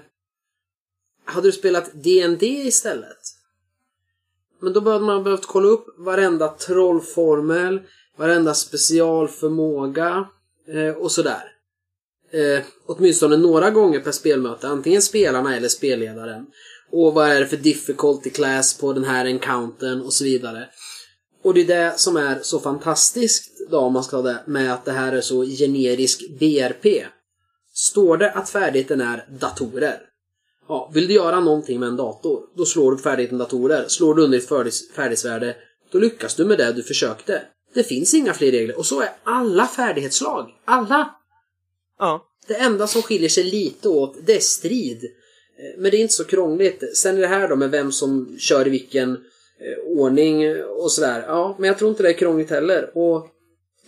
hade 1.24 1.48
du 1.48 1.52
spelat 1.52 1.90
D&D 1.94 2.46
istället? 2.46 3.18
Men 4.60 4.72
då 4.72 4.80
hade 4.80 5.04
man 5.04 5.24
behövt 5.24 5.46
kolla 5.46 5.68
upp 5.68 5.86
varenda 5.98 6.48
trollformel, 6.48 7.80
varenda 8.16 8.54
specialförmåga 8.54 10.28
eh, 10.68 10.94
och 10.94 11.12
sådär. 11.12 11.42
Eh, 12.30 12.64
åtminstone 12.86 13.36
några 13.36 13.70
gånger 13.70 14.00
per 14.00 14.12
spelmöte, 14.12 14.68
antingen 14.68 15.02
spelarna 15.02 15.56
eller 15.56 15.68
spelledaren. 15.68 16.46
Och 16.90 17.14
vad 17.14 17.30
är 17.30 17.40
det 17.40 17.46
för 17.46 17.56
difficulty 17.56 18.30
class 18.30 18.78
på 18.78 18.92
den 18.92 19.04
här 19.04 19.26
encountern 19.26 20.00
och 20.00 20.12
så 20.12 20.24
vidare. 20.24 20.68
Och 21.44 21.54
det 21.54 21.60
är 21.60 21.66
det 21.66 21.98
som 21.98 22.16
är 22.16 22.38
så 22.42 22.60
fantastiskt 22.60 23.70
då, 23.70 23.78
om 23.78 23.92
man 23.92 24.04
ska 24.04 24.16
ha 24.16 24.22
det, 24.22 24.42
med 24.46 24.74
att 24.74 24.84
det 24.84 24.92
här 24.92 25.12
är 25.12 25.20
så 25.20 25.44
generisk 25.44 26.20
BRP. 26.38 27.06
Står 27.74 28.16
det 28.16 28.30
att 28.30 28.50
färdigheten 28.50 29.00
är 29.00 29.26
datorer. 29.40 29.98
Ja, 30.68 30.90
vill 30.94 31.08
du 31.08 31.14
göra 31.14 31.40
någonting 31.40 31.80
med 31.80 31.88
en 31.88 31.96
dator, 31.96 32.40
då 32.56 32.64
slår 32.64 32.92
du 32.92 32.98
färdigheten 32.98 33.38
datorer. 33.38 33.84
Slår 33.88 34.14
du 34.14 34.22
under 34.22 34.38
ditt 34.38 34.48
färdighetsvärde, 34.94 35.56
då 35.92 35.98
lyckas 35.98 36.34
du 36.34 36.44
med 36.44 36.58
det 36.58 36.72
du 36.72 36.82
försökte. 36.82 37.42
Det 37.74 37.82
finns 37.82 38.14
inga 38.14 38.34
fler 38.34 38.50
regler. 38.50 38.78
Och 38.78 38.86
så 38.86 39.00
är 39.00 39.10
alla 39.24 39.66
färdighetslag. 39.66 40.50
Alla! 40.64 41.14
Ja. 41.98 42.26
Det 42.46 42.54
enda 42.54 42.86
som 42.86 43.02
skiljer 43.02 43.28
sig 43.28 43.44
lite 43.44 43.88
åt, 43.88 44.16
det 44.26 44.36
är 44.36 44.40
strid. 44.40 45.04
Eh, 45.04 45.80
Men 45.80 45.90
det 45.90 45.96
är 45.96 46.00
inte 46.00 46.14
så 46.14 46.24
krångligt. 46.24 46.96
Sen 46.96 47.16
är 47.16 47.20
det 47.20 47.26
här 47.26 47.48
då 47.48 47.56
med 47.56 47.70
vem 47.70 47.92
som 47.92 48.36
kör 48.38 48.66
i 48.66 48.70
vilken 48.70 49.18
ordning 49.86 50.64
och 50.64 50.92
sådär. 50.92 51.24
Ja, 51.26 51.56
men 51.58 51.68
jag 51.68 51.78
tror 51.78 51.90
inte 51.90 52.02
det 52.02 52.08
är 52.08 52.12
krångligt 52.12 52.50
heller. 52.50 52.90
Och 52.94 53.28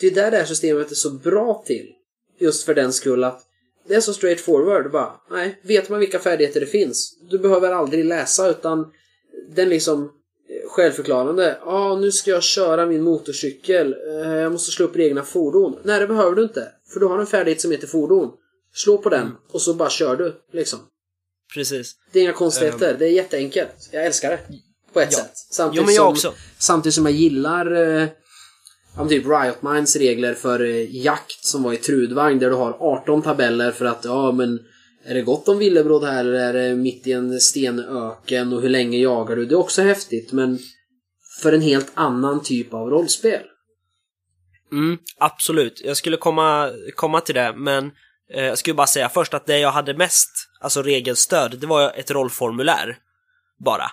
det 0.01 0.07
är 0.07 0.11
där 0.11 0.31
det 0.31 0.37
här 0.37 0.45
systemet 0.45 0.91
är 0.91 0.95
så 0.95 1.11
bra 1.11 1.63
till. 1.67 1.93
Just 2.39 2.65
för 2.65 2.75
den 2.75 2.93
skull 2.93 3.25
att 3.25 3.43
det 3.89 3.95
är 3.95 4.01
så 4.01 4.13
straight 4.15 4.41
forward. 4.41 4.91
Bara, 4.93 5.13
nej, 5.31 5.61
vet 5.63 5.89
man 5.89 6.01
vilka 6.01 6.19
färdigheter 6.19 6.61
det 6.61 6.67
finns. 6.67 7.19
Du 7.31 7.39
behöver 7.39 7.73
aldrig 7.73 8.05
läsa 8.05 8.49
utan 8.51 8.93
den 9.49 9.69
liksom 9.69 10.03
eh, 10.05 10.69
självförklarande. 10.71 11.59
Ja, 11.65 11.97
nu 11.97 12.13
ska 12.13 12.31
jag 12.31 12.43
köra 12.43 12.87
min 12.87 13.03
motorcykel. 13.03 13.95
Eh, 14.09 14.35
Jag 14.35 14.53
måste 14.53 14.73
slå 14.73 14.87
upp 14.87 14.97
reglerna 14.97 15.23
fordon. 15.25 15.79
Nej, 15.85 16.01
det 16.01 16.07
behöver 16.07 16.37
du 16.37 16.43
inte. 16.43 16.69
För 16.93 17.01
du 17.01 17.07
har 17.07 17.19
en 17.19 17.27
färdighet 17.27 17.61
som 17.61 17.71
heter 17.71 17.87
fordon. 17.87 18.31
Slå 18.75 18.99
på 18.99 19.09
den 19.09 19.31
och 19.53 19.63
så 19.63 19.75
bara 19.75 19.91
kör 19.91 20.17
du. 20.17 20.35
Liksom. 20.53 20.79
Precis. 21.55 21.95
Det 22.13 22.19
är 22.19 22.23
inga 22.23 22.33
konstigheter. 22.33 22.97
det 22.99 23.05
är 23.07 23.11
jätteenkelt. 23.11 23.89
Jag 23.93 24.07
älskar 24.07 24.31
det. 24.31 24.39
På 24.97 25.01
ett 25.01 25.13
Ja. 25.13 25.19
sätt. 25.19 25.37
Samtidigt 25.37 25.81
Jo, 25.83 25.87
men 25.87 25.95
jag 25.95 26.03
som, 26.19 26.31
också. 26.31 26.41
Samtidigt 26.59 26.95
som 26.95 27.07
jag 27.07 27.15
gillar 27.15 27.73
eh, 28.01 28.09
ja, 28.97 29.09
typ 29.09 29.27
Riot 29.27 29.63
Minds 29.63 29.97
regler 29.97 30.35
för 30.35 30.61
eh, 30.65 30.97
jakt 30.97 31.45
som 31.45 31.63
var 31.63 31.73
i 31.73 31.77
Trudvagn 31.77 32.39
där 32.39 32.51
du 32.51 32.57
har 32.57 32.77
18 32.81 33.23
tabeller 33.23 33.71
för 33.73 33.85
att 33.85 34.05
ja 34.05 34.33
men 34.33 34.59
är 35.05 35.15
det 35.15 35.23
gott 35.23 35.49
om 35.49 35.59
villebråd 35.59 36.05
här 36.05 36.21
eller 36.21 36.33
är 36.39 36.53
det 36.53 36.75
mitt 36.75 37.07
i 37.07 37.13
en 37.13 37.41
stenöken 37.41 38.53
och 38.53 38.63
hur 38.63 38.69
länge 38.69 38.99
jagar 38.99 39.37
du? 39.37 39.47
Det 39.47 39.55
är 39.55 39.59
också 39.59 39.83
häftigt 39.83 40.33
men 40.33 40.59
för 41.43 41.53
en 41.53 41.63
helt 41.63 41.93
annan 41.95 42.43
typ 42.43 42.75
av 42.75 42.91
rollspel. 42.91 43.41
Mm, 44.73 44.99
absolut. 45.19 45.81
Jag 45.85 45.97
skulle 45.97 46.17
komma, 46.17 46.71
komma 46.95 47.21
till 47.21 47.35
det, 47.35 47.55
men 47.57 47.91
eh, 48.35 48.45
jag 48.45 48.59
skulle 48.59 48.75
bara 48.75 48.87
säga 48.87 49.09
först 49.09 49.35
att 49.35 49.47
det 49.47 49.59
jag 49.59 49.71
hade 49.73 49.95
mest, 49.95 50.31
alltså 50.61 50.83
regelstöd, 50.83 51.59
det 51.61 51.67
var 51.67 51.93
ett 51.97 52.11
rollformulär. 52.11 52.99
bara. 53.65 53.91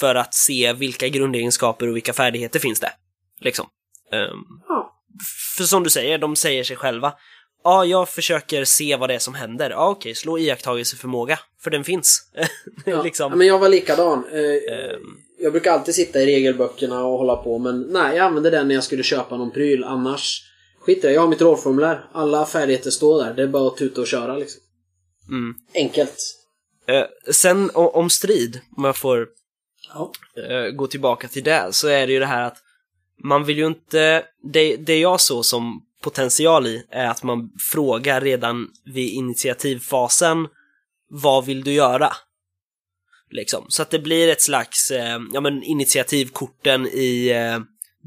För 0.00 0.14
att 0.14 0.34
se 0.34 0.72
vilka 0.72 1.08
grundegenskaper 1.08 1.88
och 1.88 1.96
vilka 1.96 2.12
färdigheter 2.12 2.58
finns 2.60 2.80
det. 2.80 2.92
Liksom. 3.40 3.66
Um, 4.12 4.44
för 5.56 5.64
som 5.64 5.82
du 5.84 5.90
säger, 5.90 6.18
de 6.18 6.36
säger 6.36 6.64
sig 6.64 6.76
själva. 6.76 7.12
Ja, 7.64 7.84
jag 7.84 8.08
försöker 8.08 8.64
se 8.64 8.96
vad 8.96 9.10
det 9.10 9.14
är 9.14 9.18
som 9.18 9.34
händer. 9.34 9.70
Ja, 9.70 9.88
okej, 9.88 10.14
slå 10.14 10.38
iakttagelseförmåga, 10.38 11.38
för 11.62 11.70
den 11.70 11.84
finns. 11.84 12.30
Ja. 12.84 13.02
liksom. 13.02 13.32
Ja, 13.32 13.36
men 13.36 13.46
jag 13.46 13.58
var 13.58 13.68
likadan. 13.68 14.24
Eh, 14.32 14.74
Ehm. 14.74 15.00
Jag 15.38 15.52
brukar 15.52 15.72
alltid 15.72 15.94
sitta 15.94 16.20
i 16.20 16.26
regelböckerna 16.26 17.04
och 17.04 17.18
hålla 17.18 17.36
på, 17.36 17.58
men 17.58 17.80
nej, 17.82 18.16
jag 18.16 18.26
använde 18.26 18.50
den 18.50 18.68
när 18.68 18.74
jag 18.74 18.84
skulle 18.84 19.02
köpa 19.02 19.36
någon 19.36 19.50
pryl. 19.50 19.84
Annars 19.84 20.42
skit 20.80 20.98
i 20.98 21.06
det. 21.06 21.12
Jag 21.12 21.20
har 21.20 21.28
mitt 21.28 21.40
rollformulär. 21.40 22.04
Alla 22.12 22.46
färdigheter 22.46 22.90
står 22.90 23.24
där. 23.24 23.34
Det 23.34 23.42
är 23.42 23.46
bara 23.46 23.66
att 23.66 23.76
tuta 23.76 24.00
och 24.00 24.06
köra 24.06 24.36
liksom. 24.36 24.60
Mm. 25.28 25.54
Enkelt. 25.74 26.16
Eh, 26.88 27.32
sen 27.32 27.70
om 27.74 28.10
strid, 28.10 28.60
om 28.76 28.84
jag 28.84 28.96
får 28.96 29.28
Ja. 29.88 30.12
Eh, 30.42 30.70
gå 30.70 30.86
tillbaka 30.86 31.28
till 31.28 31.44
det, 31.44 31.68
så 31.72 31.88
är 31.88 32.06
det 32.06 32.12
ju 32.12 32.18
det 32.18 32.26
här 32.26 32.42
att 32.42 32.56
man 33.24 33.44
vill 33.44 33.58
ju 33.58 33.66
inte, 33.66 34.24
det, 34.52 34.76
det 34.76 34.98
jag 34.98 35.20
såg 35.20 35.44
som 35.44 35.82
potential 36.02 36.66
i 36.66 36.86
är 36.90 37.06
att 37.06 37.22
man 37.22 37.50
frågar 37.58 38.20
redan 38.20 38.68
vid 38.84 39.08
initiativfasen, 39.12 40.48
vad 41.08 41.44
vill 41.44 41.64
du 41.64 41.72
göra? 41.72 42.12
Liksom, 43.30 43.64
så 43.68 43.82
att 43.82 43.90
det 43.90 43.98
blir 43.98 44.28
ett 44.28 44.42
slags, 44.42 44.90
eh, 44.90 45.18
ja 45.32 45.40
men 45.40 45.62
initiativkorten 45.62 46.86
i 46.86 47.28
eh, 47.28 47.60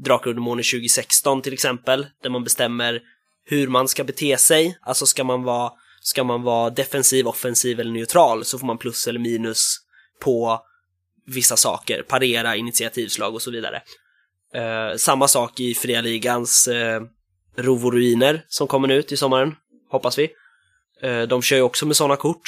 Drakar 0.04 0.30
och 0.30 0.34
Demoner 0.34 0.62
2016 0.62 1.42
till 1.42 1.52
exempel, 1.52 2.06
där 2.22 2.30
man 2.30 2.44
bestämmer 2.44 3.02
hur 3.44 3.68
man 3.68 3.88
ska 3.88 4.04
bete 4.04 4.36
sig, 4.36 4.78
alltså 4.82 5.06
ska 5.06 5.24
man 5.24 5.42
vara, 5.42 5.72
ska 6.00 6.24
man 6.24 6.42
vara 6.42 6.70
defensiv, 6.70 7.26
offensiv 7.26 7.80
eller 7.80 7.92
neutral 7.92 8.44
så 8.44 8.58
får 8.58 8.66
man 8.66 8.78
plus 8.78 9.06
eller 9.06 9.20
minus 9.20 9.76
på 10.20 10.60
vissa 11.26 11.56
saker, 11.56 12.02
parera, 12.02 12.56
initiativslag 12.56 13.34
och 13.34 13.42
så 13.42 13.50
vidare. 13.50 13.82
Eh, 14.54 14.96
samma 14.96 15.28
sak 15.28 15.60
i 15.60 15.74
Fria 15.74 16.00
Ligans 16.00 16.68
eh, 16.68 17.02
Rov 17.56 17.86
och 17.86 17.92
Ruiner 17.92 18.44
som 18.48 18.66
kommer 18.66 18.88
ut 18.88 19.12
i 19.12 19.16
sommaren, 19.16 19.54
hoppas 19.90 20.18
vi. 20.18 20.28
Eh, 21.02 21.22
de 21.22 21.42
kör 21.42 21.56
ju 21.56 21.62
också 21.62 21.86
med 21.86 21.96
sådana 21.96 22.16
kort. 22.16 22.42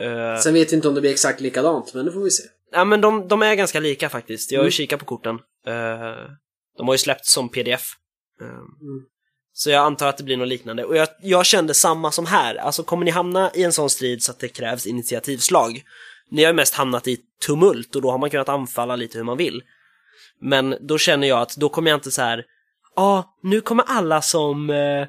Eh, 0.00 0.40
Sen 0.40 0.54
vet 0.54 0.72
vi 0.72 0.76
inte 0.76 0.88
om 0.88 0.94
det 0.94 1.00
blir 1.00 1.10
exakt 1.10 1.40
likadant, 1.40 1.94
men 1.94 2.04
det 2.06 2.12
får 2.12 2.20
vi 2.24 2.30
se. 2.30 2.42
ja 2.72 2.84
men 2.84 3.00
de, 3.00 3.28
de 3.28 3.42
är 3.42 3.54
ganska 3.54 3.80
lika 3.80 4.08
faktiskt, 4.08 4.52
jag 4.52 4.58
har 4.60 4.64
ju 4.64 4.66
Mm. 4.68 4.72
kikat 4.72 4.98
på 5.00 5.04
korten. 5.06 5.34
Eh, 5.66 6.30
de 6.78 6.86
har 6.88 6.94
ju 6.94 6.98
släppts 6.98 7.32
som 7.32 7.48
pdf. 7.48 7.92
Eh, 8.40 8.46
Mm. 8.46 9.04
Så 9.52 9.70
jag 9.70 9.84
antar 9.86 10.08
att 10.08 10.16
det 10.16 10.24
blir 10.24 10.36
något 10.36 10.48
liknande. 10.48 10.84
Och 10.84 10.96
jag, 10.96 11.08
jag 11.22 11.46
kände 11.46 11.74
samma 11.74 12.10
som 12.12 12.26
här, 12.26 12.54
alltså 12.54 12.82
kommer 12.82 13.04
ni 13.04 13.10
hamna 13.10 13.50
i 13.54 13.62
en 13.64 13.72
sån 13.72 13.90
strid 13.90 14.22
så 14.22 14.30
att 14.32 14.38
det 14.38 14.48
krävs 14.48 14.86
initiativslag? 14.86 15.82
Ni 16.30 16.44
har 16.44 16.52
mest 16.52 16.74
hamnat 16.74 17.08
i 17.08 17.18
tumult 17.46 17.96
och 17.96 18.02
då 18.02 18.10
har 18.10 18.18
man 18.18 18.30
kunnat 18.30 18.48
anfalla 18.48 18.96
lite 18.96 19.18
hur 19.18 19.24
man 19.24 19.36
vill. 19.36 19.62
Men 20.40 20.76
då 20.80 20.98
känner 20.98 21.28
jag 21.28 21.40
att 21.40 21.56
då 21.56 21.68
kommer 21.68 21.90
jag 21.90 21.96
inte 21.96 22.10
så 22.10 22.22
här, 22.22 22.44
ja, 22.96 23.02
ah, 23.02 23.36
nu 23.42 23.60
kommer 23.60 23.84
alla 23.86 24.22
som 24.22 24.70
eh, 24.70 25.06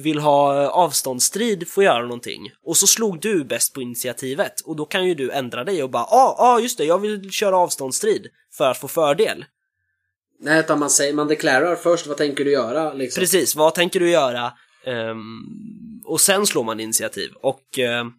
vill 0.00 0.18
ha 0.18 0.68
avståndsstrid 0.68 1.68
få 1.68 1.82
göra 1.82 2.02
någonting. 2.02 2.50
Och 2.64 2.76
så 2.76 2.86
slog 2.86 3.20
du 3.20 3.44
bäst 3.44 3.74
på 3.74 3.82
initiativet 3.82 4.60
och 4.60 4.76
då 4.76 4.84
kan 4.84 5.06
ju 5.06 5.14
du 5.14 5.30
ändra 5.30 5.64
dig 5.64 5.82
och 5.82 5.90
bara, 5.90 6.06
ja, 6.10 6.36
ah, 6.38 6.54
ah, 6.54 6.60
just 6.60 6.78
det, 6.78 6.84
jag 6.84 6.98
vill 6.98 7.30
köra 7.30 7.56
avståndsstrid 7.56 8.26
för 8.52 8.70
att 8.70 8.78
få 8.78 8.88
fördel. 8.88 9.44
Nej, 10.40 10.60
utan 10.60 10.78
man 10.78 10.90
säger, 10.90 11.14
man 11.14 11.28
deklarerar 11.28 11.76
först, 11.76 12.06
vad 12.06 12.16
tänker 12.16 12.44
du 12.44 12.52
göra 12.52 12.92
liksom. 12.92 13.20
Precis, 13.20 13.56
vad 13.56 13.74
tänker 13.74 14.00
du 14.00 14.10
göra? 14.10 14.52
Ehm, 14.86 15.42
och 16.04 16.20
sen 16.20 16.46
slår 16.46 16.64
man 16.64 16.80
initiativ. 16.80 17.32
Och 17.40 17.78
ehm, 17.78 18.12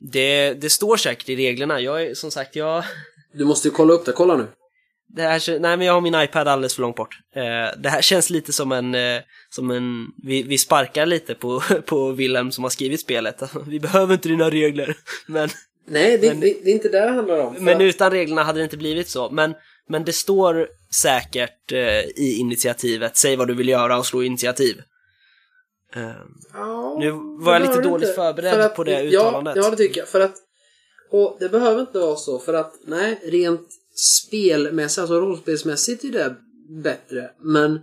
det, 0.00 0.54
det 0.54 0.70
står 0.70 0.96
säkert 0.96 1.28
i 1.28 1.36
reglerna. 1.36 1.80
Jag 1.80 2.02
är 2.02 2.14
som 2.14 2.30
sagt, 2.30 2.56
jag... 2.56 2.84
Du 3.34 3.44
måste 3.44 3.68
ju 3.68 3.72
kolla 3.74 3.92
upp 3.92 4.04
det, 4.06 4.12
kolla 4.12 4.36
nu. 4.36 4.46
Det 5.14 5.22
här, 5.22 5.58
nej 5.60 5.76
men 5.76 5.86
jag 5.86 5.92
har 5.94 6.00
min 6.00 6.14
iPad 6.14 6.48
alldeles 6.48 6.74
för 6.74 6.82
långt 6.82 6.96
bort. 6.96 7.18
Eh, 7.36 7.78
det 7.80 7.88
här 7.88 8.02
känns 8.02 8.30
lite 8.30 8.52
som 8.52 8.72
en, 8.72 8.94
eh, 8.94 9.20
som 9.50 9.70
en, 9.70 10.06
vi, 10.22 10.42
vi 10.42 10.58
sparkar 10.58 11.06
lite 11.06 11.34
på, 11.34 11.62
på 11.86 12.12
Wilhelm 12.12 12.52
som 12.52 12.64
har 12.64 12.70
skrivit 12.70 13.00
spelet. 13.00 13.42
Vi 13.66 13.80
behöver 13.80 14.14
inte 14.14 14.28
dina 14.28 14.50
regler. 14.50 14.96
Men, 15.26 15.48
Nej, 15.88 16.18
det, 16.18 16.28
Men- 16.28 16.40
det, 16.40 16.56
det 16.64 16.70
är 16.70 16.74
inte 16.74 16.88
det 16.88 17.00
det 17.00 17.10
handlar 17.10 17.38
om. 17.40 17.54
Men 17.58 17.76
att- 17.76 17.82
utan 17.82 18.10
reglerna 18.10 18.42
hade 18.42 18.58
det 18.60 18.64
inte 18.64 18.76
blivit 18.76 19.08
så. 19.08 19.30
Men, 19.30 19.54
men 19.88 20.04
det 20.04 20.12
står 20.12 20.68
säkert 20.94 21.72
eh, 21.72 22.00
i 22.00 22.36
initiativet, 22.40 23.16
säg 23.16 23.36
vad 23.36 23.48
du 23.48 23.54
vill 23.54 23.68
göra 23.68 23.98
och 23.98 24.06
slå 24.06 24.22
initiativ. 24.22 24.82
Eh, 25.96 26.10
Ja, 26.54 26.96
Nu 27.00 27.10
var 27.44 27.52
jag 27.52 27.62
lite 27.62 27.80
dåligt 27.80 28.08
inte. 28.08 28.14
förberedd 28.16 28.52
För 28.54 28.60
att- 28.60 28.74
på 28.76 28.84
det 28.84 29.02
uttalandet. 29.02 29.56
Ja, 29.56 29.62
ja, 29.64 29.70
det 29.70 29.76
tycker 29.76 30.00
jag. 30.00 30.08
För 30.08 30.20
att, 30.20 30.34
och 31.10 31.36
det 31.40 31.48
behöver 31.48 31.80
inte 31.80 31.98
vara 31.98 32.16
så, 32.16 32.38
för 32.38 32.54
att 32.54 32.74
nej, 32.86 33.20
rent 33.24 33.68
spelmässigt, 33.94 34.98
alltså 34.98 35.20
rollspelsmässigt 35.20 36.04
är 36.04 36.08
det 36.12 36.34
bättre. 36.82 37.30
Men 37.40 37.80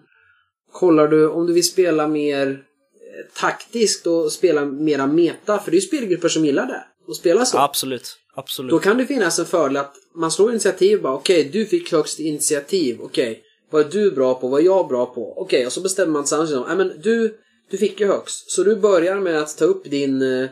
kollar 0.72 1.08
du, 1.08 1.28
om 1.30 1.47
du 1.47 1.53
vill 1.53 1.68
spela 1.68 2.08
mer 2.08 2.47
eh, 2.47 3.34
taktiskt 3.39 4.08
och 4.08 4.32
spela 4.32 4.66
mera 4.66 5.08
meta, 5.08 5.60
för 5.60 5.72
det 5.72 5.78
är 5.78 5.82
ju 5.82 5.88
spelgrupper 5.88 6.30
som 6.30 6.45
gillar 6.45 6.66
det. 6.66 6.84
Och 7.08 7.16
spela 7.16 7.45
så. 7.45 7.58
absolut, 7.58 8.18
absolut. 8.36 8.72
Då 8.72 8.80
kan 8.80 8.97
det 8.97 9.05
finnas 9.05 9.39
en 9.39 9.45
fördel 9.45 9.78
att 9.78 9.93
man 10.16 10.32
slår 10.32 10.49
initiativ 10.51 11.01
bara 11.01 11.14
okej, 11.14 11.49
du 11.53 11.66
fick 11.66 11.91
högst 11.91 12.20
initiativ, 12.20 12.97
okej. 13.01 13.43
Vad 13.72 13.86
är 13.86 13.89
du 13.91 14.12
bra 14.12 14.34
på? 14.36 14.47
Vad 14.47 14.62
är 14.62 14.66
jag 14.66 14.88
bra 14.88 15.05
på? 15.05 15.34
Okej, 15.38 15.66
och 15.66 15.72
så 15.74 15.82
bestämmer 15.82 16.12
man 16.14 16.24
tillsammans. 16.24 16.51
Nej 16.68 16.78
men 16.78 16.91
du, 17.01 17.38
du 17.70 17.78
fick 17.78 17.99
ju 17.99 18.07
högst. 18.07 18.51
Så 18.51 18.63
du 18.63 18.76
börjar 18.76 19.20
med 19.20 19.39
att 19.39 19.57
ta 19.57 19.65
upp 19.65 19.84
din 19.84 20.22
eh, 20.22 20.49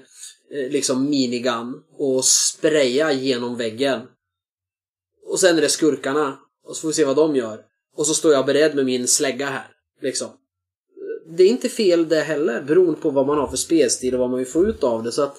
eh, 0.52 0.70
liksom 0.70 1.10
minigun 1.10 1.84
och 1.98 2.26
spraya 2.26 3.12
genom 3.12 3.58
väggen. 3.58 4.02
Och 5.26 5.40
sen 5.40 5.58
är 5.58 5.62
det 5.62 5.70
skurkarna. 5.70 6.40
Och 6.66 6.76
så 6.76 6.82
får 6.82 6.88
vi 6.88 6.94
se 6.94 7.06
vad 7.06 7.16
de 7.16 7.36
gör. 7.36 7.62
Och 7.96 8.08
så 8.08 8.14
står 8.14 8.34
jag 8.34 8.46
beredd 8.46 8.76
med 8.76 8.86
min 8.86 9.08
slägga 9.08 9.46
här. 9.46 9.68
Liksom. 10.02 10.28
Det 11.38 11.44
är 11.44 11.48
inte 11.48 11.70
fel 11.70 12.10
det 12.10 12.22
heller, 12.22 12.62
beroende 12.62 13.02
på 13.02 13.10
vad 13.10 13.28
man 13.28 13.38
har 13.38 13.48
för 13.48 13.58
spelstil 13.58 14.14
och 14.14 14.20
vad 14.20 14.30
man 14.30 14.40
vill 14.40 14.48
få 14.48 14.66
ut 14.66 14.84
av 14.84 15.04
det. 15.04 15.12
Så 15.12 15.22
att 15.22 15.38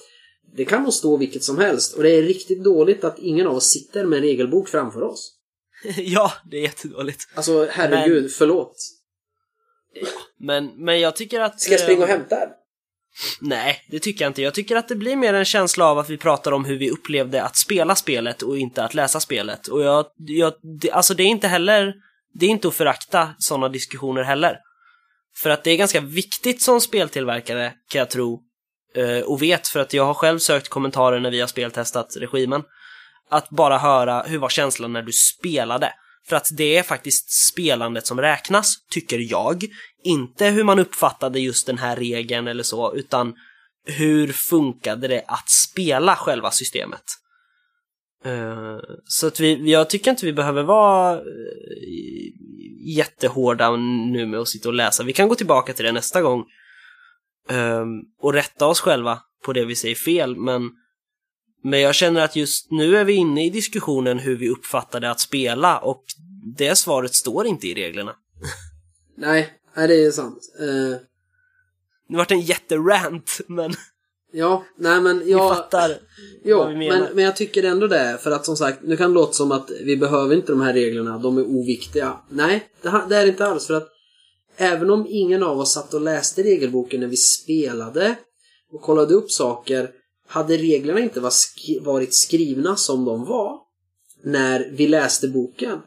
det 0.55 0.65
kan 0.65 0.83
nog 0.83 0.93
stå 0.93 1.17
vilket 1.17 1.43
som 1.43 1.57
helst. 1.57 1.93
Och 1.93 2.03
det 2.03 2.09
är 2.09 2.21
riktigt 2.21 2.63
dåligt 2.63 3.03
att 3.03 3.19
ingen 3.19 3.47
av 3.47 3.55
oss 3.55 3.65
sitter 3.65 4.05
med 4.05 4.17
en 4.17 4.23
regelbok 4.23 4.69
framför 4.69 5.03
oss. 5.03 5.33
ja, 5.97 6.31
det 6.51 6.57
är 6.57 6.61
jättedåligt. 6.61 7.27
Alltså 7.33 7.67
herregud, 7.71 8.31
förlåt. 8.31 8.96
Men, 10.39 10.85
men 10.85 10.99
jag 10.99 11.15
tycker 11.15 11.39
att... 11.39 11.61
Ska 11.61 11.71
jag 11.71 11.81
springa 11.81 12.03
och 12.03 12.09
eh, 12.09 12.15
hämta 12.17 12.39
den? 12.39 12.49
Nej, 13.41 13.81
det 13.87 13.99
tycker 13.99 14.25
jag 14.25 14.29
inte. 14.29 14.41
Jag 14.41 14.53
tycker 14.53 14.75
att 14.75 14.87
det 14.87 14.95
blir 14.95 15.15
mer 15.15 15.33
en 15.33 15.45
känsla 15.45 15.85
av 15.85 15.99
att 15.99 16.09
vi 16.09 16.17
pratar 16.17 16.51
om 16.51 16.65
hur 16.65 16.77
vi 16.77 16.89
upplevde 16.89 17.43
att 17.43 17.57
spela 17.57 17.95
spelet 17.95 18.41
och 18.41 18.57
inte 18.57 18.83
att 18.83 18.93
läsa 18.93 19.19
spelet. 19.19 19.67
Och 19.67 19.81
jag, 19.81 20.05
jag 20.17 20.53
det, 20.81 20.91
alltså 20.91 21.13
det 21.13 21.23
är 21.23 21.27
inte 21.27 21.47
heller, 21.47 21.93
det 22.33 22.45
är 22.45 22.49
inte 22.49 22.67
att 22.67 22.73
förakta 22.73 23.29
sådana 23.39 23.69
diskussioner 23.69 24.23
heller. 24.23 24.57
För 25.37 25.49
att 25.49 25.63
det 25.63 25.71
är 25.71 25.77
ganska 25.77 26.01
viktigt 26.01 26.61
som 26.61 26.81
speltillverkare, 26.81 27.73
kan 27.89 27.99
jag 27.99 28.09
tro, 28.09 28.41
eh, 28.95 29.19
och 29.19 29.41
vet 29.41 29.67
för 29.67 29.79
att 29.79 29.93
jag 29.93 30.05
har 30.05 30.13
själv 30.13 30.39
sökt 30.39 30.69
kommentarer 30.69 31.19
när 31.19 31.31
vi 31.31 31.39
har 31.39 31.47
speltestat 31.47 32.17
regimen, 32.17 32.63
att 33.29 33.49
bara 33.49 33.77
höra 33.77 34.23
hur 34.23 34.37
var 34.37 34.49
känslan 34.49 34.93
när 34.93 35.01
du 35.01 35.11
spelade. 35.11 35.93
För 36.29 36.35
att 36.35 36.49
det 36.51 36.77
är 36.77 36.83
faktiskt 36.83 37.31
spelandet 37.31 38.07
som 38.07 38.21
räknas, 38.21 38.75
tycker 38.89 39.19
jag. 39.31 39.63
Inte 40.03 40.45
hur 40.45 40.63
man 40.63 40.79
uppfattade 40.79 41.39
just 41.39 41.67
den 41.67 41.77
här 41.77 41.95
regeln 41.95 42.47
eller 42.47 42.63
så, 42.63 42.95
utan 42.95 43.33
hur 43.85 44.27
funkade 44.27 45.07
det 45.07 45.23
att 45.27 45.49
spela 45.49 46.15
själva 46.15 46.51
systemet? 46.51 47.03
Eh, 48.25 48.77
så 49.05 49.27
att 49.27 49.39
vi, 49.39 49.71
jag 49.71 49.89
tycker 49.89 50.11
inte 50.11 50.25
vi 50.25 50.33
behöver 50.33 50.63
vara 50.63 51.13
eh, 51.13 51.21
jättehårda 52.85 53.75
nu 53.75 54.25
med 54.25 54.39
att 54.39 54.47
sitta 54.47 54.69
och 54.69 54.75
läsa. 54.75 55.03
Vi 55.03 55.13
kan 55.13 55.27
gå 55.27 55.35
tillbaka 55.35 55.73
till 55.73 55.85
det 55.85 55.91
nästa 55.91 56.21
gång 56.21 56.45
eh, 57.49 57.85
och 58.21 58.33
rätta 58.33 58.65
oss 58.65 58.79
själva 58.79 59.19
på 59.45 59.53
det 59.53 59.65
vi 59.65 59.75
säger 59.75 59.95
fel, 59.95 60.35
men 60.35 60.71
men 61.63 61.81
jag 61.81 61.95
känner 61.95 62.21
att 62.21 62.35
just 62.35 62.71
nu 62.71 62.97
är 62.97 63.03
vi 63.05 63.13
inne 63.13 63.45
i 63.45 63.49
diskussionen 63.49 64.19
hur 64.19 64.37
vi 64.37 64.49
uppfattade 64.49 65.11
att 65.11 65.19
spela 65.19 65.77
och 65.79 66.03
det 66.57 66.75
svaret 66.75 67.13
står 67.13 67.47
inte 67.47 67.67
i 67.67 67.73
reglerna. 67.73 68.15
Nej, 69.17 69.53
nej 69.75 69.87
det 69.87 70.05
är 70.05 70.11
sant. 70.11 70.39
Eh, 70.59 70.99
Det 72.09 72.17
vart 72.17 72.31
en 72.31 72.41
jätterant, 72.41 73.39
men 73.47 73.73
ja, 74.33 74.63
nej 74.77 75.01
men 75.01 75.19
vi 75.19 75.31
jag... 75.31 75.55
fattar 75.55 75.97
Jo, 76.43 76.57
vad 76.57 76.69
vi 76.69 76.75
menar. 76.75 76.99
men, 76.99 77.15
men 77.15 77.23
jag 77.23 77.35
tycker 77.35 77.63
ändå 77.63 77.87
det. 77.87 78.17
För 78.23 78.31
att 78.31 78.45
som 78.45 78.57
sagt, 78.57 78.79
nu 78.83 78.97
kan 78.97 79.09
det 79.09 79.13
låta 79.15 79.33
som 79.33 79.51
att 79.51 79.71
vi 79.83 79.97
behöver 79.97 80.35
inte 80.35 80.51
de 80.51 80.61
här 80.61 80.73
reglerna, 80.73 81.17
de 81.17 81.37
är 81.37 81.45
oviktiga. 81.45 82.17
Nej, 82.29 82.67
det, 82.81 82.89
det 83.09 83.15
är 83.15 83.23
det 83.23 83.29
inte 83.29 83.45
alls. 83.45 83.67
För 83.67 83.73
att 83.73 83.87
även 84.57 84.89
om 84.89 85.05
ingen 85.09 85.43
av 85.43 85.59
oss 85.59 85.73
satt 85.73 85.93
och 85.93 86.01
läste 86.01 86.43
regelboken 86.43 86.99
när 86.99 87.07
vi 87.07 87.17
spelade 87.17 88.15
och 88.71 88.81
kollade 88.81 89.13
upp 89.13 89.31
saker, 89.31 89.89
hade 90.27 90.57
reglerna 90.57 90.99
inte 90.99 91.19
var 91.19 91.29
skri- 91.29 91.79
varit 91.79 92.15
skrivna 92.15 92.75
som 92.75 93.05
de 93.05 93.25
var 93.25 93.59
när 94.23 94.69
vi 94.71 94.87
läste 94.87 95.27
boken 95.27 95.79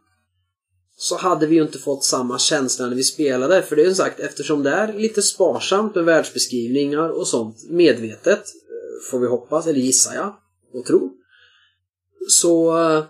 så 0.97 1.16
hade 1.16 1.47
vi 1.47 1.55
ju 1.55 1.62
inte 1.62 1.78
fått 1.78 2.05
samma 2.05 2.38
känsla 2.38 2.86
när 2.86 2.97
vi 2.97 3.05
spelade. 3.05 3.62
För 3.62 3.76
det 3.76 3.82
är 3.82 3.86
som 3.86 3.95
sagt, 3.95 4.20
eftersom 4.20 4.62
det 4.62 4.70
är 4.70 4.93
lite 4.93 5.22
sparsamt 5.22 5.95
med 5.95 6.05
världsbeskrivningar 6.05 7.09
och 7.09 7.26
sånt, 7.26 7.57
medvetet, 7.70 8.38
eh, 8.38 9.11
får 9.11 9.18
vi 9.18 9.26
hoppas, 9.26 9.66
eller 9.66 9.80
gissar 9.80 10.14
jag 10.14 10.34
och 10.72 10.86
tro. 10.86 11.16
så, 12.28 12.78
eh, 12.78 13.05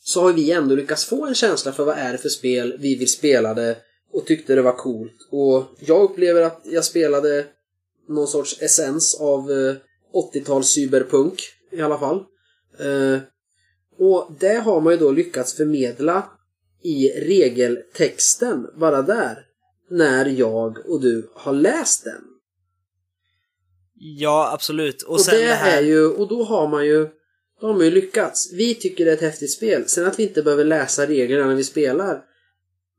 så 0.00 0.22
har 0.22 0.32
vi 0.32 0.50
ändå 0.52 0.74
lyckats 0.74 1.04
få 1.04 1.26
en 1.26 1.34
känsla 1.34 1.72
för 1.72 1.84
vad 1.84 1.98
är 1.98 2.12
det 2.12 2.18
för 2.18 2.28
spel 2.28 2.76
vi 2.78 2.94
vill 2.94 3.12
spela 3.12 3.54
det 3.54 3.76
och 4.12 4.26
tyckte 4.26 4.54
det 4.54 4.62
var 4.62 4.76
coolt. 4.76 5.28
Och 5.30 5.64
jag 5.80 6.02
upplever 6.02 6.42
att 6.42 6.60
jag 6.64 6.84
spelade 6.84 7.46
någon 8.08 8.28
sorts 8.28 8.62
essens 8.62 9.20
av 9.20 9.50
eh, 9.50 9.74
80-tals 10.34 10.68
cyberpunk 10.68 11.42
i 11.72 11.80
alla 11.80 11.98
fall. 11.98 12.24
Och 13.98 14.32
det 14.40 14.54
har 14.54 14.80
man 14.80 14.92
ju 14.92 14.98
då 14.98 15.10
lyckats 15.10 15.56
förmedla 15.56 16.30
i 16.82 17.08
regeltexten 17.08 18.66
bara 18.76 19.02
där. 19.02 19.44
När 19.90 20.26
jag 20.26 20.78
och 20.90 21.00
du 21.00 21.30
har 21.34 21.52
läst 21.52 22.04
den. 22.04 22.22
Ja, 23.94 24.50
absolut. 24.52 25.02
Och, 25.02 25.14
Och, 25.14 25.20
sen 25.20 25.34
det, 25.34 25.46
det 25.46 25.54
här... 25.54 25.78
är 25.78 25.82
ju, 25.82 26.06
och 26.06 26.28
då 26.28 26.44
har 26.44 26.68
man 26.68 26.86
ju 26.86 27.08
då 27.60 27.66
har 27.66 27.74
man 27.74 27.84
ju 27.84 27.90
lyckats. 27.90 28.52
Vi 28.52 28.74
tycker 28.74 29.04
det 29.04 29.10
är 29.10 29.14
ett 29.14 29.20
häftigt 29.20 29.52
spel. 29.52 29.88
Sen 29.88 30.06
att 30.06 30.18
vi 30.18 30.22
inte 30.22 30.42
behöver 30.42 30.64
läsa 30.64 31.06
reglerna 31.06 31.46
när 31.46 31.54
vi 31.54 31.64
spelar. 31.64 32.24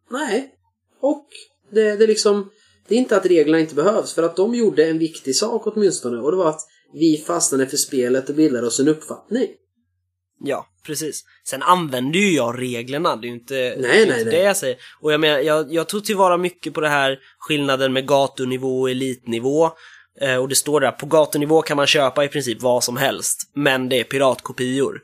Nej. 0.09 0.53
Och 1.01 1.28
det, 1.72 1.95
det 1.95 2.03
är 2.03 2.07
liksom 2.07 2.49
det 2.88 2.95
är 2.95 2.99
inte 2.99 3.17
att 3.17 3.26
reglerna 3.26 3.59
inte 3.59 3.76
behövs 3.76 4.13
för 4.13 4.24
att 4.24 4.36
de 4.36 4.55
gjorde 4.55 4.86
en 4.86 4.99
viktig 4.99 5.36
sak 5.36 5.67
åtminstone 5.67 6.17
och 6.17 6.32
det 6.32 6.38
var 6.38 6.49
att 6.49 6.61
vi 6.94 7.24
fastnade 7.28 7.68
för 7.68 7.78
spelet 7.78 8.30
och 8.30 8.36
bildade 8.36 8.68
oss 8.68 8.80
en 8.80 8.88
uppfattning. 8.88 9.48
Ja, 10.44 10.66
precis. 10.86 11.24
Sen 11.44 11.64
använder 11.64 12.20
ju 12.20 12.36
jag 12.36 12.62
reglerna, 12.62 13.16
det 13.16 13.28
är 13.28 13.30
ju 13.30 13.36
inte, 13.36 13.54
det, 13.54 13.74
är 13.74 13.82
nej, 13.82 14.02
inte 14.02 14.16
nej. 14.16 14.26
det 14.26 14.44
jag 14.44 14.58
säger. 14.58 14.78
Och 15.02 15.14
jag 15.14 15.20
menar, 15.20 15.40
jag, 15.40 15.74
jag 15.74 15.88
tog 15.88 16.06
tillvara 16.06 16.38
mycket 16.38 16.74
på 16.74 16.82
det 16.82 16.90
här 16.90 17.20
skillnaden 17.40 17.94
med 17.94 18.08
gatunivå 18.08 18.82
och 18.82 18.90
elitnivå. 18.90 19.72
Eh, 20.22 20.36
och 20.36 20.50
det 20.50 20.56
står 20.56 20.80
där, 20.80 20.92
på 20.92 21.06
gatunivå 21.06 21.62
kan 21.62 21.78
man 21.78 21.88
köpa 21.88 22.26
i 22.26 22.28
princip 22.28 22.62
vad 22.62 22.84
som 22.84 22.98
helst, 22.98 23.52
men 23.54 23.90
det 23.90 24.00
är 24.00 24.04
piratkopior. 24.04 25.02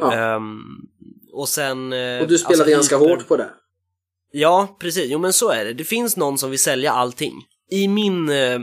Ja. 0.00 0.14
Ehm, 0.14 0.62
och 1.32 1.48
sen... 1.48 1.92
eh, 1.92 2.20
och 2.20 2.28
du 2.28 2.38
spelade 2.38 2.62
alltså, 2.62 2.70
ganska 2.70 2.96
hyper- 2.96 3.08
hårt 3.16 3.28
på 3.28 3.36
det. 3.36 3.50
Ja, 4.32 4.76
precis. 4.80 5.10
Jo 5.10 5.18
men 5.18 5.32
så 5.32 5.50
är 5.50 5.64
det. 5.64 5.72
Det 5.72 5.84
finns 5.84 6.16
någon 6.16 6.38
som 6.38 6.50
vill 6.50 6.58
sälja 6.58 6.92
allting. 6.92 7.32
I 7.70 7.88
min, 7.88 8.28
eh, 8.28 8.58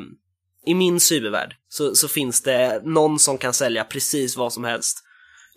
i 0.66 0.74
min 0.74 1.00
cybervärld 1.00 1.56
så, 1.70 1.96
så 1.96 2.08
finns 2.08 2.42
det 2.42 2.82
någon 2.84 3.20
som 3.20 3.38
kan 3.38 3.54
sälja 3.54 3.84
precis 3.84 4.38
vad 4.38 4.54
som 4.54 4.64
helst. 4.64 4.98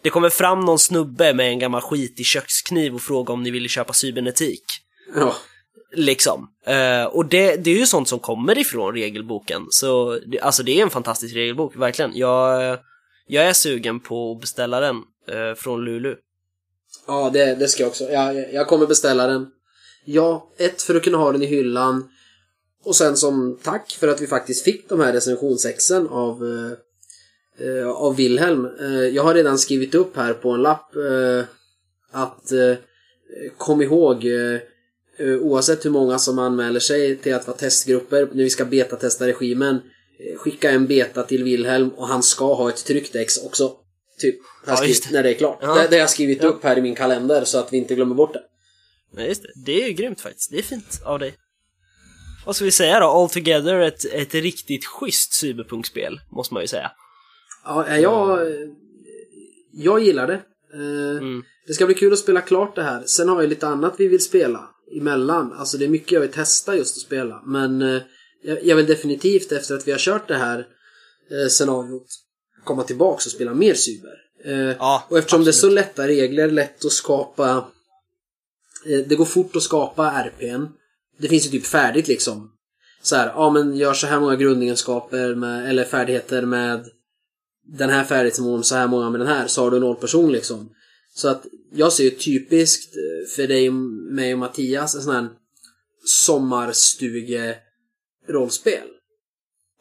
Det 0.03 0.11
kommer 0.11 0.31
fram 0.31 0.61
någon 0.61 0.79
snubbe 0.79 1.35
med 1.35 1.49
en 1.49 1.59
gammal 1.59 1.81
skitig 1.81 2.27
kökskniv 2.27 2.95
och 2.95 3.03
frågar 3.03 3.35
om 3.35 3.43
ni 3.43 3.51
vill 3.51 3.69
köpa 3.69 3.93
cybernetik. 3.93 4.63
Ja. 5.15 5.35
Liksom. 5.93 6.49
Eh, 6.67 7.05
och 7.05 7.27
det, 7.27 7.57
det 7.57 7.71
är 7.71 7.79
ju 7.79 7.87
sånt 7.87 8.09
som 8.09 8.19
kommer 8.19 8.59
ifrån 8.59 8.95
regelboken. 8.95 9.67
Så 9.71 10.19
det, 10.27 10.41
alltså 10.41 10.63
det 10.63 10.79
är 10.79 10.83
en 10.83 10.91
fantastisk 10.91 11.35
regelbok, 11.35 11.77
verkligen. 11.77 12.17
Jag, 12.17 12.79
jag 13.27 13.45
är 13.45 13.53
sugen 13.53 14.01
på 14.01 14.33
att 14.33 14.41
beställa 14.41 14.81
den 14.81 14.97
eh, 15.29 15.55
från 15.57 15.85
Lulu. 15.85 16.17
Ja, 17.07 17.31
det, 17.33 17.55
det 17.55 17.69
ska 17.69 17.83
jag 17.83 17.91
också. 17.91 18.05
Jag, 18.05 18.55
jag 18.55 18.67
kommer 18.67 18.87
beställa 18.87 19.27
den. 19.27 19.47
Ja, 20.05 20.51
ett 20.59 20.83
för 20.83 20.95
att 20.95 21.03
kunna 21.03 21.19
ha 21.19 21.33
den 21.33 21.43
i 21.43 21.47
hyllan. 21.47 22.09
Och 22.85 22.97
sen 22.97 23.17
som 23.17 23.59
tack 23.63 23.97
för 24.01 24.09
att 24.09 24.21
vi 24.21 24.27
faktiskt 24.27 24.65
fick 24.65 24.89
de 24.89 25.01
här 25.01 25.13
recensionsexen 25.13 26.09
av, 26.09 26.45
eh, 27.59 27.89
av 27.89 28.17
Wilhelm. 28.17 28.69
Eh, 28.81 28.89
jag 28.89 29.23
har 29.23 29.35
redan 29.35 29.59
skrivit 29.59 29.95
upp 29.95 30.17
här 30.17 30.35
på 30.35 30.51
en 30.51 30.63
lapp 30.63 30.97
eh, 30.97 31.45
att 32.11 32.53
eh, 32.53 32.75
kom 33.57 33.83
ihåg 33.83 34.25
eh, 34.25 34.61
oavsett 35.41 35.85
hur 35.85 35.91
många 35.91 36.19
som 36.19 36.39
anmäler 36.39 36.81
sig 36.81 37.17
till 37.17 37.35
att 37.35 37.47
vara 37.47 37.57
testgrupper 37.57 38.29
när 38.33 38.45
vi 38.45 38.51
ska 38.51 38.65
betatesta 38.65 39.27
regimen 39.27 39.75
eh, 40.19 40.39
skicka 40.39 40.71
en 40.71 40.87
beta 40.87 41.23
till 41.23 41.45
Wilhelm 41.45 41.89
och 41.89 42.09
han 42.09 42.23
ska 42.23 42.55
ha 42.55 42.69
ett 42.69 42.85
tryckt 42.85 43.17
ex 43.17 43.39
också. 43.39 43.73
Typ. 44.19 44.37
Ja, 44.67 44.77
skrivit, 44.77 45.11
när 45.11 45.23
det 45.23 45.31
är 45.31 45.35
klart. 45.35 45.59
Ja. 45.63 45.75
Det, 45.75 45.89
det 45.89 45.97
har 45.97 46.01
jag 46.01 46.11
skrivit 46.11 46.45
upp 46.45 46.65
här 46.65 46.79
i 46.79 46.83
min 46.83 46.95
kalender 46.95 47.45
så 47.45 47.59
att 47.59 47.73
vi 47.73 47.77
inte 47.77 47.95
glömmer 47.95 48.15
bort 48.15 48.33
det. 48.33 48.43
Ja, 49.17 49.23
just 49.23 49.43
det. 49.43 49.53
Det 49.67 49.83
är 49.83 49.89
ju 49.89 49.93
grymt 49.93 50.21
faktiskt. 50.21 50.51
Det 50.51 50.59
är 50.59 50.63
fint 50.63 51.01
av 51.05 51.19
dig. 51.19 51.35
Vad 52.45 52.57
ska 52.57 52.65
vi 52.65 52.71
säga 52.71 53.01
då? 53.01 53.07
Altogether 53.07 53.81
ett, 53.81 54.05
ett 54.05 54.35
riktigt 54.35 54.87
schysst 54.87 55.33
cyberpunkspel, 55.35 56.21
måste 56.33 56.55
man 56.55 56.63
ju 56.63 56.67
säga. 56.67 56.91
Ja, 57.65 57.87
eh, 57.87 57.99
jag, 58.01 58.39
jag 59.73 60.01
gillar 60.01 60.27
det. 60.27 60.35
Eh, 60.75 61.17
Mm. 61.19 61.43
Det 61.67 61.75
ska 61.75 61.87
bli 61.87 61.95
kul 61.95 62.13
att 62.13 62.19
spela 62.19 62.41
klart 62.41 62.77
det 62.77 62.83
här. 62.83 63.03
Sen 63.07 63.29
har 63.29 63.43
jag 63.43 63.49
lite 63.49 63.67
annat 63.67 63.95
vi 63.99 64.09
vill 64.09 64.23
spela 64.25 64.69
emellan. 65.01 65.53
Alltså 65.53 65.79
det 65.79 65.85
är 65.85 65.89
mycket 65.89 66.13
jag 66.13 66.21
vill 66.21 66.33
testa 66.33 66.77
just 66.77 66.97
att 66.97 67.03
spela. 67.03 67.43
Men 67.47 67.83
eh, 67.83 68.03
jag 68.63 68.77
vill 68.77 68.87
definitivt 68.87 69.53
efter 69.53 69.75
att 69.75 69.89
vi 69.89 69.93
har 69.93 69.99
kört 69.99 70.29
det 70.29 70.35
här 70.37 70.59
eh, 71.31 71.49
scenariot 71.49 72.07
komma 72.65 72.83
tillbaks 72.83 73.27
och 73.27 73.33
spela 73.33 73.55
mer 73.55 73.75
cyber. 73.75 74.15
Eh, 74.45 74.77
Ja, 74.79 75.05
och 75.11 75.19
eftersom 75.19 75.45
det 75.45 75.51
är 75.51 75.53
så 75.53 75.67
absolut. 75.67 75.75
lätta 75.75 76.09
regler, 76.09 76.51
lätt 76.51 76.85
att 76.85 76.93
skapa... 76.93 77.69
Eh, 78.87 78.99
det 79.07 79.17
går 79.17 79.25
fort 79.25 79.57
att 79.57 79.63
skapa 79.63 80.11
RPn. 80.11 80.67
Det 81.19 81.29
finns 81.29 81.47
ju 81.47 81.51
typ 81.51 81.67
färdigt 81.67 82.09
liksom. 82.09 82.51
Så 83.03 83.17
här, 83.17 83.27
ja 83.27 83.51
men 83.51 83.77
gör 83.77 83.95
så 83.95 84.07
här 84.07 84.21
många 84.21 84.37
grundegenskaper 84.37 85.35
med, 85.35 85.71
eller 85.71 85.85
färdigheter 85.85 86.43
med 86.43 86.85
den 87.67 87.91
här 87.91 88.05
färdighetsnivån, 88.05 88.65
så 88.65 88.75
här 88.75 88.87
många 88.87 89.11
med 89.11 89.21
den 89.21 89.29
här, 89.29 89.47
så 89.47 89.63
har 89.63 89.71
du 89.71 89.81
noll 89.81 89.97
person 89.97 90.33
liksom. 90.33 90.71
Så 91.15 91.29
att 91.29 91.47
jag 91.73 91.93
ser 91.93 92.05
ju 92.05 92.11
typiskt 92.11 92.97
eh, 92.97 93.27
för 93.37 93.47
dig, 93.47 93.71
mig 94.11 94.33
och 94.33 94.39
Mattias 94.39 94.95
en 94.95 95.03
sån 95.03 95.15
här 95.15 95.29
sommarstuge-rollspel. 96.27 98.89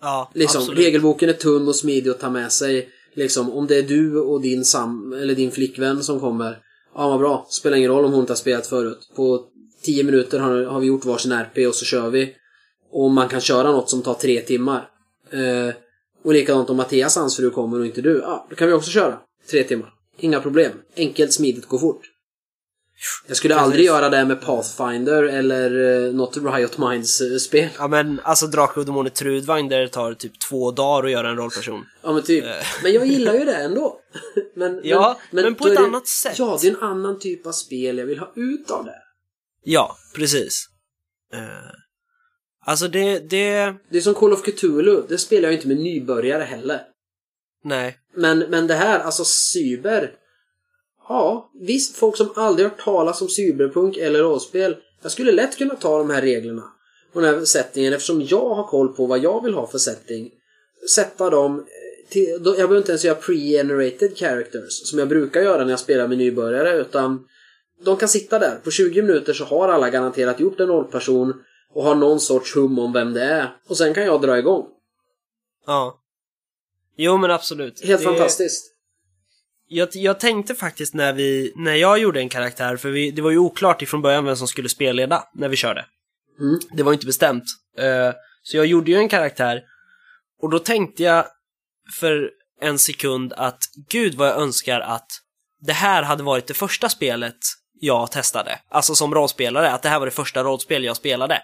Ja, 0.01 0.31
Liksom, 0.33 0.61
absolut. 0.61 0.79
regelboken 0.79 1.29
är 1.29 1.33
tunn 1.33 1.67
och 1.67 1.75
smidig 1.75 2.09
att 2.09 2.19
ta 2.19 2.29
med 2.29 2.51
sig. 2.51 2.89
Liksom, 3.13 3.51
om 3.51 3.67
det 3.67 3.77
är 3.77 3.83
du 3.83 4.19
och 4.19 4.41
din 4.41 4.65
sam 4.65 5.13
eller 5.13 5.35
din 5.35 5.51
flickvän 5.51 6.03
som 6.03 6.19
kommer. 6.19 6.59
Ja, 6.95 7.09
vad 7.09 7.19
bra. 7.19 7.47
Spelar 7.49 7.77
ingen 7.77 7.91
roll 7.91 8.05
om 8.05 8.11
hon 8.11 8.19
inte 8.19 8.33
har 8.33 8.37
spelat 8.37 8.67
förut. 8.67 9.09
På 9.15 9.45
10 9.83 10.03
minuter 10.03 10.39
har, 10.39 10.63
har 10.63 10.79
vi 10.79 10.87
gjort 10.87 11.05
varsin 11.05 11.31
RP 11.31 11.67
och 11.67 11.75
så 11.75 11.85
kör 11.85 12.09
vi. 12.09 12.35
Och 12.91 13.11
man 13.11 13.29
kan 13.29 13.41
köra 13.41 13.71
något 13.71 13.89
som 13.89 14.01
tar 14.01 14.13
tre 14.13 14.41
timmar. 14.41 14.89
Eh, 15.31 15.75
och 16.23 16.33
likadant 16.33 16.69
om 16.69 16.77
Mattias 16.77 17.15
hans 17.15 17.37
fru 17.37 17.49
kommer 17.49 17.79
och 17.79 17.85
inte 17.85 18.01
du. 18.01 18.19
Ja, 18.23 18.47
då 18.49 18.55
kan 18.55 18.67
vi 18.67 18.73
också 18.73 18.91
köra. 18.91 19.17
Tre 19.51 19.63
timmar. 19.63 19.89
Inga 20.19 20.39
problem. 20.39 20.71
Enkelt, 20.97 21.33
smidigt, 21.33 21.65
gå 21.67 21.79
fort. 21.79 22.01
Jag 23.27 23.37
skulle 23.37 23.53
Precis. 23.53 23.65
aldrig 23.65 23.85
göra 23.85 24.09
det 24.09 24.25
med 24.25 24.41
Pathfinder 24.41 25.23
eller 25.23 26.05
eh, 26.07 26.13
något 26.13 26.37
Riot 26.37 26.77
Minds-spel. 26.77 27.69
Ja 27.77 27.87
men 27.87 28.19
alltså 28.23 28.47
Drakar 28.47 28.79
och 28.81 28.85
Demoner 28.85 29.09
Trudvagn 29.09 29.69
där 29.69 29.79
det 29.79 29.87
tar 29.87 30.13
typ 30.13 30.31
två 30.49 30.71
dagar 30.71 31.05
att 31.05 31.11
göra 31.11 31.29
en 31.29 31.37
rollperson. 31.37 31.85
Ja 32.01 32.13
men 32.13 32.23
typ. 32.23 32.45
Men 32.83 32.93
jag 32.93 33.05
gillar 33.05 33.33
ju 33.33 33.45
det 33.45 33.55
ändå. 33.55 33.99
Men, 34.55 34.81
Ja, 34.83 35.17
men 35.31 35.55
på 35.55 35.63
då 35.65 35.71
ett 35.71 35.77
det- 35.77 35.83
annat 35.85 36.07
sätt. 36.07 36.39
Ja, 36.39 36.57
det 36.61 36.67
är 36.67 36.71
en 36.71 36.81
annan 36.83 37.19
typ 37.19 37.47
av 37.47 37.51
spel 37.51 37.97
jag 37.97 38.05
vill 38.05 38.19
ha 38.19 38.31
ut 38.35 38.71
av 38.71 38.85
det. 38.85 38.95
Ja, 39.63 39.97
precis. 40.15 40.65
Eh, 41.33 41.71
alltså 42.65 42.87
det, 42.87 43.19
det... 43.19 43.75
Det 43.89 43.97
är 43.97 44.01
som 44.01 44.13
Call 44.13 44.33
of 44.33 44.43
Cthulhu, 44.43 45.03
det 45.09 45.17
spelar 45.17 45.49
jag 45.49 45.53
inte 45.53 45.67
med 45.67 45.77
nybörjare 45.77 46.43
heller. 46.43 46.81
Nej. 47.63 47.97
Men, 48.15 48.39
men 48.39 48.67
det 48.67 48.73
här, 48.73 48.99
alltså 48.99 49.23
cyber. 49.25 50.11
Ja, 51.09 51.51
visst, 51.61 51.95
folk 51.95 52.17
som 52.17 52.29
aldrig 52.35 52.69
hört 52.69 52.83
talas 52.83 53.21
om 53.21 53.29
cyberpunk 53.29 53.97
eller 53.97 54.19
rollspel. 54.19 54.75
Jag 55.01 55.11
skulle 55.11 55.31
lätt 55.31 55.57
kunna 55.57 55.75
ta 55.75 55.97
de 55.97 56.09
här 56.09 56.21
reglerna 56.21 56.63
och 57.13 57.21
den 57.21 57.33
här 57.35 57.45
settingen 57.45 57.93
eftersom 57.93 58.21
jag 58.21 58.49
har 58.49 58.67
koll 58.67 58.93
på 58.93 59.05
vad 59.05 59.19
jag 59.19 59.43
vill 59.43 59.53
ha 59.53 59.67
för 59.67 59.77
setting. 59.77 60.31
Sätta 60.89 61.29
dem 61.29 61.59
eh, 61.59 62.09
till, 62.09 62.43
då, 62.43 62.49
jag 62.49 62.55
behöver 62.55 62.77
inte 62.77 62.91
ens 62.91 63.05
göra 63.05 63.19
pre-generated 63.19 64.15
characters 64.15 64.89
som 64.89 64.99
jag 64.99 65.07
brukar 65.07 65.41
göra 65.41 65.63
när 65.63 65.71
jag 65.71 65.79
spelar 65.79 66.07
med 66.07 66.17
nybörjare 66.17 66.77
utan 66.77 67.25
de 67.85 67.97
kan 67.97 68.09
sitta 68.09 68.39
där. 68.39 68.55
På 68.55 68.71
20 68.71 69.01
minuter 69.01 69.33
så 69.33 69.45
har 69.45 69.69
alla 69.69 69.89
garanterat 69.89 70.39
gjort 70.39 70.59
en 70.59 70.67
rollperson 70.67 71.33
och 71.73 71.83
har 71.83 71.95
någon 71.95 72.19
sorts 72.19 72.55
hum 72.55 72.79
om 72.79 72.93
vem 72.93 73.13
det 73.13 73.23
är. 73.23 73.55
Och 73.67 73.77
sen 73.77 73.93
kan 73.93 74.03
jag 74.03 74.21
dra 74.21 74.37
igång. 74.37 74.65
Ja. 75.65 75.99
Jo 76.97 77.17
men 77.17 77.31
absolut. 77.31 77.85
Helt 77.85 77.99
Det- 78.01 78.05
fantastiskt. 78.05 78.69
Jag, 79.67 79.89
jag 79.93 80.19
tänkte 80.19 80.55
faktiskt 80.55 80.93
när 80.93 81.13
vi, 81.13 81.53
när 81.55 81.75
jag 81.75 81.99
gjorde 81.99 82.19
en 82.19 82.29
karaktär, 82.29 82.77
för 82.77 82.89
vi, 82.89 83.11
det 83.11 83.21
var 83.21 83.31
ju 83.31 83.37
oklart 83.37 83.81
ifrån 83.81 84.01
början 84.01 84.25
vem 84.25 84.35
som 84.35 84.47
skulle 84.47 84.69
spelleda 84.69 85.23
när 85.33 85.49
vi 85.49 85.55
körde. 85.55 85.85
Mm. 86.39 86.59
Det 86.77 86.83
var 86.83 86.93
inte 86.93 87.05
bestämt. 87.05 87.43
Eh, 87.77 88.11
så 88.43 88.57
jag 88.57 88.65
gjorde 88.65 88.91
ju 88.91 88.97
en 88.97 89.09
karaktär 89.09 89.61
och 90.41 90.49
då 90.49 90.59
tänkte 90.59 91.03
jag 91.03 91.25
för 91.99 92.29
en 92.61 92.79
sekund 92.79 93.33
att 93.33 93.63
gud 93.89 94.15
vad 94.15 94.27
jag 94.27 94.37
önskar 94.41 94.79
att 94.79 95.07
det 95.59 95.73
här 95.73 96.03
hade 96.03 96.23
varit 96.23 96.47
det 96.47 96.53
första 96.53 96.89
spelet 96.89 97.37
jag 97.83 98.11
testade. 98.11 98.59
Alltså 98.69 98.95
som 98.95 99.13
rollspelare, 99.13 99.71
att 99.71 99.81
det 99.81 99.89
här 99.89 99.99
var 99.99 100.05
det 100.05 100.11
första 100.11 100.43
rollspel 100.43 100.83
jag 100.83 100.95
spelade. 100.97 101.41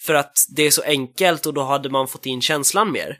För 0.00 0.14
att 0.14 0.32
det 0.56 0.62
är 0.62 0.70
så 0.70 0.82
enkelt 0.82 1.46
och 1.46 1.54
då 1.54 1.62
hade 1.62 1.90
man 1.90 2.08
fått 2.08 2.26
in 2.26 2.40
känslan 2.42 2.92
mer. 2.92 3.18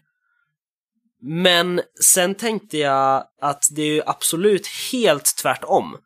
Men 1.23 1.81
sen 2.01 2.35
tänkte 2.35 2.79
jag 2.79 3.25
att 3.41 3.65
det 3.71 3.83
är 3.83 3.87
ju 3.87 4.03
absolut 4.07 4.67
helt 4.93 5.37
tvärtom. 5.37 5.97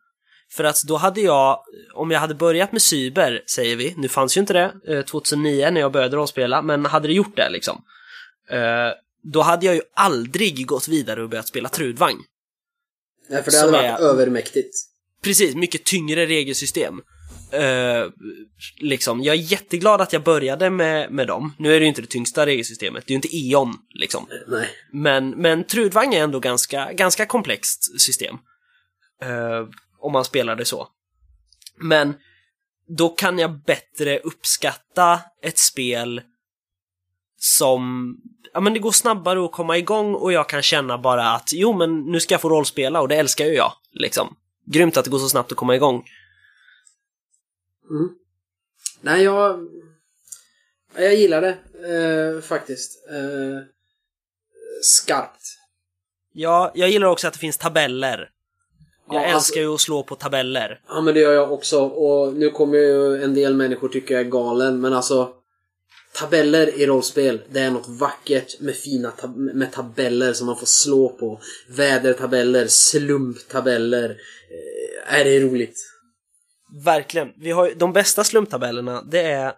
För 0.51 0.63
att 0.63 0.83
då 0.87 0.97
hade 0.97 1.21
jag, 1.21 1.63
om 1.93 2.11
jag 2.11 2.19
hade 2.19 2.35
börjat 2.35 2.71
med 2.71 2.81
cyber, 2.81 3.43
säger 3.55 3.75
vi, 3.75 3.93
nu 3.97 4.07
fanns 4.07 4.37
ju 4.37 4.41
inte 4.41 4.53
det 4.53 4.73
eh, 4.97 5.01
2009 5.05 5.69
när 5.71 5.81
jag 5.81 5.91
började 5.91 6.17
rollspela, 6.17 6.61
men 6.61 6.85
hade 6.85 7.07
det 7.07 7.13
gjort 7.13 7.35
det 7.35 7.49
liksom, 7.49 7.83
eh, 8.49 8.89
då 9.23 9.41
hade 9.41 9.65
jag 9.65 9.75
ju 9.75 9.81
aldrig 9.93 10.67
gått 10.67 10.87
vidare 10.87 11.23
och 11.23 11.29
börjat 11.29 11.47
spela 11.47 11.69
Trudvagn. 11.69 12.19
Nej, 13.29 13.43
för 13.43 13.51
det 13.51 13.59
hade 13.59 13.71
varit 13.71 13.83
är- 13.85 14.03
övermäktigt. 14.03 14.88
Precis, 15.23 15.55
mycket 15.55 15.83
tyngre 15.83 16.25
regelsystem. 16.25 17.01
Eh, 17.51 18.05
liksom, 18.77 19.23
jag 19.23 19.35
är 19.35 19.39
jätteglad 19.39 20.01
att 20.01 20.13
jag 20.13 20.23
började 20.23 20.69
med, 20.69 21.11
med 21.11 21.27
dem. 21.27 21.55
Nu 21.57 21.75
är 21.75 21.79
det 21.79 21.83
ju 21.83 21.89
inte 21.89 22.01
det 22.01 22.07
tyngsta 22.07 22.45
regelsystemet, 22.45 23.03
det 23.07 23.11
är 23.11 23.13
ju 23.13 23.15
inte 23.15 23.37
E.ON 23.37 23.73
liksom. 23.89 24.27
Nej. 24.47 24.69
Men, 24.91 25.29
men 25.29 25.63
Trudvang 25.63 26.13
är 26.13 26.23
ändå 26.23 26.39
ganska, 26.39 26.93
ganska 26.93 27.25
komplext 27.25 28.01
system. 28.01 28.35
Eh, 29.21 29.67
om 29.99 30.11
man 30.11 30.25
spelar 30.25 30.55
det 30.55 30.65
så. 30.65 30.87
Men 31.81 32.13
då 32.97 33.09
kan 33.09 33.39
jag 33.39 33.63
bättre 33.63 34.19
uppskatta 34.19 35.19
ett 35.43 35.59
spel 35.59 36.21
som, 37.37 38.15
ja 38.53 38.59
men 38.59 38.73
det 38.73 38.79
går 38.79 38.91
snabbare 38.91 39.45
att 39.45 39.51
komma 39.51 39.77
igång 39.77 40.15
och 40.15 40.33
jag 40.33 40.49
kan 40.49 40.61
känna 40.61 40.97
bara 40.97 41.31
att 41.31 41.49
jo 41.53 41.73
men 41.73 42.01
nu 42.01 42.19
ska 42.19 42.33
jag 42.33 42.41
få 42.41 42.49
rollspela 42.49 43.01
och 43.01 43.07
det 43.07 43.15
älskar 43.15 43.45
ju 43.45 43.53
jag, 43.53 43.73
liksom. 43.91 44.35
Grymt 44.71 44.97
att 44.97 45.05
det 45.05 45.11
går 45.11 45.19
så 45.19 45.29
snabbt 45.29 45.51
att 45.51 45.57
komma 45.57 45.75
igång. 45.75 46.05
Mm. 47.89 48.09
Nej, 49.01 49.23
jag... 49.23 49.67
Jag 50.95 51.15
gillar 51.15 51.41
det 51.41 51.57
eh, 52.37 52.41
faktiskt. 52.41 53.07
Eh, 53.09 53.59
skarpt. 54.81 55.41
Ja, 56.33 56.71
jag 56.75 56.89
gillar 56.89 57.07
också 57.07 57.27
att 57.27 57.33
det 57.33 57.39
finns 57.39 57.57
tabeller. 57.57 58.29
Jag 59.11 59.15
Ja, 59.15 59.21
älskar 59.21 59.35
alltså- 59.35 59.59
ju 59.59 59.73
att 59.73 59.79
slå 59.81 60.03
på 60.03 60.15
tabeller. 60.15 60.81
Ja, 60.87 61.01
men 61.01 61.13
det 61.13 61.19
gör 61.19 61.33
jag 61.33 61.51
också. 61.51 61.79
Och 61.81 62.33
nu 62.33 62.49
kommer 62.49 62.77
ju 62.77 63.23
en 63.23 63.33
del 63.33 63.55
människor 63.55 63.89
tycka 63.89 64.13
jag 64.13 64.21
är 64.25 64.29
galen, 64.29 64.81
men 64.81 64.93
alltså... 64.93 65.33
Tabeller 66.13 66.79
i 66.79 66.85
rollspel, 66.85 67.41
det 67.51 67.59
är 67.59 67.71
något 67.71 67.87
vackert 67.87 68.59
med 68.59 68.75
fina 68.75 69.11
tab- 69.11 69.53
med 69.53 69.71
tabeller 69.71 70.33
som 70.33 70.47
man 70.47 70.57
får 70.57 70.65
slå 70.65 71.09
på. 71.09 71.41
Vädertabeller, 71.67 72.67
slumptabeller. 72.67 74.09
Eh, 74.09 75.19
är 75.19 75.23
det 75.23 75.39
roligt? 75.39 75.79
Verkligen. 76.85 77.33
Vi 77.37 77.51
har 77.51 77.73
de 77.75 77.93
bästa 77.93 78.23
slumptabellerna, 78.23 79.01
det 79.01 79.21
är 79.21 79.53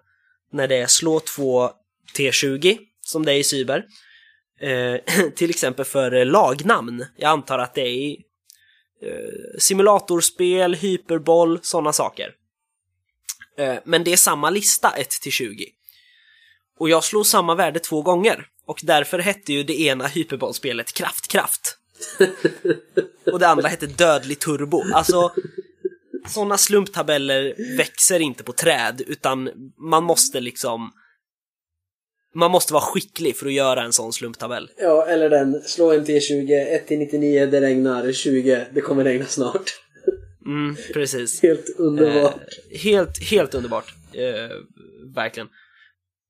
när 0.51 0.67
det 0.67 0.75
är 0.75 0.87
slå 0.87 1.19
2 1.19 1.69
T20, 2.17 2.77
som 3.01 3.25
det 3.25 3.33
är 3.33 3.37
i 3.37 3.43
Cyber. 3.43 3.85
Eh, 4.61 5.29
till 5.35 5.49
exempel 5.49 5.85
för 5.85 6.25
lagnamn. 6.25 7.05
Jag 7.17 7.29
antar 7.29 7.59
att 7.59 7.73
det 7.73 7.81
är 7.81 7.93
i 7.93 8.23
eh, 9.03 9.59
simulatorspel, 9.59 10.75
hyperboll, 10.75 11.59
sådana 11.61 11.93
saker. 11.93 12.31
Eh, 13.57 13.75
men 13.85 14.03
det 14.03 14.13
är 14.13 14.17
samma 14.17 14.49
lista 14.49 14.89
1 14.89 15.09
till 15.09 15.31
20. 15.31 15.65
Och 16.81 16.89
jag 16.89 17.03
slog 17.03 17.25
samma 17.25 17.55
värde 17.55 17.79
två 17.79 18.01
gånger. 18.01 18.47
Och 18.65 18.79
därför 18.83 19.19
hette 19.19 19.53
ju 19.53 19.63
det 19.63 19.81
ena 19.81 20.07
hyperbollspelet 20.07 20.93
Kraftkraft. 20.93 21.77
Och 23.25 23.39
det 23.39 23.47
andra 23.47 23.67
hette 23.67 23.85
Dödlig 23.85 24.39
Turbo. 24.39 24.83
Alltså, 24.93 25.31
sådana 26.27 26.57
slumptabeller 26.57 27.55
växer 27.77 28.19
inte 28.19 28.43
på 28.43 28.53
träd, 28.53 29.01
utan 29.07 29.49
man 29.77 30.03
måste 30.03 30.39
liksom... 30.39 30.91
Man 32.35 32.51
måste 32.51 32.73
vara 32.73 32.83
skicklig 32.83 33.37
för 33.37 33.45
att 33.45 33.53
göra 33.53 33.83
en 33.83 33.93
sån 33.93 34.13
slumptabell. 34.13 34.69
Ja, 34.77 35.05
eller 35.05 35.29
den. 35.29 35.61
Slå 35.61 35.91
en 35.91 36.05
T20, 36.05 36.75
1 36.75 36.87
till 36.87 36.99
99, 36.99 37.45
det 37.45 37.61
regnar, 37.61 38.11
20, 38.11 38.65
det 38.73 38.81
kommer 38.81 39.03
regna 39.03 39.25
snart. 39.25 39.81
Mm, 40.45 40.75
precis. 40.93 41.41
Helt 41.41 41.75
underbart. 41.77 42.35
Eh, 42.71 42.79
helt, 42.79 43.23
helt 43.23 43.53
underbart. 43.53 43.93
Eh, 44.13 44.57
verkligen. 45.15 45.47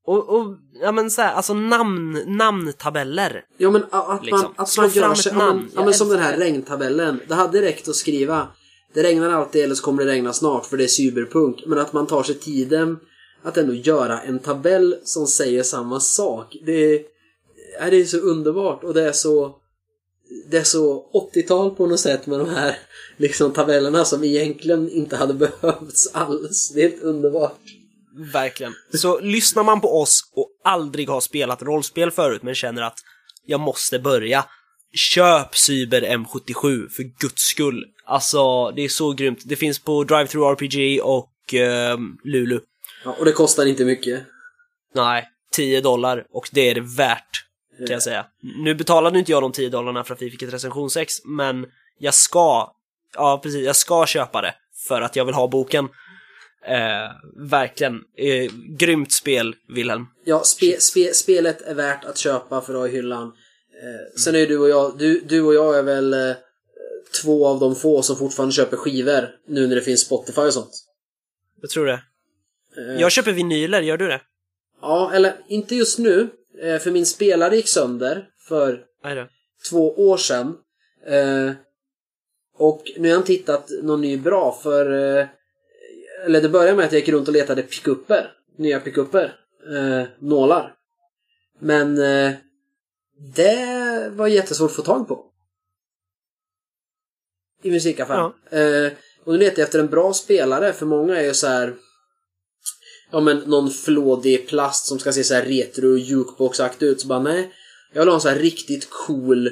Och, 0.06 0.30
och, 0.30 0.56
ja 0.82 0.92
men 0.92 1.12
såhär, 1.12 1.34
alltså 1.34 1.54
namn, 1.54 2.24
namntabeller. 2.28 3.46
Ja 3.58 3.70
men 3.72 3.84
att 3.90 4.26
Liksom. 4.26 4.42
man, 4.42 4.54
att 4.56 4.70
Slå 4.70 4.82
man 4.84 4.92
fram 4.92 5.10
gör 5.10 5.16
sig, 5.16 5.34
namn. 5.34 5.70
ja, 5.76 5.86
men 5.86 5.94
som 5.94 6.10
den 6.10 6.20
här 6.20 6.38
regntabellen. 6.38 7.20
Det 7.28 7.36
hade 7.36 7.62
räckt 7.62 7.88
att 7.88 7.96
skriva 7.96 8.48
Det 8.94 9.04
regnar 9.04 9.30
alltid 9.30 9.64
eller 9.64 9.76
så 9.76 9.84
kommer 9.84 10.06
det 10.06 10.12
regna 10.12 10.34
snart 10.34 10.66
för 10.66 10.78
det 10.78 10.84
är 10.84 10.88
cyberpunk. 10.88 11.64
Men 11.66 11.80
att 11.80 11.94
man 11.94 12.08
tar 12.08 12.24
sig 12.24 12.36
tiden 12.36 13.00
att 13.44 13.58
ändå 13.58 13.74
göra 13.74 14.22
en 14.22 14.40
tabell 14.40 14.96
som 15.04 15.28
säger 15.28 15.64
samma 15.64 16.00
sak. 16.00 16.58
Det 16.66 16.72
är, 16.72 17.00
ja, 17.80 17.90
det 17.90 17.98
är 18.02 18.06
så 18.06 18.18
underbart 18.18 18.84
och 18.84 18.94
det 18.94 19.02
är 19.08 19.12
så 19.12 19.56
det 20.52 20.58
är 20.58 20.64
så 20.64 21.06
80-tal 21.36 21.76
på 21.76 21.88
något 21.88 22.00
sätt 22.00 22.28
med 22.28 22.40
de 22.40 22.50
här 22.50 22.76
liksom 23.18 23.52
tabellerna 23.52 24.06
som 24.06 24.24
egentligen 24.24 24.90
inte 24.90 25.16
hade 25.16 25.34
behövts 25.62 26.10
alls. 26.14 26.72
Det 26.76 26.84
är 26.84 26.90
helt 26.90 27.04
underbart. 27.04 27.60
Verkligen. 28.34 28.74
Så 28.94 29.20
lyssnar 29.20 29.64
man 29.64 29.82
på 29.82 30.02
oss 30.02 30.22
och 30.36 30.48
aldrig 30.64 31.10
har 31.10 31.22
spelat 31.22 31.62
rollspel 31.62 32.12
förut 32.12 32.44
men 32.44 32.56
känner 32.56 32.82
att 32.82 33.00
jag 33.46 33.60
måste 33.60 34.00
börja, 34.00 34.46
köp 34.94 35.58
Cyber 35.58 36.02
M77 36.02 36.90
för 36.90 37.04
guds 37.04 37.42
skull. 37.42 37.86
Alltså, 38.06 38.72
det 38.72 38.82
är 38.82 38.90
så 38.90 39.14
grymt. 39.14 39.40
Det 39.46 39.56
finns 39.56 39.80
på 39.80 40.04
Drive 40.04 40.28
Through 40.28 40.52
RPG 40.52 41.02
och 41.04 41.54
ehm, 41.54 42.18
Lulu. 42.24 42.60
Ja, 43.06 43.16
och 43.20 43.26
det 43.26 43.32
kostar 43.32 43.66
inte 43.66 43.86
mycket. 43.86 44.24
Nej, 44.96 45.28
10 45.52 45.82
dollar 45.82 46.26
och 46.32 46.50
det 46.52 46.70
är 46.70 46.76
det 46.76 46.98
värt, 46.98 47.46
kan 47.78 47.94
jag 47.94 48.04
säga. 48.04 48.26
Nu 48.64 48.76
betalade 48.76 49.20
inte 49.20 49.32
jag 49.32 49.44
de 49.44 49.52
10 49.52 49.70
dollarna 49.70 50.04
för 50.04 50.14
att 50.14 50.22
vi 50.22 50.32
fick 50.32 50.42
ett 50.42 50.54
recensionsex, 50.54 51.14
men 51.26 51.66
jag 52.00 52.14
ska, 52.14 52.72
ja 53.14 53.40
precis, 53.44 53.66
jag 53.66 53.76
ska 53.76 54.06
köpa 54.06 54.42
det 54.42 54.54
för 54.88 55.02
att 55.02 55.16
jag 55.16 55.26
vill 55.26 55.36
ha 55.36 55.48
boken. 55.48 55.90
Eh, 56.68 57.12
verkligen. 57.50 57.96
Eh, 58.18 58.52
grymt 58.78 59.12
spel, 59.12 59.56
Wilhelm. 59.76 60.06
Ja, 60.26 60.44
spe, 60.44 60.80
spe, 60.80 61.14
spelet 61.14 61.62
är 61.62 61.76
värt 61.76 62.06
att 62.06 62.18
köpa 62.18 62.62
för 62.62 62.74
att 62.74 62.80
ha 62.80 62.88
i 62.88 62.92
hyllan. 62.92 63.28
Eh, 63.84 64.20
sen 64.20 64.36
är 64.36 64.48
du 64.48 64.58
och 64.58 64.70
jag, 64.70 64.98
du, 64.98 65.20
du 65.20 65.42
och 65.42 65.54
jag 65.54 65.78
är 65.80 65.84
väl 65.84 66.14
eh, 66.14 66.36
två 67.22 67.48
av 67.48 67.60
de 67.60 67.76
få 67.76 68.02
som 68.02 68.16
fortfarande 68.16 68.54
köper 68.54 68.78
skivor 68.78 69.30
nu 69.48 69.68
när 69.68 69.76
det 69.76 69.82
finns 69.82 70.02
Spotify 70.06 70.42
och 70.42 70.54
sånt. 70.54 70.72
Jag 71.62 71.70
tror 71.70 71.86
det. 71.86 72.02
Eh, 72.78 73.02
Jag 73.02 73.12
köper 73.12 73.32
vinyler, 73.32 73.82
gör 73.82 73.98
du 73.98 74.08
det? 74.08 74.22
Ja, 74.82 75.12
eller 75.14 75.34
inte 75.48 75.76
just 75.76 76.00
nu. 76.00 76.30
Eh, 76.64 76.78
för 76.80 76.92
min 76.92 77.06
spelare 77.06 77.56
gick 77.56 77.68
sönder 77.68 78.26
för 78.48 78.84
två 79.70 80.10
år 80.10 80.18
sedan. 80.18 80.56
Eh, 81.08 81.52
och 82.58 82.84
nu 82.98 83.02
har 83.08 83.14
jag 83.16 83.20
inte 83.20 83.34
hittat 83.34 83.70
någon 83.84 84.02
ny 84.02 84.18
bra 84.18 84.60
för... 84.64 85.20
Eller 86.26 86.42
det 86.42 86.50
började 86.50 86.78
med 86.78 86.86
att 86.86 86.92
jag 86.92 87.00
gick 87.00 87.10
runt 87.10 87.28
och 87.28 87.34
letade 87.34 87.64
pickupper. 87.64 88.32
Nya 88.58 88.80
pickupper. 88.80 89.36
Eh, 89.76 90.08
nålar. 90.20 90.76
Men 91.60 91.98
eh, 91.98 92.34
det 93.36 94.10
var 94.14 94.28
jättesvårt 94.28 94.70
att 94.70 94.76
få 94.76 94.82
tag 94.82 95.08
på. 95.08 95.26
I 97.64 97.72
musikaffären. 97.72 98.32
Eh, 98.50 98.92
och 99.24 99.34
nu 99.34 99.40
letar 99.40 99.60
jag 99.60 99.66
efter 99.66 99.80
en 99.80 99.90
bra 99.90 100.14
spelare 100.14 100.74
för 100.74 100.86
många 100.86 101.20
är 101.20 101.24
ju 101.24 101.34
så 101.34 101.48
här. 101.48 101.76
Ja 103.12 103.20
men 103.20 103.38
någon 103.38 103.72
flådig 103.72 104.48
plast 104.48 104.86
som 104.86 105.00
ska 105.00 105.12
se 105.12 105.24
så 105.24 105.34
här 105.34 105.46
retro 105.46 105.98
jukebox-aktig 105.98 106.86
ut. 106.86 107.02
Så 107.02 107.08
bara 107.08 107.20
nej. 107.20 107.54
Jag 107.94 108.02
vill 108.02 108.10
ha 108.10 108.16
en 108.16 108.22
så 108.22 108.30
här 108.30 108.40
riktigt 108.40 108.90
cool 108.90 109.50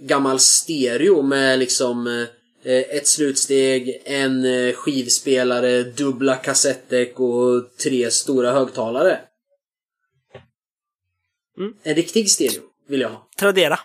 gammal 0.00 0.40
stereo 0.40 1.22
med 1.22 1.58
liksom 1.58 2.06
eh, 2.06 2.26
ett 2.70 3.06
slutsteg, 3.06 4.02
en 4.04 4.44
eh, 4.44 4.74
skivspelare, 4.74 5.82
dubbla 5.82 6.36
kassettdäck 6.36 7.20
och 7.20 7.76
tre 7.82 8.10
stora 8.10 8.52
högtalare. 8.52 9.20
Mm. 11.58 11.72
En 11.82 11.94
riktig 11.94 12.30
stereo 12.30 12.62
vill 12.88 13.00
jag 13.00 13.08
ha. 13.08 13.28
Tradera. 13.38 13.78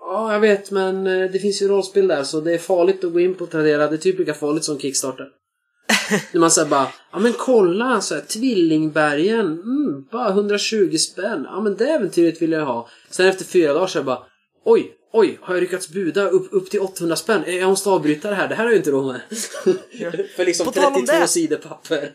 Ja, 0.00 0.32
jag 0.32 0.40
vet, 0.40 0.70
men 0.70 1.06
eh, 1.06 1.30
det 1.30 1.38
finns 1.38 1.62
ju 1.62 1.68
rollspel 1.68 2.08
där 2.08 2.22
så 2.22 2.40
det 2.40 2.54
är 2.54 2.58
farligt 2.58 3.04
att 3.04 3.12
gå 3.12 3.20
in 3.20 3.34
på 3.34 3.46
Tradera. 3.46 3.88
Det 3.88 3.96
är 3.96 3.98
typ 3.98 4.18
lika 4.18 4.34
farligt 4.34 4.64
som 4.64 4.78
Kickstarter. 4.78 5.28
När 6.32 6.40
man 6.40 6.50
säger 6.50 6.68
bara, 6.68 6.88
ja 7.12 7.18
men 7.18 7.32
kolla, 7.32 8.00
så 8.00 8.14
här, 8.14 8.22
Tvillingbergen, 8.22 9.46
mm, 9.46 10.04
bara 10.12 10.28
120 10.28 10.96
spänn. 10.96 11.46
Ja 11.50 11.60
men 11.60 11.76
det 11.76 11.84
äventyret 11.90 12.42
vill 12.42 12.52
jag 12.52 12.66
ha. 12.66 12.88
Sen 13.10 13.26
efter 13.26 13.44
fyra 13.44 13.74
dagar 13.74 13.86
så 13.86 13.98
är 13.98 14.00
jag 14.00 14.06
bara, 14.06 14.22
oj, 14.64 14.92
oj, 15.12 15.38
har 15.42 15.54
jag 15.54 15.60
lyckats 15.62 15.88
buda 15.88 16.28
upp, 16.28 16.48
upp 16.50 16.70
till 16.70 16.80
800 16.80 17.16
spänn? 17.16 17.44
Eh, 17.44 17.56
Jag 17.56 17.68
måste 17.68 17.88
avbryta 17.90 18.28
det 18.30 18.34
här, 18.34 18.48
det 18.48 18.54
här 18.54 18.64
har 18.64 18.70
jag 18.70 18.78
inte 18.80 18.90
råd 18.90 19.06
med. 19.06 19.20
För 20.36 20.44
liksom 20.44 20.66
På 20.66 20.72
tal 20.72 20.84
om 20.94 21.06
32 21.06 21.20
det. 21.20 21.28
sidor 21.28 21.56
papper. 21.56 22.12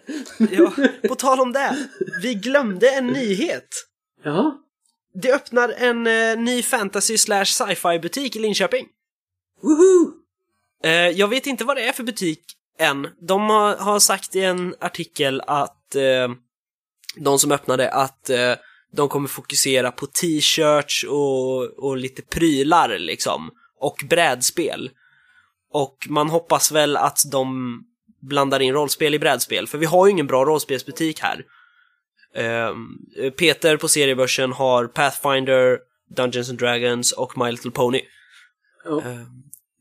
Ja, 0.51 0.73
på 1.07 1.15
tal 1.15 1.39
om 1.39 1.51
det. 1.53 1.87
Vi 2.21 2.33
glömde 2.33 2.89
en 2.89 3.07
nyhet. 3.07 3.67
Jaha? 4.23 4.57
Det 5.21 5.33
öppnar 5.33 5.69
en 5.77 6.07
eh, 6.07 6.37
ny 6.37 6.63
fantasy 6.63 7.17
slash 7.17 7.45
sci-fi 7.45 7.99
butik 7.99 8.35
i 8.35 8.39
Linköping. 8.39 8.87
Woohoo! 9.61 10.11
Eh, 10.83 10.91
jag 10.91 11.27
vet 11.27 11.47
inte 11.47 11.63
vad 11.65 11.77
det 11.77 11.87
är 11.87 11.91
för 11.93 12.03
butik 12.03 12.39
än. 12.79 13.07
De 13.27 13.49
har, 13.49 13.75
har 13.75 13.99
sagt 13.99 14.35
i 14.35 14.39
en 14.43 14.75
artikel 14.79 15.41
att 15.47 15.95
eh, 15.95 16.29
de 17.15 17.39
som 17.39 17.51
öppnade 17.51 17.91
att 17.91 18.29
eh, 18.29 18.53
de 18.95 19.09
kommer 19.09 19.27
fokusera 19.27 19.91
på 19.91 20.05
t-shirts 20.05 21.03
och, 21.03 21.63
och 21.63 21.97
lite 21.97 22.21
prylar 22.21 22.97
liksom. 22.97 23.51
Och 23.79 24.03
brädspel. 24.09 24.91
Och 25.71 25.97
man 26.09 26.29
hoppas 26.29 26.71
väl 26.71 26.97
att 26.97 27.19
de 27.31 27.79
blandar 28.21 28.59
in 28.59 28.73
rollspel 28.73 29.13
i 29.13 29.19
brädspel, 29.19 29.67
för 29.67 29.77
vi 29.77 29.85
har 29.85 30.05
ju 30.05 30.11
ingen 30.11 30.27
bra 30.27 30.45
rollspelsbutik 30.45 31.19
här. 31.19 31.45
Eh, 32.35 32.73
Peter 33.29 33.77
på 33.77 33.87
seriebörsen 33.87 34.51
har 34.51 34.87
Pathfinder, 34.87 35.79
Dungeons 36.15 36.49
and 36.49 36.59
Dragons 36.59 37.11
och 37.11 37.37
My 37.37 37.51
Little 37.51 37.71
Pony. 37.71 38.01
Eh, 38.85 39.21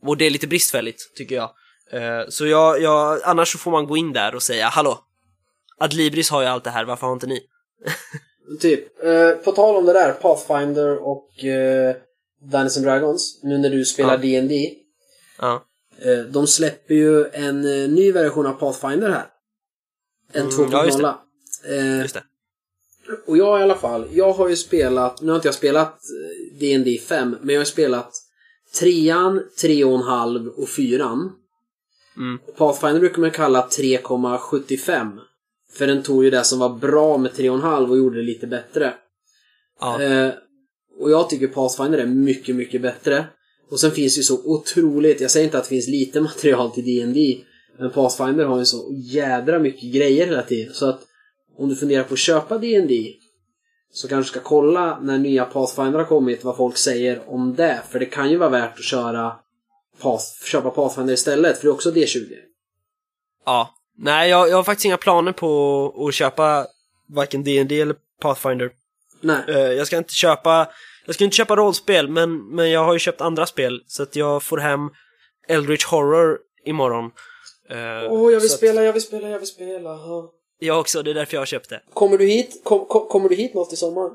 och 0.02 0.16
det 0.16 0.24
är 0.24 0.30
lite 0.30 0.46
bristfälligt, 0.46 1.14
tycker 1.16 1.34
jag. 1.34 1.50
Eh, 1.92 2.28
så 2.28 2.46
jag, 2.46 2.82
jag, 2.82 3.20
annars 3.24 3.52
så 3.52 3.58
får 3.58 3.70
man 3.70 3.86
gå 3.86 3.96
in 3.96 4.12
där 4.12 4.34
och 4.34 4.42
säga 4.42 4.68
hallå, 4.68 5.04
Adlibris 5.78 6.30
har 6.30 6.42
ju 6.42 6.48
allt 6.48 6.64
det 6.64 6.70
här, 6.70 6.84
varför 6.84 7.06
har 7.06 7.14
inte 7.14 7.26
ni? 7.26 7.40
Typ. 8.60 9.04
Eh, 9.04 9.30
på 9.30 9.52
tal 9.52 9.76
om 9.76 9.86
det 9.86 9.92
där, 9.92 10.12
Pathfinder 10.12 10.98
och 10.98 11.44
eh, 11.44 11.96
Dungeons 12.42 12.76
and 12.76 12.86
Dragons, 12.86 13.40
nu 13.42 13.58
när 13.58 13.70
du 13.70 13.84
spelar. 13.84 14.18
D&D 14.18 14.74
Ja, 15.38 15.64
eh, 15.98 16.18
De 16.18 16.46
släpper 16.46 16.94
ju 16.94 17.24
en 17.32 17.64
eh, 17.82 17.88
ny 17.90 18.12
version 18.12 18.46
av 18.46 18.52
Pathfinder 18.52 19.10
här. 19.10 19.26
En 20.32 20.48
Mm, 20.48 20.70
ja, 20.72 20.84
just 20.84 20.98
2.0. 20.98 21.14
eh, 21.70 21.98
just 22.02 22.14
det. 22.14 22.22
och 23.26 23.36
jag 23.36 23.60
i 23.60 23.62
alla 23.62 23.74
fall, 23.74 24.08
jag 24.12 24.32
har 24.32 24.48
ju 24.48 24.56
spelat, 24.56 25.20
nu 25.20 25.28
har 25.28 25.36
inte 25.36 25.48
jag 25.48 25.54
spelat 25.54 25.88
eh, 25.94 26.58
D&D 26.58 26.98
5, 27.08 27.36
men 27.42 27.54
jag 27.54 27.60
har 27.60 27.64
spelat 27.64 28.12
trean, 28.80 29.42
3,5 29.62 30.48
och 30.48 30.68
4. 30.68 31.04
Mm. 32.16 32.38
Pathfinder 32.56 33.00
brukar 33.00 33.20
man 33.20 33.30
kalla 33.30 33.68
3,75. 33.70 35.18
För 35.72 35.86
den 35.86 36.02
tog 36.02 36.24
ju 36.24 36.30
det 36.30 36.44
som 36.44 36.58
var 36.58 36.68
bra 36.68 37.18
med 37.18 37.30
3,5 37.30 37.90
och 37.90 37.96
gjorde 37.96 38.16
det 38.16 38.22
lite 38.22 38.46
bättre. 38.46 38.94
Ja. 39.80 40.02
Eh, 40.02 40.32
och 41.00 41.10
jag 41.10 41.30
tycker 41.30 41.46
Pathfinder 41.46 41.98
är 41.98 42.06
mycket, 42.06 42.56
mycket 42.56 42.82
bättre. 42.82 43.24
Och 43.70 43.80
sen 43.80 43.90
finns 43.90 44.14
det 44.14 44.18
ju 44.18 44.24
så 44.24 44.44
otroligt, 44.44 45.20
jag 45.20 45.30
säger 45.30 45.44
inte 45.44 45.58
att 45.58 45.64
det 45.64 45.68
finns 45.68 45.88
lite 45.88 46.20
material 46.30 46.70
till 46.70 46.84
D&D 46.84 47.44
men 47.78 47.90
Pathfinder 47.90 48.44
har 48.44 48.58
ju 48.58 48.64
så 48.64 48.88
jädra 48.92 49.58
mycket 49.58 49.92
grejer 49.92 50.26
hela 50.26 50.42
tiden. 50.42 50.74
Så 50.74 50.88
att 50.88 51.00
om 51.58 51.68
du 51.68 51.76
funderar 51.76 52.04
på 52.04 52.14
att 52.14 52.18
köpa 52.18 52.58
D&D 52.58 53.12
så 53.92 54.08
kanske 54.08 54.28
du 54.28 54.40
ska 54.40 54.48
kolla 54.48 55.00
när 55.00 55.18
nya 55.18 55.44
Pathfinder 55.44 55.98
har 55.98 56.06
kommit 56.06 56.44
vad 56.44 56.56
folk 56.56 56.76
säger 56.76 57.22
om 57.26 57.54
det. 57.54 57.82
För 57.88 57.98
det 57.98 58.06
kan 58.06 58.30
ju 58.30 58.36
vara 58.36 58.50
värt 58.50 58.78
att 58.78 58.84
köra 58.84 59.36
Path, 59.98 60.24
köpa 60.44 60.70
Pathfinder 60.70 61.14
istället, 61.14 61.58
för 61.58 61.64
det 61.64 61.70
är 61.70 61.74
också 61.74 61.90
D20. 61.90 62.32
Ja. 63.46 63.74
Nej, 64.04 64.30
jag, 64.30 64.48
jag 64.48 64.56
har 64.56 64.62
faktiskt 64.62 64.84
inga 64.84 64.96
planer 64.96 65.32
på 65.32 66.06
att 66.08 66.14
köpa 66.14 66.66
varken 67.08 67.44
D&D 67.44 67.80
eller 67.80 67.96
Pathfinder. 68.20 68.70
Nej. 69.20 69.44
Eh, 69.48 69.56
jag 69.56 69.86
ska 69.86 69.96
inte 69.96 70.14
köpa, 70.14 70.68
jag 71.06 71.14
ska 71.14 71.24
inte 71.24 71.36
köpa 71.36 71.56
rollspel, 71.56 72.08
men, 72.08 72.48
men 72.54 72.70
jag 72.70 72.84
har 72.84 72.92
ju 72.92 72.98
köpt 72.98 73.20
andra 73.20 73.46
spel, 73.46 73.82
så 73.86 74.02
att 74.02 74.16
jag 74.16 74.42
får 74.42 74.58
hem 74.58 74.90
Eldritch 75.48 75.84
Horror 75.84 76.38
imorgon. 76.64 77.04
Eh, 77.70 78.12
Åh, 78.12 78.32
jag 78.32 78.40
vill 78.40 78.50
så 78.50 78.56
spela, 78.56 78.84
jag 78.84 78.92
vill 78.92 79.02
spela, 79.02 79.28
jag 79.28 79.38
vill 79.38 79.48
spela. 79.48 79.90
Ja. 79.90 80.32
Jag 80.58 80.80
också, 80.80 81.02
det 81.02 81.10
är 81.10 81.14
därför 81.14 81.34
jag 81.34 81.40
har 81.40 81.46
köpt 81.46 81.68
det. 81.68 81.80
Kommer 81.94 82.18
du 82.18 82.26
hit? 82.26 82.60
Kom, 82.64 82.86
kom, 82.86 83.08
kommer 83.08 83.28
du 83.28 83.34
hit 83.34 83.54
något 83.54 83.72
i 83.72 83.76
sommar? 83.76 84.10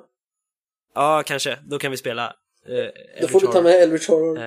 Ja, 0.95 1.23
kanske. 1.25 1.59
Då 1.65 1.79
kan 1.79 1.91
vi 1.91 1.97
spela 1.97 2.33
eh, 2.67 3.21
Då 3.21 3.27
får 3.27 3.39
du 3.41 3.47
ta 3.47 3.61
med 3.61 3.81
Eldritch 3.81 4.07
Horror. 4.07 4.37
Eh, 4.37 4.43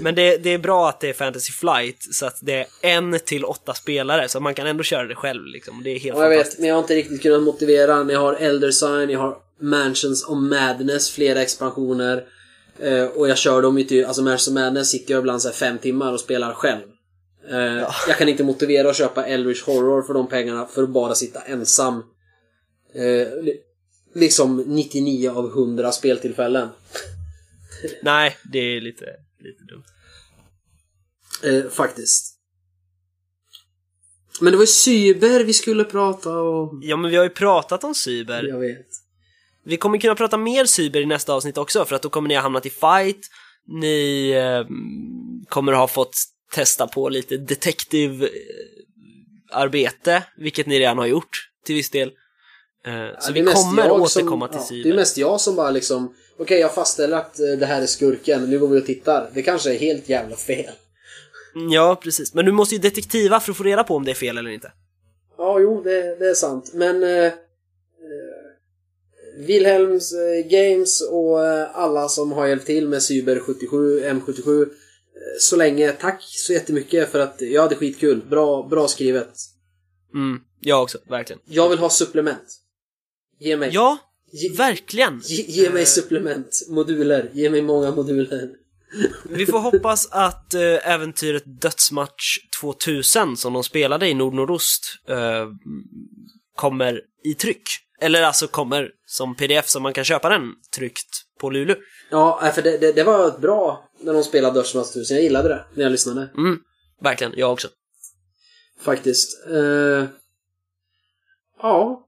men 0.00 0.14
det, 0.14 0.36
det 0.36 0.50
är 0.50 0.58
bra 0.58 0.88
att 0.88 1.00
det 1.00 1.08
är 1.08 1.12
Fantasy 1.12 1.52
Flight, 1.52 2.14
så 2.14 2.26
att 2.26 2.36
det 2.40 2.54
är 2.54 2.66
en 2.80 3.18
till 3.24 3.44
åtta 3.44 3.74
spelare, 3.74 4.28
så 4.28 4.40
man 4.40 4.54
kan 4.54 4.66
ändå 4.66 4.82
köra 4.82 5.04
det 5.06 5.14
själv 5.14 5.46
liksom. 5.46 5.82
Det 5.84 5.90
är 5.90 5.98
helt 5.98 6.16
Ja, 6.18 6.22
jag 6.22 6.30
vet, 6.30 6.58
men 6.58 6.68
jag 6.68 6.74
har 6.74 6.80
inte 6.82 6.94
riktigt 6.94 7.22
kunnat 7.22 7.42
motivera. 7.42 8.02
Ni 8.02 8.14
har 8.14 8.34
Elder 8.34 8.70
Sign, 8.70 9.06
ni 9.08 9.14
har 9.14 9.36
Mansions 9.60 10.24
of 10.24 10.38
Madness, 10.38 11.10
flera 11.10 11.42
expansioner. 11.42 12.24
Eh, 12.78 13.04
och 13.04 13.28
jag 13.28 13.38
kör 13.38 13.62
dem 13.62 13.78
ju 13.78 13.84
till, 13.84 14.04
alltså 14.04 14.22
Mansions 14.22 14.48
of 14.48 14.54
Madness 14.54 14.90
sitter 14.90 15.12
jag 15.14 15.20
ibland 15.20 15.42
så 15.42 15.50
fem 15.50 15.78
timmar 15.78 16.12
och 16.12 16.20
spelar 16.20 16.52
själv. 16.52 16.82
Eh, 17.50 17.88
Jag 18.08 18.18
kan 18.18 18.28
inte 18.28 18.44
motivera 18.44 18.90
att 18.90 18.96
köpa 18.96 19.26
Eldritch 19.26 19.62
Horror 19.62 20.02
för 20.02 20.14
de 20.14 20.28
pengarna 20.28 20.66
för 20.66 20.82
att 20.82 20.88
bara 20.88 21.14
sitta 21.14 21.40
ensam. 21.40 22.02
Eh, 22.94 23.42
li- 23.42 23.60
liksom 24.14 24.64
99 24.66 25.30
av 25.30 25.46
100 25.50 25.92
speltillfällen. 25.92 26.68
Nej, 28.02 28.36
det 28.52 28.58
är 28.58 28.80
lite, 28.80 29.04
lite 29.40 29.64
dumt. 29.64 29.84
Eh, 31.44 31.70
faktiskt. 31.70 32.38
Men 34.40 34.50
det 34.50 34.56
var 34.56 34.62
ju 34.62 34.66
cyber 34.66 35.44
vi 35.44 35.52
skulle 35.52 35.84
prata 35.84 36.40
om. 36.40 36.80
Ja, 36.84 36.96
men 36.96 37.10
vi 37.10 37.16
har 37.16 37.24
ju 37.24 37.30
pratat 37.30 37.84
om 37.84 37.94
cyber. 37.94 38.44
Jag 38.44 38.58
vet. 38.58 38.86
Vi 39.64 39.76
kommer 39.76 39.98
kunna 39.98 40.14
prata 40.14 40.36
mer 40.36 40.64
cyber 40.64 41.00
i 41.00 41.06
nästa 41.06 41.32
avsnitt 41.32 41.58
också, 41.58 41.84
för 41.84 41.96
att 41.96 42.02
då 42.02 42.10
kommer 42.10 42.28
ni 42.28 42.34
ha 42.34 42.42
hamnat 42.42 42.66
i 42.66 42.70
fight, 42.70 43.28
ni 43.66 44.30
eh, 44.30 44.66
kommer 45.48 45.72
ha 45.72 45.88
fått 45.88 46.16
testa 46.52 46.86
på 46.86 47.08
lite 47.08 47.36
detektivarbete, 47.36 50.22
vilket 50.36 50.66
ni 50.66 50.78
redan 50.78 50.98
har 50.98 51.06
gjort 51.06 51.50
till 51.64 51.74
viss 51.74 51.90
del. 51.90 52.12
Eh, 52.86 52.92
Ja, 52.94 53.20
så 53.20 53.32
det 53.32 53.40
är 53.40 53.44
vi 53.44 53.52
kommer 53.52 53.84
jag 53.84 54.00
återkomma 54.00 54.48
som, 54.48 54.58
till 54.58 54.66
cyber. 54.66 54.88
Det 54.88 54.94
är 54.94 54.96
mest 54.96 55.16
jag 55.16 55.40
som 55.40 55.56
bara 55.56 55.70
liksom 55.70 56.14
Okej, 56.38 56.60
jag 56.60 56.74
fastställer 56.74 57.16
att 57.16 57.40
eh, 57.40 57.46
det 57.58 57.66
här 57.66 57.82
är 57.82 57.86
skurken, 57.86 58.50
nu 58.50 58.58
går 58.58 58.68
vi 58.68 58.80
och 58.80 58.86
tittar. 58.86 59.30
Det 59.34 59.42
kanske 59.42 59.74
är 59.74 59.78
helt 59.78 60.08
jävla 60.08 60.36
fel. 60.36 60.72
Ja, 61.70 62.00
precis. 62.02 62.34
Men 62.34 62.44
du 62.44 62.52
måste 62.52 62.74
ju 62.74 62.80
detektiva 62.80 63.40
för 63.40 63.50
att 63.50 63.56
få 63.56 63.62
reda 63.62 63.84
på 63.84 63.96
om 63.96 64.04
det 64.04 64.10
är 64.10 64.14
fel 64.14 64.38
eller 64.38 64.50
inte. 64.50 64.72
Ja, 65.38 65.60
jo, 65.60 65.82
det, 65.82 66.16
det 66.18 66.28
är 66.28 66.34
sant. 66.34 66.70
Men 66.74 67.02
eh, 67.02 67.24
eh, 67.24 67.32
Wilhelms 69.38 70.12
eh, 70.12 70.46
Games 70.50 71.00
och 71.10 71.46
eh, 71.46 71.76
alla 71.76 72.08
som 72.08 72.32
har 72.32 72.46
hjälpt 72.46 72.66
till 72.66 72.88
med 72.88 73.02
Cyber 73.02 73.40
77, 73.40 74.00
M77 74.00 74.62
eh, 74.62 74.68
så 75.40 75.56
länge, 75.56 75.92
tack 75.92 76.22
så 76.22 76.52
jättemycket 76.52 77.12
för 77.12 77.20
att 77.20 77.40
jag 77.40 77.62
hade 77.62 77.74
skitkul. 77.74 78.22
Bra, 78.30 78.68
bra 78.70 78.88
skrivet. 78.88 79.32
Mm, 80.14 80.40
jag 80.60 80.82
också, 80.82 80.98
verkligen. 81.08 81.42
Jag 81.44 81.68
vill 81.68 81.78
ha 81.78 81.90
supplement. 81.90 82.58
Ge 83.44 83.56
mig. 83.56 83.70
Ja, 83.72 83.98
Ge, 84.32 84.48
verkligen. 84.56 85.20
ge, 85.24 85.42
ge 85.48 85.70
mig 85.70 85.82
Eh, 85.82 85.86
supplement. 85.86 86.66
Moduler. 86.68 87.30
Ge 87.32 87.50
mig 87.50 87.62
många 87.62 87.90
moduler. 87.90 88.50
Vi 89.24 89.46
får 89.46 89.58
hoppas 89.58 90.08
att 90.10 90.54
eh, 90.54 90.88
äventyret 90.90 91.42
Dödsmatch 91.46 92.38
2000 92.60 93.36
som 93.36 93.52
de 93.52 93.64
spelade 93.64 94.08
i 94.08 94.14
Nordnordost 94.14 94.84
eh, 95.08 95.48
kommer 96.56 97.00
i 97.24 97.34
tryck. 97.34 97.62
Eller 98.00 98.22
alltså 98.22 98.46
kommer 98.46 98.90
som 99.06 99.36
pdf 99.36 99.68
så 99.68 99.80
man 99.80 99.92
kan 99.92 100.04
köpa 100.04 100.28
den 100.28 100.42
tryckt 100.76 101.08
på 101.40 101.50
Lulu. 101.50 101.74
Ja, 102.10 102.52
för 102.54 102.62
det, 102.62 102.78
det, 102.78 102.92
det 102.92 103.04
var 103.04 103.38
bra 103.38 103.88
när 104.00 104.12
de 104.12 104.22
spelade 104.22 104.54
Dödsmatch 104.58 104.90
1000. 104.90 105.16
Jag 105.16 105.24
gillade 105.24 105.48
det 105.48 105.64
när 105.74 105.82
jag 105.82 105.92
lyssnade. 105.92 106.30
Mm, 106.36 106.58
verkligen, 107.00 107.32
jag 107.36 107.52
också. 107.52 107.68
Faktiskt. 108.80 109.46
Eh, 109.50 110.04
ja. 111.62 112.01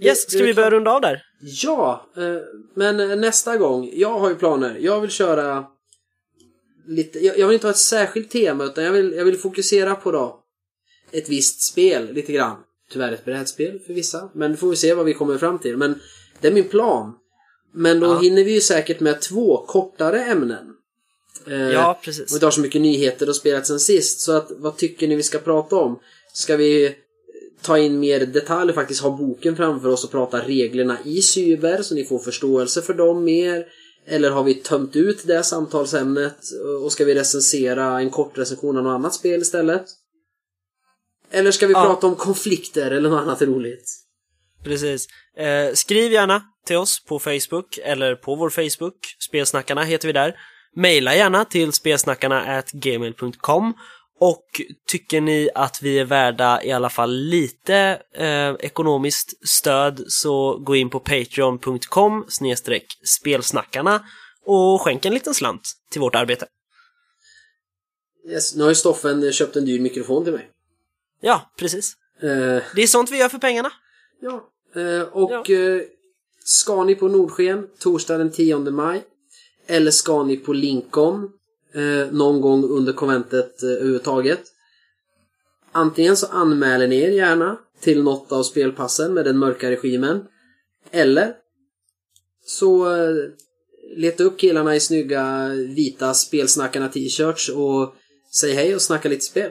Yes, 0.00 0.30
ska 0.30 0.44
vi 0.44 0.54
börja 0.54 0.70
runda 0.70 0.90
av 0.90 1.00
där? 1.00 1.22
Ja, 1.40 2.06
eh, 2.16 2.22
men 2.74 3.20
nästa 3.20 3.56
gång. 3.56 3.90
Jag 3.94 4.18
har 4.18 4.28
ju 4.28 4.34
planer. 4.34 4.76
Jag 4.80 5.00
vill 5.00 5.10
köra 5.10 5.66
lite... 6.86 7.18
Jag, 7.18 7.46
vill 7.46 7.54
inte 7.54 7.66
ha 7.66 7.72
ett 7.72 7.76
särskilt 7.76 8.30
tema 8.30 8.64
utan 8.64 8.84
jag 8.84 8.92
vill, 8.92 9.12
jag 9.12 9.24
vill 9.24 9.38
fokusera 9.38 9.94
på 9.94 10.12
då 10.12 10.40
ett 11.12 11.28
visst 11.28 11.62
spel 11.62 12.12
lite 12.12 12.32
grann. 12.32 12.56
Tyvärr 12.92 13.12
ett 13.12 13.24
brädspel 13.24 13.78
för 13.86 13.94
vissa. 13.94 14.30
Men 14.34 14.50
nu 14.50 14.56
får 14.56 14.70
vi 14.70 14.76
se 14.76 14.94
vad 14.94 15.06
vi 15.06 15.14
kommer 15.14 15.38
fram 15.38 15.58
till. 15.58 15.76
Men 15.76 16.00
det 16.40 16.48
är 16.48 16.52
min 16.52 16.68
plan. 16.68 17.12
Men 17.72 18.00
då 18.00 18.06
Ja. 18.06 18.18
hinner 18.18 18.44
vi 18.44 18.52
ju 18.54 18.60
säkert 18.60 19.00
med 19.00 19.20
två 19.20 19.64
kortare 19.66 20.24
ämnen. 20.24 20.66
Eh, 21.46 21.54
Ja, 21.70 21.90
och 21.90 22.02
precis. 22.02 22.32
inte 22.32 22.46
har 22.46 22.50
så 22.50 22.60
mycket 22.60 22.80
nyheter 22.80 23.28
och 23.28 23.36
spelat 23.36 23.66
sen 23.66 23.80
sist. 23.80 24.20
Så 24.20 24.32
att, 24.32 24.50
vad 24.56 24.76
tycker 24.76 25.08
ni 25.08 25.16
vi 25.16 25.22
ska 25.22 25.38
prata 25.38 25.76
om? 25.76 25.98
Ska 26.32 26.56
vi 26.56 26.96
ta 27.64 27.78
in 27.78 28.00
mer 28.00 28.20
detaljer, 28.26 28.74
faktiskt 28.74 29.00
ha 29.02 29.10
boken 29.16 29.56
framför 29.56 29.88
oss 29.88 30.04
och 30.04 30.10
prata 30.10 30.38
reglerna 30.40 30.98
i 31.04 31.22
cyber 31.22 31.82
så 31.82 31.94
ni 31.94 32.04
får 32.04 32.18
förståelse 32.18 32.82
för 32.82 32.94
dem 32.94 33.24
mer? 33.24 33.64
Eller 34.06 34.30
har 34.30 34.44
vi 34.44 34.54
tömt 34.54 34.96
ut 34.96 35.26
det 35.26 35.42
samtalsämnet 35.42 36.36
och 36.82 36.92
ska 36.92 37.04
vi 37.04 37.14
recensera 37.14 38.00
en 38.00 38.10
kort 38.10 38.38
recension 38.38 38.76
av 38.76 38.84
något 38.84 38.90
annat 38.94 39.14
spel 39.14 39.40
istället? 39.42 39.84
Eller 41.30 41.50
ska 41.50 41.66
vi 41.66 41.72
Ja. 41.72 41.84
prata 41.84 42.06
om 42.06 42.16
konflikter 42.16 42.90
eller 42.90 43.10
något 43.10 43.20
annat 43.22 43.42
roligt? 43.42 43.84
Precis. 44.64 45.06
Eh, 45.36 45.74
skriv 45.74 46.12
gärna 46.12 46.42
till 46.66 46.76
oss 46.76 47.04
på 47.04 47.18
Facebook 47.18 47.78
eller 47.84 48.14
på 48.14 48.34
vår 48.34 48.50
Facebook. 48.50 48.96
Spelsnackarna 49.28 49.82
heter 49.82 50.08
vi 50.08 50.12
där. 50.12 50.34
Maila 50.76 51.14
gärna 51.14 51.44
till 51.44 51.72
spelsnackarna 51.72 52.62
gmail.com 52.72 53.74
och 54.24 54.60
tycker 54.86 55.20
ni 55.20 55.50
att 55.54 55.82
vi 55.82 55.98
är 55.98 56.04
värda 56.04 56.62
i 56.62 56.72
alla 56.72 56.90
fall 56.90 57.14
lite 57.14 58.02
eh, 58.14 58.54
ekonomiskt 58.60 59.48
stöd 59.48 60.04
så 60.08 60.58
gå 60.58 60.76
in 60.76 60.90
på 60.90 61.00
patreon.com 61.00 62.26
spelsnackarna 63.04 64.04
och 64.44 64.80
skänk 64.80 65.04
en 65.04 65.14
liten 65.14 65.34
slant 65.34 65.72
till 65.90 66.00
vårt 66.00 66.14
arbete. 66.14 66.46
Yes, 68.28 68.54
nu 68.56 68.62
har 68.62 68.70
ju 68.70 68.74
Stoffen 68.74 69.32
köpt 69.32 69.56
en 69.56 69.64
dyr 69.64 69.80
mikrofon 69.80 70.24
till 70.24 70.32
mig. 70.32 70.50
Ja, 71.20 71.52
precis. 71.58 71.94
Eh, 72.22 72.62
Det 72.74 72.82
är 72.82 72.86
sånt 72.86 73.10
vi 73.10 73.18
gör 73.18 73.28
för 73.28 73.38
pengarna. 73.38 73.72
Ja, 74.20 74.50
eh, 74.80 75.02
och 75.02 75.50
eh, 75.50 75.82
ska 76.44 76.84
ni 76.84 76.94
på 76.94 77.08
Nordsken 77.08 77.66
torsdag 77.78 78.18
den 78.18 78.32
10 78.32 78.58
maj 78.58 79.02
eller 79.66 79.90
ska 79.90 80.22
ni 80.22 80.36
på 80.36 80.52
Lincoln 80.52 81.30
eh, 81.74 82.12
någon 82.12 82.40
gång 82.40 82.64
under 82.64 82.92
konventet 82.92 83.62
eh, 83.62 83.68
överhuvudtaget 83.68 84.40
antingen 85.72 86.16
så 86.16 86.26
anmäler 86.26 86.88
ni 86.88 87.00
er 87.00 87.10
gärna 87.10 87.58
till 87.80 88.02
något 88.02 88.32
av 88.32 88.42
spelpassen 88.42 89.14
med 89.14 89.24
den 89.24 89.38
mörka 89.38 89.70
regimen 89.70 90.24
eller 90.90 91.34
så 92.46 92.96
eh, 92.96 93.14
leta 93.96 94.24
upp 94.24 94.38
killarna 94.38 94.76
i 94.76 94.80
snygga 94.80 95.48
vita 95.48 96.14
spelsnackarna 96.14 96.88
t-shirts 96.88 97.48
och 97.48 97.94
säg 98.34 98.52
hej 98.52 98.74
och 98.74 98.82
snacka 98.82 99.08
lite 99.08 99.24
spel. 99.24 99.50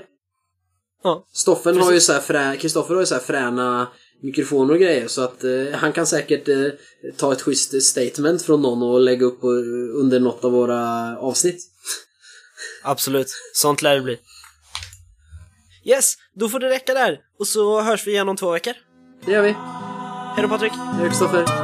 Ja. 1.03 1.25
Stoffen 1.33 1.77
har 1.77 1.93
ju 1.93 1.99
så 1.99 2.13
här 2.13 2.19
frä, 2.19 2.57
Kristoffer 2.57 2.93
har 2.93 3.01
ju 3.01 3.05
så 3.05 3.15
här 3.15 3.21
fräna 3.21 3.87
mikrofoner 4.21 4.73
och 4.73 4.79
grejer 4.79 5.07
så 5.07 5.21
att 5.21 5.43
eh, 5.43 5.71
han 5.73 5.93
kan 5.93 6.07
säkert 6.07 6.47
eh, 6.47 6.67
ta 7.17 7.33
ett 7.33 7.41
schysst 7.41 7.83
statement 7.83 8.41
från 8.41 8.61
någon 8.61 8.83
och 8.83 8.99
lägga 8.99 9.25
upp 9.25 9.43
eh, 9.43 9.49
under 9.95 10.19
något 10.19 10.43
av 10.43 10.51
våra 10.51 11.17
avsnitt. 11.17 11.61
Absolut, 12.83 13.27
sånt 13.53 13.81
lär 13.81 13.95
det 13.95 14.01
bli. 14.01 14.19
Yes, 15.83 16.13
då 16.33 16.49
får 16.49 16.59
det 16.59 16.69
räcka 16.69 16.93
där. 16.93 17.19
Och 17.39 17.47
så 17.47 17.81
hörs 17.81 18.07
vi 18.07 18.11
igen 18.11 18.29
om 18.29 18.37
två 18.37 18.51
veckor. 18.51 18.73
Det 19.25 19.31
gör 19.31 19.41
vi. 19.41 19.55
Hej 20.35 20.43
då 20.43 20.49
Patrik! 20.49 20.73
Hej 20.99 21.09
Kristoffer. 21.09 21.62